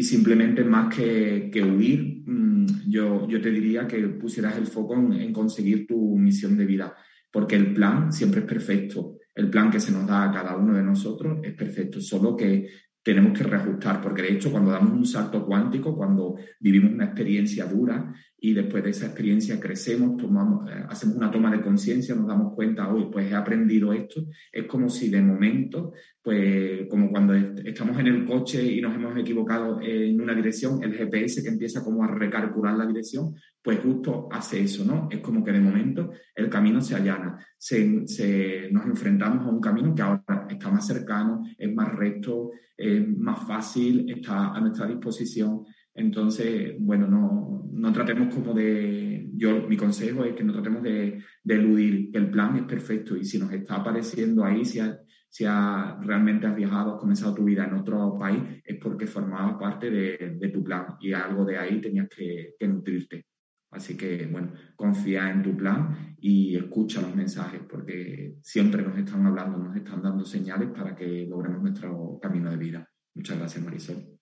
simplemente 0.02 0.64
más 0.64 0.94
que, 0.94 1.50
huir, 1.62 2.22
mm, 2.26 2.88
yo, 2.88 3.28
yo, 3.28 3.40
te 3.40 3.50
diría 3.50 3.86
que 3.86 3.98
pusieras 4.08 4.56
el 4.56 4.66
foco 4.66 4.94
en, 4.94 5.32
conseguir 5.32 5.86
tu 5.86 6.16
misión 6.16 6.56
de 6.56 6.66
vida, 6.66 6.94
porque 7.30 7.56
el 7.56 7.74
plan 7.74 8.12
siempre 8.12 8.40
es 8.40 8.46
perfecto. 8.46 9.18
El 9.34 9.48
plan 9.50 9.70
que 9.70 9.80
se 9.80 9.92
nos 9.92 10.06
da 10.06 10.24
a 10.24 10.32
cada 10.32 10.56
uno 10.56 10.74
de 10.74 10.82
nosotros 10.82 11.38
es 11.42 11.54
perfecto, 11.54 12.00
solo 12.00 12.36
que 12.36 12.68
tenemos 13.02 13.36
que 13.36 13.44
reajustar, 13.44 14.00
porque 14.00 14.22
de 14.22 14.32
hecho 14.34 14.50
cuando 14.50 14.70
damos 14.70 14.92
un 14.92 15.06
salto 15.06 15.46
cuántico, 15.46 15.96
cuando 15.96 16.36
vivimos 16.60 16.92
una 16.92 17.06
experiencia 17.06 17.64
dura 17.64 18.14
y 18.42 18.54
después 18.54 18.82
de 18.82 18.90
esa 18.90 19.06
experiencia 19.06 19.60
crecemos, 19.60 20.16
tomamos, 20.16 20.68
eh, 20.70 20.84
hacemos 20.88 21.16
una 21.16 21.30
toma 21.30 21.50
de 21.50 21.60
conciencia, 21.60 22.14
nos 22.14 22.26
damos 22.26 22.54
cuenta, 22.54 22.92
hoy 22.92 23.08
pues 23.12 23.30
he 23.30 23.34
aprendido 23.34 23.92
esto, 23.92 24.26
es 24.50 24.66
como 24.66 24.88
si 24.88 25.10
de 25.10 25.20
momento, 25.20 25.92
pues 26.22 26.86
como 26.88 27.10
cuando 27.10 27.34
estamos 27.34 27.98
en 27.98 28.06
el 28.06 28.24
coche 28.24 28.62
y 28.62 28.80
nos 28.80 28.94
hemos 28.94 29.16
equivocado 29.18 29.80
en 29.80 30.20
una 30.20 30.34
dirección, 30.34 30.82
el 30.82 30.94
GPS 30.94 31.42
que 31.42 31.50
empieza 31.50 31.84
como 31.84 32.02
a 32.02 32.08
recalcular 32.08 32.76
la 32.76 32.86
dirección, 32.86 33.34
pues 33.62 33.78
justo 33.80 34.28
hace 34.30 34.62
eso, 34.62 34.84
¿no? 34.84 35.08
Es 35.10 35.20
como 35.20 35.44
que 35.44 35.52
de 35.52 35.60
momento 35.60 36.10
el 36.34 36.48
camino 36.48 36.80
se 36.80 36.94
allana, 36.94 37.38
se, 37.58 38.70
nos 38.70 38.86
enfrentamos 38.86 39.46
a 39.46 39.50
un 39.50 39.60
camino 39.60 39.94
que 39.94 40.02
ahora 40.02 40.46
está 40.48 40.70
más 40.70 40.86
cercano, 40.86 41.42
es 41.58 41.72
más 41.74 41.92
recto, 41.94 42.52
es 42.76 43.06
más 43.18 43.46
fácil, 43.46 44.10
está 44.10 44.54
a 44.54 44.60
nuestra 44.60 44.86
disposición. 44.86 45.64
Entonces, 45.94 46.74
bueno, 46.78 47.06
no, 47.06 47.68
no 47.72 47.92
tratemos 47.92 48.34
como 48.34 48.54
de, 48.54 49.28
yo 49.34 49.66
mi 49.68 49.76
consejo 49.76 50.24
es 50.24 50.34
que 50.34 50.44
no 50.44 50.52
tratemos 50.52 50.82
de, 50.82 51.22
eludir, 51.44 52.10
que 52.12 52.18
el 52.18 52.30
plan 52.30 52.56
es 52.56 52.64
perfecto 52.64 53.16
y 53.16 53.24
si 53.24 53.38
nos 53.38 53.52
está 53.52 53.76
apareciendo 53.76 54.44
ahí, 54.44 54.64
si, 54.64 54.80
si 55.28 55.44
realmente 55.44 56.46
has 56.46 56.56
viajado, 56.56 56.94
has 56.94 57.00
comenzado 57.00 57.34
tu 57.34 57.44
vida 57.44 57.64
en 57.64 57.74
otro 57.74 58.16
país, 58.18 58.40
es 58.64 58.78
porque 58.78 59.06
formaba 59.06 59.58
parte 59.58 59.90
de, 59.90 60.36
de 60.38 60.48
tu 60.48 60.62
plan 60.62 60.96
y 61.00 61.12
algo 61.12 61.44
de 61.44 61.58
ahí 61.58 61.80
tenías 61.80 62.08
que, 62.08 62.54
que 62.58 62.68
nutrirte. 62.68 63.26
Así 63.70 63.96
que, 63.96 64.26
bueno, 64.26 64.52
confía 64.74 65.30
en 65.30 65.42
tu 65.42 65.56
plan 65.56 66.16
y 66.18 66.56
escucha 66.56 67.00
los 67.00 67.14
mensajes, 67.14 67.60
porque 67.68 68.36
siempre 68.42 68.82
nos 68.82 68.98
están 68.98 69.24
hablando, 69.26 69.58
nos 69.58 69.76
están 69.76 70.02
dando 70.02 70.24
señales 70.24 70.70
para 70.70 70.94
que 70.96 71.26
logremos 71.28 71.62
nuestro 71.62 72.18
camino 72.20 72.50
de 72.50 72.56
vida. 72.56 72.90
Muchas 73.14 73.38
gracias, 73.38 73.64
Marisol. 73.64 74.19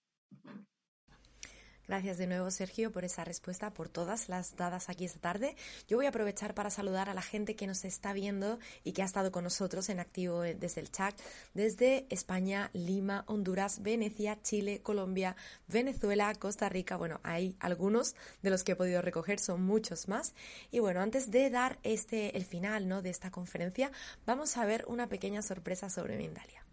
Gracias 1.88 2.18
de 2.18 2.26
nuevo, 2.26 2.50
Sergio, 2.50 2.92
por 2.92 3.06
esa 3.06 3.24
respuesta, 3.24 3.72
por 3.72 3.88
todas 3.88 4.28
las 4.28 4.54
dadas 4.56 4.90
aquí 4.90 5.06
esta 5.06 5.20
tarde. 5.20 5.56
Yo 5.88 5.96
voy 5.96 6.04
a 6.04 6.10
aprovechar 6.10 6.52
para 6.52 6.68
saludar 6.68 7.08
a 7.08 7.14
la 7.14 7.22
gente 7.22 7.56
que 7.56 7.66
nos 7.66 7.82
está 7.86 8.12
viendo 8.12 8.58
y 8.84 8.92
que 8.92 9.00
ha 9.00 9.06
estado 9.06 9.32
con 9.32 9.44
nosotros 9.44 9.88
en 9.88 9.98
activo 9.98 10.44
eh, 10.44 10.54
desde 10.54 10.82
el 10.82 10.92
chat, 10.92 11.18
desde 11.54 12.06
España, 12.10 12.68
Lima, 12.74 13.24
Honduras, 13.26 13.82
Venecia, 13.82 14.38
Chile, 14.42 14.82
Colombia, 14.82 15.34
Venezuela, 15.66 16.34
Costa 16.34 16.68
Rica. 16.68 16.98
Bueno, 16.98 17.20
hay 17.22 17.56
algunos 17.58 18.14
de 18.42 18.50
los 18.50 18.64
que 18.64 18.72
he 18.72 18.76
podido 18.76 19.00
recoger, 19.00 19.40
son 19.40 19.62
muchos 19.62 20.08
más. 20.08 20.34
Y 20.70 20.80
bueno, 20.80 21.00
antes 21.00 21.30
de 21.30 21.48
dar 21.48 21.78
este 21.84 22.36
el 22.36 22.44
final 22.44 22.86
¿no? 22.86 23.00
de 23.00 23.08
esta 23.08 23.30
conferencia, 23.30 23.90
vamos 24.26 24.58
a 24.58 24.66
ver 24.66 24.84
una 24.88 25.08
pequeña 25.08 25.40
sorpresa 25.40 25.88
sobre 25.88 26.18
Mindalia. 26.18 26.66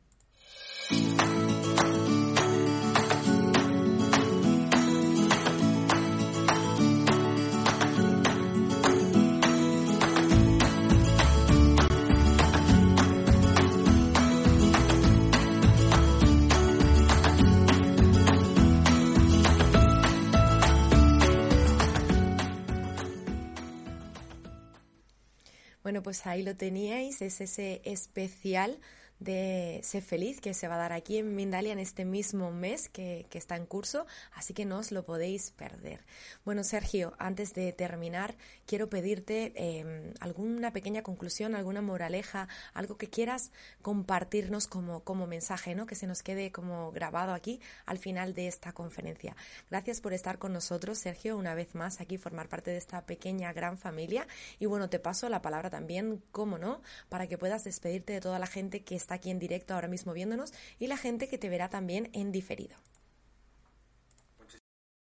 Bueno, 25.86 26.02
pues 26.02 26.26
ahí 26.26 26.42
lo 26.42 26.56
teníais, 26.56 27.22
es 27.22 27.42
ese 27.42 27.80
especial 27.86 28.80
de 29.20 29.80
Sé 29.84 30.02
Feliz 30.02 30.42
que 30.42 30.54
se 30.54 30.68
va 30.68 30.76
a 30.76 30.80
dar 30.80 30.94
aquí 30.94 31.18
en 31.18 31.36
Mindalia 31.36 31.74
en 31.74 31.80
este 31.80 32.06
mismo 32.06 32.52
mes 32.52 32.90
que, 32.90 33.28
está 33.32 33.58
en 33.58 33.66
curso, 33.66 34.08
así 34.34 34.54
que 34.54 34.66
no 34.66 34.80
os 34.80 34.92
lo 34.92 35.04
podéis 35.04 35.52
perder. 35.52 36.06
Bueno, 36.46 36.64
Sergio, 36.64 37.14
antes 37.20 37.54
de 37.54 37.74
terminar, 37.74 38.36
quiero 38.66 38.90
pedirte 38.90 39.52
em, 39.56 40.14
alguna 40.22 40.72
pequeña 40.72 41.04
conclusión, 41.04 41.54
alguna 41.54 41.82
moraleja, 41.82 42.48
algo 42.74 42.98
que 42.98 43.10
quieras 43.10 43.52
compartirnos 43.82 44.68
como, 44.68 45.04
como 45.04 45.28
mensaje, 45.28 45.76
¿no? 45.76 45.86
que 45.86 45.96
se 45.96 46.08
nos 46.08 46.24
quede 46.24 46.52
como 46.52 46.92
grabado 46.92 47.34
aquí 47.34 47.60
al 47.86 47.98
final 47.98 48.34
de 48.34 48.48
esta 48.48 48.72
conferencia. 48.72 49.36
Gracias 49.70 50.02
por 50.02 50.14
estar 50.14 50.40
con 50.40 50.54
nosotros, 50.54 50.98
Sergio, 50.98 51.38
una 51.38 51.56
vez 51.56 51.76
más 51.76 52.02
aquí, 52.02 52.18
formar 52.18 52.48
parte 52.48 52.72
de 52.72 52.78
esta 52.78 53.06
pequeña, 53.06 53.54
gran 53.54 53.78
familia. 53.78 54.28
Y 54.60 54.66
bueno, 54.66 54.90
te 54.90 55.00
paso 55.00 55.30
la 55.30 55.42
palabra 55.42 55.70
también, 55.70 56.24
cómo 56.32 56.58
no, 56.58 56.82
para 57.10 57.28
que 57.28 57.38
puedas 57.38 57.64
despedirte 57.64 58.14
de 58.14 58.22
toda 58.22 58.40
la 58.40 58.48
gente 58.48 58.84
que 58.84 58.96
está 59.06 59.16
aquí 59.16 59.30
en 59.30 59.40
directo 59.40 59.76
ahora 59.76 59.88
mismo 59.88 60.14
viéndonos 60.14 60.52
y 60.80 60.88
la 60.88 60.98
gente 60.98 61.28
que 61.28 61.38
te 61.38 61.48
verá 61.48 61.70
también 61.70 62.10
en 62.14 62.32
diferido. 62.32 62.76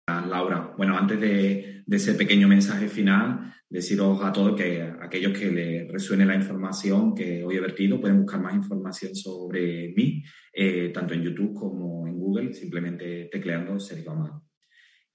Laura, 0.09 0.75
bueno, 0.77 0.97
antes 0.97 1.21
de, 1.21 1.85
ese 1.89 2.15
pequeño 2.15 2.49
mensaje 2.49 2.89
final, 2.89 3.55
deciros 3.69 4.23
a 4.25 4.33
todos 4.33 4.57
que 4.57 4.83
aquellos 5.01 5.37
que 5.39 5.51
les 5.51 5.89
resuene 5.89 6.27
la 6.27 6.35
información 6.35 7.15
que 7.15 7.45
hoy 7.45 7.57
he 7.57 7.61
vertido 7.61 8.01
pueden 8.01 8.23
buscar 8.23 8.41
más 8.41 8.55
información 8.55 9.15
sobre 9.15 9.93
mí, 9.97 10.23
eh, 10.53 10.91
tanto 10.93 11.15
en 11.15 11.23
YouTube 11.23 11.55
como 11.55 12.07
en 12.09 12.19
Google, 12.19 12.53
simplemente 12.53 13.29
tecleando 13.31 13.79
Sergio 13.79 14.13
Amado. 14.13 14.46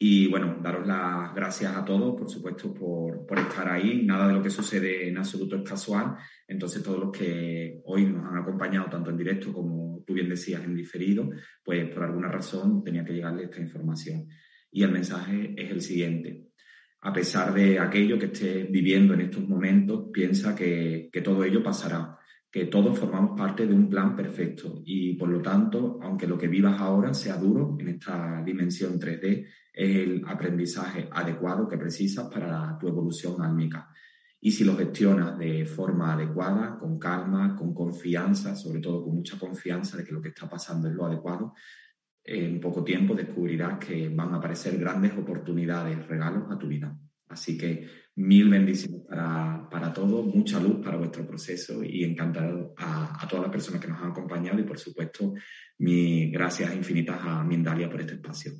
Y 0.03 0.25
bueno, 0.25 0.57
daros 0.63 0.87
las 0.87 1.31
gracias 1.35 1.75
a 1.77 1.85
todos, 1.85 2.17
por 2.17 2.27
supuesto, 2.27 2.73
por, 2.73 3.23
por, 3.27 3.37
estar 3.37 3.69
ahí. 3.69 4.01
Nada 4.03 4.27
de 4.27 4.33
lo 4.33 4.41
que 4.41 4.49
sucede 4.49 5.07
en 5.07 5.19
absoluto 5.19 5.57
es 5.57 5.61
casual. 5.61 6.15
Entonces, 6.47 6.81
todos 6.81 6.99
los 6.99 7.11
que 7.11 7.79
hoy 7.85 8.07
nos 8.07 8.25
han 8.25 8.39
acompañado, 8.39 8.89
tanto 8.89 9.11
en 9.11 9.17
directo 9.17 9.53
como 9.53 10.03
tú 10.03 10.15
bien 10.15 10.27
decías, 10.27 10.63
en 10.63 10.75
diferido, 10.75 11.29
pues 11.63 11.87
por 11.93 12.01
alguna 12.01 12.29
razón 12.29 12.83
tenía 12.83 13.05
que 13.05 13.13
llegarle 13.13 13.43
esta 13.43 13.61
información. 13.61 14.27
Y 14.71 14.81
el 14.81 14.91
mensaje 14.91 15.53
es 15.55 15.69
el 15.69 15.81
siguiente. 15.81 16.47
A 17.01 17.13
pesar 17.13 17.53
de 17.53 17.77
aquello 17.77 18.17
que 18.17 18.25
estés 18.25 18.71
viviendo 18.71 19.13
en 19.13 19.21
estos 19.21 19.47
momentos, 19.47 20.05
piensa 20.11 20.55
que, 20.55 21.11
que 21.13 21.21
todo 21.21 21.43
ello 21.43 21.61
pasará 21.61 22.17
que 22.51 22.65
todos 22.65 22.99
formamos 22.99 23.39
parte 23.39 23.65
de 23.65 23.73
un 23.73 23.89
plan 23.89 24.13
perfecto 24.13 24.81
y 24.85 25.13
por 25.13 25.29
lo 25.29 25.41
tanto, 25.41 25.99
aunque 26.01 26.27
lo 26.27 26.37
que 26.37 26.49
vivas 26.49 26.79
ahora 26.81 27.13
sea 27.13 27.37
duro 27.37 27.77
en 27.79 27.87
esta 27.87 28.43
dimensión 28.43 28.99
3D, 28.99 29.47
es 29.73 29.95
el 29.95 30.23
aprendizaje 30.27 31.07
adecuado 31.09 31.67
que 31.67 31.77
precisas 31.77 32.27
para 32.27 32.77
tu 32.77 32.89
evolución 32.89 33.41
álmica. 33.41 33.89
Y 34.41 34.51
si 34.51 34.65
lo 34.65 34.75
gestionas 34.75 35.37
de 35.37 35.65
forma 35.65 36.13
adecuada, 36.13 36.77
con 36.77 36.99
calma, 36.99 37.55
con 37.55 37.73
confianza, 37.73 38.55
sobre 38.55 38.81
todo 38.81 39.03
con 39.03 39.15
mucha 39.15 39.39
confianza 39.39 39.95
de 39.95 40.03
que 40.03 40.11
lo 40.11 40.21
que 40.21 40.29
está 40.29 40.49
pasando 40.49 40.89
es 40.89 40.95
lo 40.95 41.05
adecuado, 41.05 41.53
en 42.23 42.59
poco 42.59 42.83
tiempo 42.83 43.15
descubrirás 43.15 43.77
que 43.79 44.09
van 44.09 44.33
a 44.33 44.37
aparecer 44.37 44.77
grandes 44.77 45.13
oportunidades, 45.17 46.05
regalos 46.07 46.51
a 46.51 46.57
tu 46.57 46.67
vida. 46.67 46.97
Así 47.31 47.57
que 47.57 47.87
mil 48.15 48.49
bendiciones 48.49 49.01
para, 49.07 49.67
para 49.69 49.93
todos, 49.93 50.25
mucha 50.25 50.59
luz 50.59 50.83
para 50.83 50.97
vuestro 50.97 51.25
proceso 51.25 51.83
y 51.83 52.03
encantado 52.03 52.73
a, 52.77 53.23
a, 53.23 53.27
todas 53.27 53.43
las 53.43 53.51
personas 53.51 53.81
que 53.81 53.87
nos 53.87 54.01
han 54.01 54.11
acompañado 54.11 54.59
y 54.59 54.63
por 54.63 54.77
supuesto 54.77 55.33
mis 55.79 56.31
gracias 56.31 56.75
infinitas 56.75 57.17
a 57.21 57.43
Mindalia 57.43 57.89
por 57.89 58.01
este 58.01 58.15
espacio. 58.15 58.51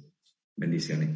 Bendiciones. 0.55 1.09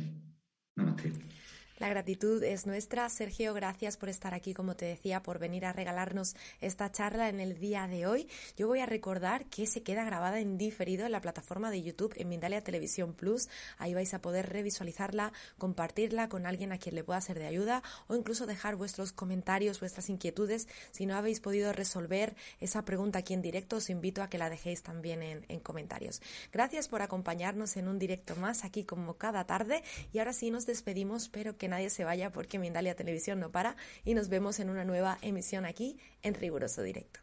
Namaste. 0.75 1.34
La 1.77 1.89
gratitud 1.89 2.41
es 2.41 2.65
nuestra. 2.65 3.09
Sergio, 3.09 3.53
gracias 3.53 3.97
por 3.97 4.07
estar 4.07 4.33
aquí, 4.33 4.53
como 4.53 4.77
te 4.77 4.85
decía, 4.85 5.21
por 5.21 5.39
venir 5.39 5.65
a 5.65 5.73
regalarnos 5.73 6.33
esta 6.61 6.89
charla 6.89 7.27
en 7.27 7.41
el 7.41 7.59
día 7.59 7.85
de 7.85 8.07
hoy. 8.07 8.29
Yo 8.55 8.67
voy 8.67 8.79
a 8.79 8.85
recordar 8.85 9.45
que 9.47 9.67
se 9.67 9.83
queda 9.83 10.05
grabada 10.05 10.39
en 10.39 10.57
diferido 10.57 11.05
en 11.05 11.11
la 11.11 11.19
plataforma 11.19 11.71
de 11.71 11.83
YouTube 11.83 12.13
en 12.15 12.29
Mindalia 12.29 12.63
Televisión 12.63 13.13
Plus. 13.13 13.49
Ahí 13.77 13.93
vais 13.93 14.13
a 14.13 14.21
poder 14.21 14.53
revisualizarla, 14.53 15.33
compartirla 15.57 16.29
con 16.29 16.45
alguien 16.45 16.71
a 16.71 16.77
quien 16.77 16.95
le 16.95 17.03
pueda 17.03 17.19
ser 17.19 17.39
de 17.39 17.47
ayuda 17.47 17.83
o 18.07 18.15
incluso 18.15 18.45
dejar 18.45 18.77
vuestros 18.77 19.11
comentarios, 19.11 19.81
vuestras 19.81 20.09
inquietudes. 20.09 20.69
Si 20.91 21.05
no 21.05 21.17
habéis 21.17 21.41
podido 21.41 21.73
resolver 21.73 22.37
esa 22.61 22.85
pregunta 22.85 23.19
aquí 23.19 23.33
en 23.33 23.41
directo, 23.41 23.75
os 23.75 23.89
invito 23.89 24.23
a 24.23 24.29
que 24.29 24.37
la 24.37 24.49
dejéis 24.49 24.81
también 24.81 25.21
en, 25.21 25.45
en 25.49 25.59
comentarios. 25.59 26.21
Gracias 26.53 26.87
por 26.87 27.01
acompañarnos 27.01 27.75
en 27.75 27.89
un 27.89 27.99
directo 27.99 28.37
más 28.37 28.63
aquí 28.63 28.85
como 28.85 29.15
cada 29.15 29.45
tarde 29.45 29.83
y 30.13 30.19
ahora 30.19 30.31
sí 30.31 30.51
nos 30.51 30.65
despedimos, 30.65 31.27
pero 31.27 31.57
que 31.57 31.64
que 31.65 31.69
nadie 31.69 31.89
se 31.89 32.03
vaya 32.03 32.29
porque 32.29 32.59
Mindalia 32.59 32.93
Televisión 32.93 33.39
no 33.39 33.49
para 33.49 33.75
y 34.03 34.13
nos 34.13 34.29
vemos 34.29 34.59
en 34.59 34.69
una 34.69 34.85
nueva 34.85 35.17
emisión 35.23 35.65
aquí 35.65 35.97
en 36.21 36.35
Riguroso 36.35 36.83
Directo. 36.83 37.21